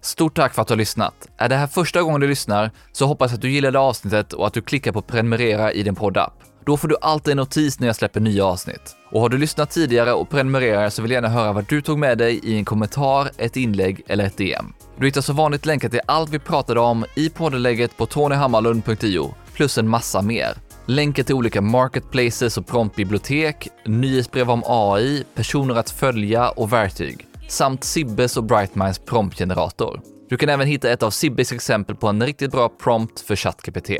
Stort 0.00 0.36
tack 0.36 0.54
för 0.54 0.62
att 0.62 0.68
du 0.68 0.72
har 0.72 0.78
lyssnat. 0.78 1.28
Är 1.36 1.48
det 1.48 1.56
här 1.56 1.66
första 1.66 2.02
gången 2.02 2.20
du 2.20 2.28
lyssnar 2.28 2.70
så 2.92 3.06
hoppas 3.06 3.30
jag 3.30 3.36
att 3.36 3.42
du 3.42 3.50
gillade 3.50 3.78
avsnittet 3.78 4.32
och 4.32 4.46
att 4.46 4.54
du 4.54 4.60
klickar 4.60 4.92
på 4.92 5.02
prenumerera 5.02 5.72
i 5.72 5.82
din 5.82 5.94
poddapp. 5.94 6.34
Då 6.66 6.76
får 6.76 6.88
du 6.88 6.96
alltid 7.00 7.30
en 7.30 7.36
notis 7.36 7.80
när 7.80 7.86
jag 7.86 7.96
släpper 7.96 8.20
nya 8.20 8.44
avsnitt. 8.44 8.96
Och 9.10 9.20
har 9.20 9.28
du 9.28 9.38
lyssnat 9.38 9.70
tidigare 9.70 10.12
och 10.12 10.30
prenumererar 10.30 10.90
så 10.90 11.02
vill 11.02 11.10
jag 11.10 11.16
gärna 11.22 11.34
höra 11.34 11.52
vad 11.52 11.64
du 11.68 11.82
tog 11.82 11.98
med 11.98 12.18
dig 12.18 12.40
i 12.44 12.56
en 12.56 12.64
kommentar, 12.64 13.30
ett 13.36 13.56
inlägg 13.56 14.02
eller 14.06 14.24
ett 14.24 14.36
DM. 14.36 14.72
Du 14.98 15.06
hittar 15.06 15.20
som 15.20 15.36
vanligt 15.36 15.66
länkar 15.66 15.88
till 15.88 16.00
allt 16.06 16.30
vi 16.30 16.38
pratade 16.38 16.80
om 16.80 17.04
i 17.14 17.30
poddenlägget 17.30 17.96
på 17.96 18.06
tonyhammarlund.io, 18.06 19.34
plus 19.54 19.78
en 19.78 19.88
massa 19.88 20.22
mer. 20.22 20.54
Länkar 20.86 21.22
till 21.22 21.34
olika 21.34 21.60
marketplaces 21.60 22.58
och 22.58 22.66
promptbibliotek, 22.66 23.68
nyhetsbrev 23.86 24.50
om 24.50 24.62
AI, 24.66 25.24
personer 25.34 25.74
att 25.74 25.90
följa 25.90 26.48
och 26.48 26.72
verktyg 26.72 27.26
samt 27.50 27.84
Sibbes 27.84 28.36
och 28.36 28.44
Brightminds 28.44 28.98
promptgenerator. 28.98 30.00
Du 30.28 30.36
kan 30.36 30.48
även 30.48 30.66
hitta 30.66 30.90
ett 30.90 31.02
av 31.02 31.10
Sibbes 31.10 31.52
exempel 31.52 31.96
på 31.96 32.08
en 32.08 32.22
riktigt 32.22 32.50
bra 32.50 32.68
prompt 32.68 33.20
för 33.20 33.36
ChatGPT. 33.36 33.90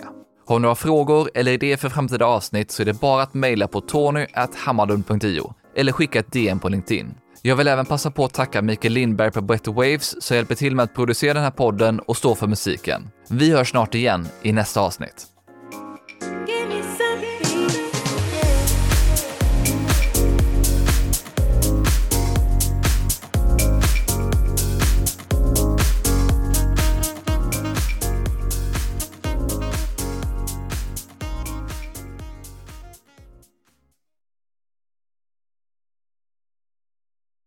Har 0.50 0.58
du 0.58 0.62
några 0.62 0.74
frågor 0.74 1.30
eller 1.34 1.52
idéer 1.52 1.76
för 1.76 1.88
framtida 1.88 2.26
avsnitt 2.26 2.70
så 2.70 2.82
är 2.82 2.86
det 2.86 3.00
bara 3.00 3.22
att 3.22 3.34
mejla 3.34 3.68
på 3.68 3.80
tony.hammarlund.io 3.80 5.54
eller 5.76 5.92
skicka 5.92 6.18
ett 6.18 6.32
DM 6.32 6.58
på 6.58 6.68
LinkedIn. 6.68 7.14
Jag 7.42 7.56
vill 7.56 7.68
även 7.68 7.86
passa 7.86 8.10
på 8.10 8.24
att 8.24 8.34
tacka 8.34 8.62
Mikael 8.62 8.92
Lindberg 8.92 9.30
på 9.30 9.40
Better 9.40 9.72
Waves 9.72 10.22
som 10.22 10.36
hjälper 10.36 10.54
till 10.54 10.76
med 10.76 10.82
att 10.82 10.94
producera 10.94 11.34
den 11.34 11.42
här 11.42 11.50
podden 11.50 12.00
och 12.00 12.16
stå 12.16 12.34
för 12.34 12.46
musiken. 12.46 13.10
Vi 13.28 13.52
hörs 13.52 13.70
snart 13.70 13.94
igen 13.94 14.28
i 14.42 14.52
nästa 14.52 14.80
avsnitt. 14.80 15.26